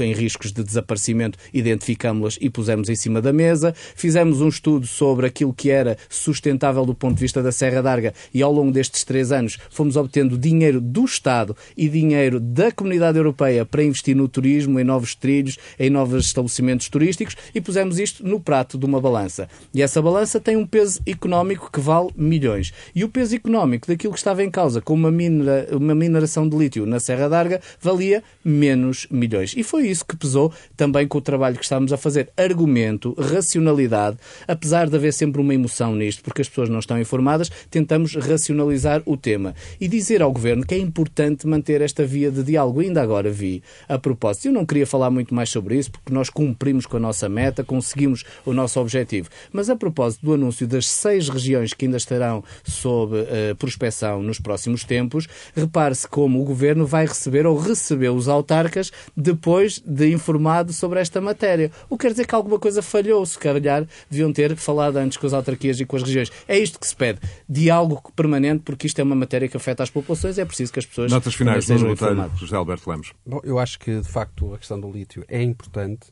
em, 0.00 0.04
em, 0.04 0.14
riscos 0.14 0.50
de 0.50 0.64
desaparecimento, 0.64 1.38
identificámos-las 1.52 2.38
e 2.40 2.48
pusemos 2.48 2.88
em 2.88 2.96
cima 2.96 3.20
da 3.20 3.34
mesa. 3.34 3.74
Fizemos 3.94 4.40
um 4.40 4.48
estudo 4.48 4.86
sobre 4.86 5.26
aquilo 5.26 5.52
que 5.52 5.70
era 5.70 5.98
sustentável 6.08 6.86
do 6.86 6.94
ponto 6.94 7.16
de 7.16 7.20
vista 7.20 7.42
da 7.42 7.52
Serra 7.52 7.82
d'Arga 7.82 8.14
e 8.32 8.40
ao 8.40 8.50
longo 8.50 8.72
destes 8.72 9.04
três 9.04 9.30
anos 9.30 9.58
fomos 9.68 9.96
obtendo 9.96 10.38
dinheiro 10.38 10.80
do 10.80 11.04
Estado 11.04 11.54
e 11.76 11.86
dinheiro 11.86 12.40
da 12.40 12.72
Comunidade 12.72 13.18
Europeia 13.18 13.66
para 13.66 13.84
investir 13.84 14.16
no 14.16 14.26
turismo 14.26 14.69
turismo, 14.70 14.80
em 14.80 14.84
novos 14.84 15.14
trilhos, 15.14 15.58
em 15.78 15.90
novos 15.90 16.26
estabelecimentos 16.26 16.88
turísticos 16.88 17.36
e 17.54 17.60
pusemos 17.60 17.98
isto 17.98 18.26
no 18.26 18.38
prato 18.38 18.78
de 18.78 18.86
uma 18.86 19.00
balança. 19.00 19.48
E 19.74 19.82
essa 19.82 20.00
balança 20.00 20.38
tem 20.38 20.56
um 20.56 20.66
peso 20.66 21.00
económico 21.06 21.70
que 21.72 21.80
vale 21.80 22.10
milhões. 22.16 22.72
E 22.94 23.02
o 23.04 23.08
peso 23.08 23.34
económico 23.34 23.88
daquilo 23.88 24.12
que 24.12 24.18
estava 24.18 24.44
em 24.44 24.50
causa 24.50 24.80
com 24.80 24.94
uma, 24.94 25.10
minera, 25.10 25.68
uma 25.76 25.94
mineração 25.94 26.48
de 26.48 26.56
lítio 26.56 26.86
na 26.86 27.00
Serra 27.00 27.28
d'Arga 27.28 27.60
valia 27.80 28.22
menos 28.44 29.06
milhões. 29.10 29.54
E 29.56 29.62
foi 29.62 29.88
isso 29.88 30.04
que 30.04 30.16
pesou 30.16 30.52
também 30.76 31.06
com 31.08 31.18
o 31.18 31.20
trabalho 31.20 31.56
que 31.56 31.64
estamos 31.64 31.92
a 31.92 31.96
fazer. 31.96 32.30
Argumento, 32.36 33.14
racionalidade, 33.18 34.18
apesar 34.46 34.88
de 34.88 34.96
haver 34.96 35.12
sempre 35.12 35.40
uma 35.40 35.54
emoção 35.54 35.94
nisto, 35.94 36.22
porque 36.22 36.42
as 36.42 36.48
pessoas 36.48 36.68
não 36.68 36.78
estão 36.78 36.98
informadas, 37.00 37.50
tentamos 37.70 38.14
racionalizar 38.14 39.02
o 39.06 39.16
tema 39.16 39.54
e 39.80 39.88
dizer 39.88 40.22
ao 40.22 40.32
Governo 40.32 40.64
que 40.64 40.74
é 40.74 40.78
importante 40.78 41.46
manter 41.46 41.80
esta 41.80 42.04
via 42.04 42.30
de 42.30 42.42
diálogo. 42.42 42.80
Ainda 42.80 43.02
agora 43.02 43.30
vi, 43.30 43.62
a 43.88 43.98
propósito, 43.98 44.46
eu 44.46 44.52
não 44.52 44.59
queria 44.66 44.86
falar 44.86 45.10
muito 45.10 45.34
mais 45.34 45.50
sobre 45.50 45.76
isso, 45.76 45.90
porque 45.90 46.12
nós 46.12 46.28
cumprimos 46.28 46.86
com 46.86 46.96
a 46.96 47.00
nossa 47.00 47.28
meta, 47.28 47.64
conseguimos 47.64 48.24
o 48.44 48.52
nosso 48.52 48.80
objetivo. 48.80 49.28
Mas 49.52 49.70
a 49.70 49.76
propósito 49.76 50.24
do 50.24 50.34
anúncio 50.34 50.66
das 50.66 50.86
seis 50.86 51.28
regiões 51.28 51.72
que 51.72 51.86
ainda 51.86 51.96
estarão 51.96 52.44
sob 52.64 53.16
uh, 53.16 53.56
prospecção 53.56 54.22
nos 54.22 54.38
próximos 54.38 54.84
tempos, 54.84 55.26
repare-se 55.54 56.06
como 56.06 56.40
o 56.40 56.44
Governo 56.44 56.86
vai 56.86 57.06
receber 57.06 57.46
ou 57.46 57.58
recebeu 57.58 58.14
os 58.14 58.28
autarcas 58.28 58.90
depois 59.16 59.82
de 59.84 60.10
informado 60.12 60.72
sobre 60.72 61.00
esta 61.00 61.20
matéria. 61.20 61.70
O 61.88 61.96
que 61.96 62.06
quer 62.06 62.12
dizer 62.12 62.26
que 62.26 62.34
alguma 62.34 62.58
coisa 62.58 62.82
falhou, 62.82 63.24
se 63.24 63.38
calhar 63.38 63.86
deviam 64.10 64.32
ter 64.32 64.56
falado 64.56 64.96
antes 64.96 65.16
com 65.16 65.26
as 65.26 65.32
autarquias 65.32 65.80
e 65.80 65.84
com 65.84 65.96
as 65.96 66.02
regiões. 66.02 66.30
É 66.48 66.58
isto 66.58 66.78
que 66.78 66.86
se 66.86 66.96
pede. 66.96 67.20
Diálogo 67.48 68.12
permanente, 68.16 68.62
porque 68.64 68.86
isto 68.86 68.98
é 68.98 69.04
uma 69.04 69.14
matéria 69.14 69.48
que 69.48 69.56
afeta 69.56 69.82
as 69.82 69.90
populações, 69.90 70.38
é 70.38 70.44
preciso 70.44 70.72
que 70.72 70.78
as 70.78 70.86
pessoas 70.86 71.10
Notas 71.10 71.34
finais, 71.34 71.64
sejam 71.64 71.90
informadas. 71.90 72.38
José 72.38 72.56
Alberto 72.56 72.90
Lemos. 72.90 73.12
Bom, 73.24 73.40
eu 73.44 73.58
acho 73.58 73.78
que, 73.78 74.00
de 74.00 74.08
facto 74.08 74.49
a 74.54 74.58
questão 74.58 74.80
do 74.80 74.90
lítio 74.90 75.24
é 75.28 75.42
importante. 75.42 76.08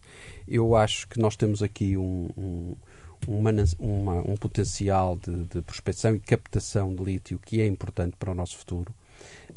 Eu 0.47 0.77
acho 0.77 1.09
que 1.09 1.19
nós 1.19 1.37
temos 1.37 1.63
aqui 1.63 1.97
um, 1.97 2.29
um, 2.37 2.77
uma, 3.27 3.51
uma, 3.79 4.31
um 4.31 4.37
potencial 4.37 5.17
de, 5.17 5.45
de 5.45 5.63
prospecção 5.63 6.15
e 6.15 6.21
captação 6.21 6.95
de 6.95 7.03
lítio 7.03 7.39
que 7.39 7.61
é 7.61 7.67
importante 7.67 8.17
para 8.17 8.31
o 8.31 8.35
nosso 8.35 8.57
futuro. 8.57 8.93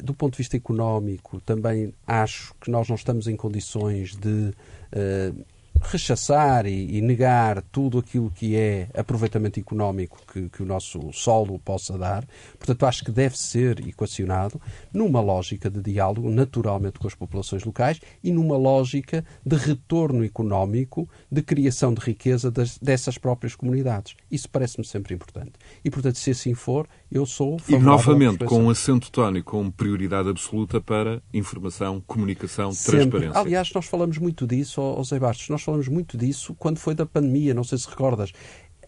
Do 0.02 0.14
ponto 0.14 0.32
de 0.32 0.38
vista 0.38 0.56
económico, 0.56 1.40
também 1.40 1.94
acho 2.06 2.54
que 2.60 2.70
nós 2.70 2.88
não 2.88 2.96
estamos 2.96 3.28
em 3.28 3.36
condições 3.36 4.16
de 4.16 4.52
uh, 4.92 5.44
rechaçar 5.80 6.66
e, 6.66 6.96
e, 6.96 7.00
negar 7.00 7.62
tudo 7.62 7.98
aquilo 7.98 8.30
que 8.30 8.56
é 8.56 8.88
aproveitamento 8.94 9.58
económico 9.58 10.20
que, 10.32 10.48
que, 10.48 10.62
o 10.62 10.66
nosso 10.66 11.12
solo 11.12 11.58
possa 11.58 11.98
dar. 11.98 12.24
Portanto, 12.58 12.86
acho 12.86 13.04
que 13.04 13.10
deve 13.10 13.36
ser 13.38 13.86
equacionado 13.86 14.60
numa 14.92 15.20
lógica 15.20 15.70
de 15.70 15.80
diálogo, 15.82 16.30
naturalmente, 16.30 16.98
com 16.98 17.06
as 17.06 17.14
populações 17.14 17.64
locais 17.64 18.00
e 18.22 18.30
numa 18.30 18.56
lógica 18.56 19.24
de 19.44 19.56
retorno 19.56 20.24
económico, 20.24 21.08
de 21.30 21.42
criação 21.42 21.92
de 21.92 22.00
riqueza 22.00 22.50
das, 22.50 22.78
dessas 22.78 23.18
próprias 23.18 23.54
comunidades. 23.54 24.14
Isso 24.30 24.48
parece-me 24.48 24.84
sempre 24.84 25.14
importante. 25.14 25.52
E, 25.84 25.90
portanto, 25.90 26.18
se 26.18 26.30
assim 26.30 26.54
for, 26.54 26.86
eu 27.10 27.26
sou. 27.26 27.58
E 27.68 27.76
novamente, 27.76 28.44
com 28.44 28.64
um 28.64 28.70
acento 28.70 29.10
tónico, 29.10 29.52
com 29.52 29.70
prioridade 29.70 30.28
absoluta 30.28 30.80
para 30.80 31.22
informação, 31.32 32.00
comunicação, 32.06 32.72
sempre. 32.72 33.00
transparência. 33.00 33.40
Aliás, 33.40 33.72
nós 33.74 33.86
falamos 33.86 34.18
muito 34.18 34.46
disso, 34.46 34.80
José 34.98 35.18
Bastos. 35.18 35.48
Nós 35.48 35.61
falamos 35.62 35.88
muito 35.88 36.16
disso 36.16 36.54
quando 36.58 36.78
foi 36.78 36.94
da 36.94 37.06
pandemia, 37.06 37.54
não 37.54 37.64
sei 37.64 37.78
se 37.78 37.88
recordas. 37.88 38.32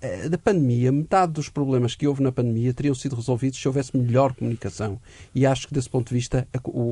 Eh, 0.01 0.29
da 0.29 0.37
pandemia, 0.37 0.93
metade 0.93 1.33
dos 1.33 1.49
problemas 1.49 1.95
que 1.95 2.07
houve 2.07 2.23
na 2.23 2.31
pandemia 2.31 2.75
teriam 2.75 2.95
sido 2.95 3.17
resolvidos 3.17 3.59
se 3.59 3.67
houvesse 3.67 3.97
melhor 3.97 4.35
comunicação. 4.35 5.01
E 5.35 5.47
acho 5.47 5.67
que, 5.67 5.73
desse 5.73 5.89
ponto 5.89 6.09
de 6.09 6.15
vista, 6.15 6.47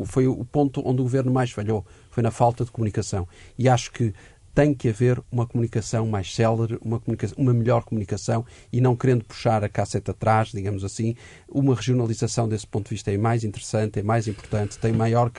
foi 0.06 0.26
o 0.26 0.44
ponto 0.44 0.80
onde 0.82 1.00
o 1.00 1.04
governo 1.04 1.30
mais 1.30 1.50
falhou, 1.50 1.84
foi 2.10 2.22
na 2.22 2.30
falta 2.30 2.64
de 2.64 2.70
comunicação. 2.70 3.28
E 3.58 3.68
acho 3.68 3.92
que 3.92 4.14
tem 4.55 4.74
que 4.74 4.88
haver 4.88 5.22
uma 5.30 5.46
comunicação 5.46 6.07
mais 6.07 6.34
célere, 6.34 6.78
uma, 6.82 7.00
comunicação, 7.00 7.36
uma 7.38 7.55
melhor 7.55 7.84
comunicação 7.84 8.44
e 8.72 8.80
não 8.80 8.94
querendo 8.94 9.24
puxar 9.24 9.64
a 9.64 9.68
casseta 9.68 10.12
atrás, 10.12 10.50
digamos 10.50 10.84
assim, 10.84 11.14
uma 11.48 11.74
regionalização 11.74 12.48
desse 12.48 12.66
ponto 12.66 12.88
de 12.88 12.94
vista 12.94 13.11
é 13.11 13.16
mais 13.16 13.44
interessante, 13.44 14.00
é 14.00 14.03
mais 14.03 14.28
importante, 14.28 14.78
tem 14.78 14.92
maior 14.92 15.30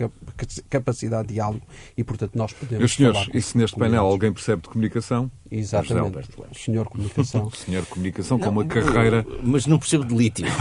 capacidade 0.70 1.28
de 1.28 1.36
diálogo 1.36 1.66
e, 1.98 2.04
portanto, 2.04 2.36
nós 2.36 2.54
podemos. 2.54 2.80
Meus 2.80 2.94
senhores, 2.94 3.28
e 3.34 3.42
se 3.42 3.58
neste 3.58 3.78
painel 3.78 4.06
alguém 4.06 4.32
percebe 4.32 4.64
de 4.64 4.70
comunicação? 4.70 5.32
Exatamente. 5.54 6.28
Senhor 6.56 6.88
Comunicação. 6.88 7.52
Senhor 7.54 7.86
Comunicação 7.86 8.40
com 8.40 8.50
uma 8.50 8.66
carreira. 8.66 9.24
Mas 9.44 9.68
não 9.68 9.78
percebo 9.78 10.04
de 10.06 10.16
lítio. 10.16 10.46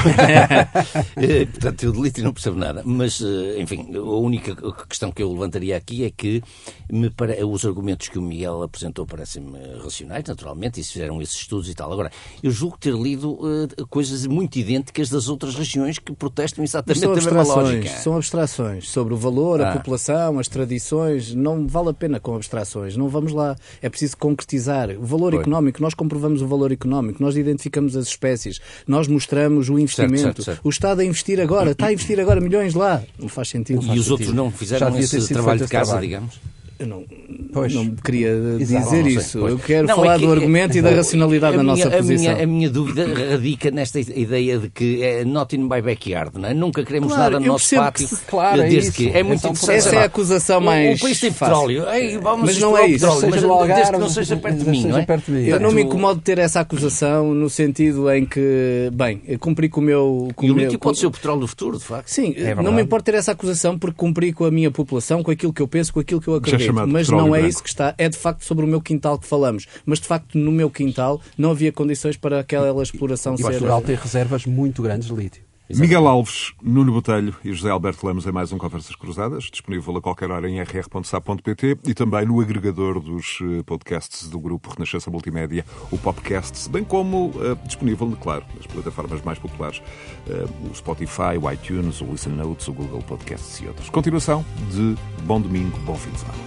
Eh, 1.17 1.47
portanto, 1.47 1.83
eu 1.85 1.93
de 1.93 2.01
lítio 2.01 2.25
não 2.25 2.33
percebo 2.33 2.59
nada. 2.59 2.83
Mas, 2.85 3.21
eh, 3.21 3.61
enfim, 3.61 3.95
a 3.95 4.01
única 4.01 4.55
questão 4.87 5.11
que 5.11 5.23
eu 5.23 5.31
levantaria 5.31 5.77
aqui 5.77 6.05
é 6.05 6.11
que 6.11 6.43
me 6.91 7.11
pare... 7.11 7.43
os 7.45 7.65
argumentos 7.65 8.09
que 8.09 8.19
o 8.19 8.23
Miguel 8.23 8.63
apresentou 8.63 9.07
parecem-me 9.07 9.59
racionais, 9.83 10.25
naturalmente, 10.27 10.81
e 10.81 10.85
se 10.85 10.93
fizeram 10.93 11.21
esses 11.21 11.37
estudos 11.37 11.69
e 11.69 11.75
tal. 11.75 11.93
Agora, 11.93 12.11
eu 12.43 12.51
julgo 12.51 12.77
ter 12.79 12.95
lido 12.95 13.33
uh, 13.33 13.87
coisas 13.89 14.27
muito 14.27 14.59
idênticas 14.59 15.09
das 15.09 15.29
outras 15.29 15.55
regiões 15.55 15.99
que 15.99 16.13
protestam 16.13 16.65
exatamente 16.65 17.05
a 17.05 17.09
mesma 17.09 17.43
lógica. 17.43 17.89
São 17.89 18.17
abstrações 18.17 18.89
sobre 18.89 19.15
o 19.15 19.17
valor, 19.17 19.61
ah. 19.61 19.71
a 19.71 19.77
população, 19.77 20.39
as 20.39 20.49
tradições. 20.49 21.35
Não 21.35 21.67
vale 21.67 21.91
a 21.91 21.95
pena 21.95 22.19
com 22.19 22.35
abstrações. 22.35 22.97
Não 22.97 23.09
vamos 23.09 23.33
lá. 23.33 23.57
É 23.81 23.89
preciso 23.89 24.17
concretizar. 24.17 24.82
O 24.91 25.05
valor 25.05 25.33
Foi. 25.33 25.41
económico, 25.41 25.81
nós 25.83 25.95
comprovamos 25.95 26.43
o 26.43 26.47
valor 26.47 26.73
económico, 26.73 27.23
nós 27.23 27.37
identificamos 27.37 27.97
as 27.97 28.07
espécies, 28.07 28.61
nós 28.87 29.09
mostramos 29.09 29.69
o 29.69 29.79
investimento. 29.79 30.17
Certo, 30.17 30.43
certo, 30.43 30.45
certo. 30.45 30.61
O 30.67 30.71
Estado 30.71 31.01
a 31.01 31.05
investir 31.05 31.41
agora, 31.41 31.71
está 31.73 31.87
a 31.87 31.93
investir 31.93 32.19
agora 32.21 32.41
milhões 32.41 32.75
lá. 32.75 33.03
Não 33.19 33.29
faz 33.29 33.49
sentido. 33.49 33.77
Não 33.77 33.85
e 33.85 33.87
faz 33.87 33.99
os 34.01 34.05
sentido. 34.07 34.13
outros 34.13 34.35
não 34.35 34.51
fizeram 34.51 34.99
esse 34.99 35.29
trabalho 35.29 35.61
de 35.61 35.69
casa, 35.69 35.85
trabalho. 35.91 36.07
digamos? 36.07 36.41
Eu 36.83 36.89
não, 36.89 37.05
pois. 37.53 37.73
não 37.73 37.91
queria 37.91 38.31
Exato, 38.59 38.85
dizer 38.85 39.03
não 39.03 39.09
isso. 39.09 39.39
Eu 39.39 39.57
quero 39.57 39.87
não, 39.87 39.95
falar 39.95 40.17
é 40.17 40.19
que, 40.19 40.27
do 40.27 40.33
argumento 40.33 40.75
é, 40.75 40.79
e 40.79 40.83
da 40.83 40.91
racionalidade 40.91 41.57
da 41.57 41.63
nossa 41.63 41.87
a 41.87 41.91
posição. 41.93 42.33
Minha, 42.33 42.43
a 42.43 42.47
minha 42.47 42.69
dúvida 42.69 43.07
radica 43.31 43.71
nesta 43.71 44.01
ideia 44.01 44.59
de 44.59 44.69
que 44.69 45.01
é 45.01 45.25
not 45.25 45.55
in 45.55 45.61
my 45.61 45.81
backyard, 45.81 46.37
não 46.37 46.49
é? 46.49 46.55
Nunca 46.55 46.85
queremos 46.85 47.13
claro, 47.13 47.35
nada 47.35 47.41
no 47.41 47.53
nosso 47.53 47.73
pátio. 47.77 48.09
Que, 48.09 48.17
claro, 48.27 48.63
é 48.63 48.69
desde 48.69 48.79
isso. 48.89 48.93
que 48.95 49.17
é 49.17 49.23
muito 49.23 49.47
então, 49.47 49.75
Essa 49.75 49.95
é 49.95 49.99
a 50.01 50.05
acusação 50.07 50.61
mais. 50.61 50.99
O, 50.99 51.05
país 51.05 51.21
tem 51.21 51.33
petróleo. 51.33 51.89
Ei, 51.89 52.19
vamos 52.19 52.47
mas 52.47 52.59
não 52.59 52.77
é 52.77 52.89
isso. 52.89 53.07
Petróleo, 53.07 53.31
mas 53.31 53.45
Algarve, 53.45 53.75
desde 53.75 53.93
que 53.93 53.99
não 53.99 54.09
seja 54.09 54.37
perto 54.37 54.59
de 54.59 54.71
mim, 54.71 54.87
não 54.87 54.99
é? 54.99 55.07
Eu 55.47 55.61
não 55.61 55.71
me 55.71 55.83
incomodo 55.83 56.19
de 56.19 56.25
ter 56.25 56.39
essa 56.39 56.59
acusação 56.59 57.33
no 57.33 57.49
sentido 57.49 58.11
em 58.11 58.27
que, 58.27 58.91
bem, 58.93 59.19
cumpri 59.39 59.69
com 59.69 59.81
o 59.81 59.85
meu. 59.85 60.29
Com 60.35 60.47
e 60.47 60.51
o 60.51 60.59
lítio 60.59 60.81
pode 60.81 60.99
ser 60.99 61.07
o 61.07 61.13
petróleo 61.13 61.41
do 61.41 61.47
futuro, 61.47 61.79
de 61.79 61.85
facto. 61.85 62.09
Sim, 62.09 62.35
não 62.61 62.73
me 62.73 62.83
importa 62.83 63.13
ter 63.13 63.19
essa 63.19 63.31
acusação 63.31 63.79
porque 63.79 63.97
cumpri 63.97 64.33
com 64.33 64.45
a 64.45 64.51
minha 64.51 64.71
população, 64.71 65.23
com 65.23 65.31
aquilo 65.31 65.53
que 65.53 65.63
eu 65.63 65.69
penso, 65.69 65.93
com 65.93 66.01
aquilo 66.01 66.21
que 66.21 66.27
eu 66.27 66.35
acredito. 66.35 66.72
Mas 66.73 67.09
não 67.09 67.35
é 67.35 67.47
isso 67.47 67.63
que 67.63 67.69
está, 67.69 67.95
é 67.99 68.09
de 68.09 68.17
facto 68.17 68.45
sobre 68.45 68.65
o 68.65 68.69
meu 68.69 68.81
quintal 68.81 69.19
que 69.19 69.27
falamos. 69.27 69.67
Mas 69.85 70.01
de 70.01 70.07
facto, 70.07 70.39
no 70.39 70.53
meu 70.53 70.71
quintal 70.71 71.21
não 71.37 71.51
havia 71.51 71.73
condições 71.73 72.17
para 72.17 72.41
aquela 72.41 72.83
exploração 72.83 73.35
e 73.35 73.39
ser. 73.39 73.45
Portugal 73.45 73.83
tem 73.83 73.95
reservas 73.95 74.47
muito 74.47 74.83
grandes 74.83 75.09
de 75.09 75.15
lítio. 75.15 75.52
Exatamente. 75.69 75.81
Miguel 75.81 76.09
Alves, 76.09 76.53
Nuno 76.61 76.93
Botelho 76.93 77.35
e 77.45 77.53
José 77.53 77.71
Alberto 77.71 78.07
Lemos 78.07 78.27
em 78.27 78.33
mais 78.33 78.53
um 78.53 78.59
Conversas 78.59 78.97
Cruzadas, 78.97 79.45
disponível 79.45 79.97
a 79.97 80.03
qualquer 80.03 80.31
hora 80.31 80.49
em 80.49 80.61
rr.sap.pt 80.61 81.79
e 81.87 81.95
também 81.95 82.27
no 82.27 82.41
agregador 82.41 83.01
dos 83.01 83.39
eh, 83.41 83.63
podcasts 83.63 84.29
do 84.29 84.41
grupo 84.41 84.71
Renascença 84.71 85.11
Multimédia, 85.11 85.65
o 85.91 85.97
Popcasts, 85.97 86.67
bem 86.67 86.83
como 86.83 87.29
uh, 87.29 87.57
disponível, 87.65 88.11
claro, 88.21 88.45
nas 88.57 88.67
plataformas 88.67 89.23
mais 89.23 89.39
populares, 89.39 89.81
uh, 90.27 90.69
o 90.71 90.75
Spotify, 90.75 91.39
o 91.41 91.51
iTunes, 91.51 92.01
o 92.01 92.07
Listen 92.07 92.33
Notes, 92.33 92.67
o 92.69 92.73
Google 92.73 93.03
Podcasts 93.03 93.61
e 93.61 93.67
outros. 93.67 93.89
Continuação 93.89 94.45
de 94.71 94.97
bom 95.23 95.41
domingo, 95.41 95.79
bom 95.81 95.95
fim 95.95 96.11
de 96.11 96.19
semana. 96.19 96.39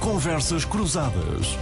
Conversas 0.00 0.64
Cruzadas. 0.64 1.56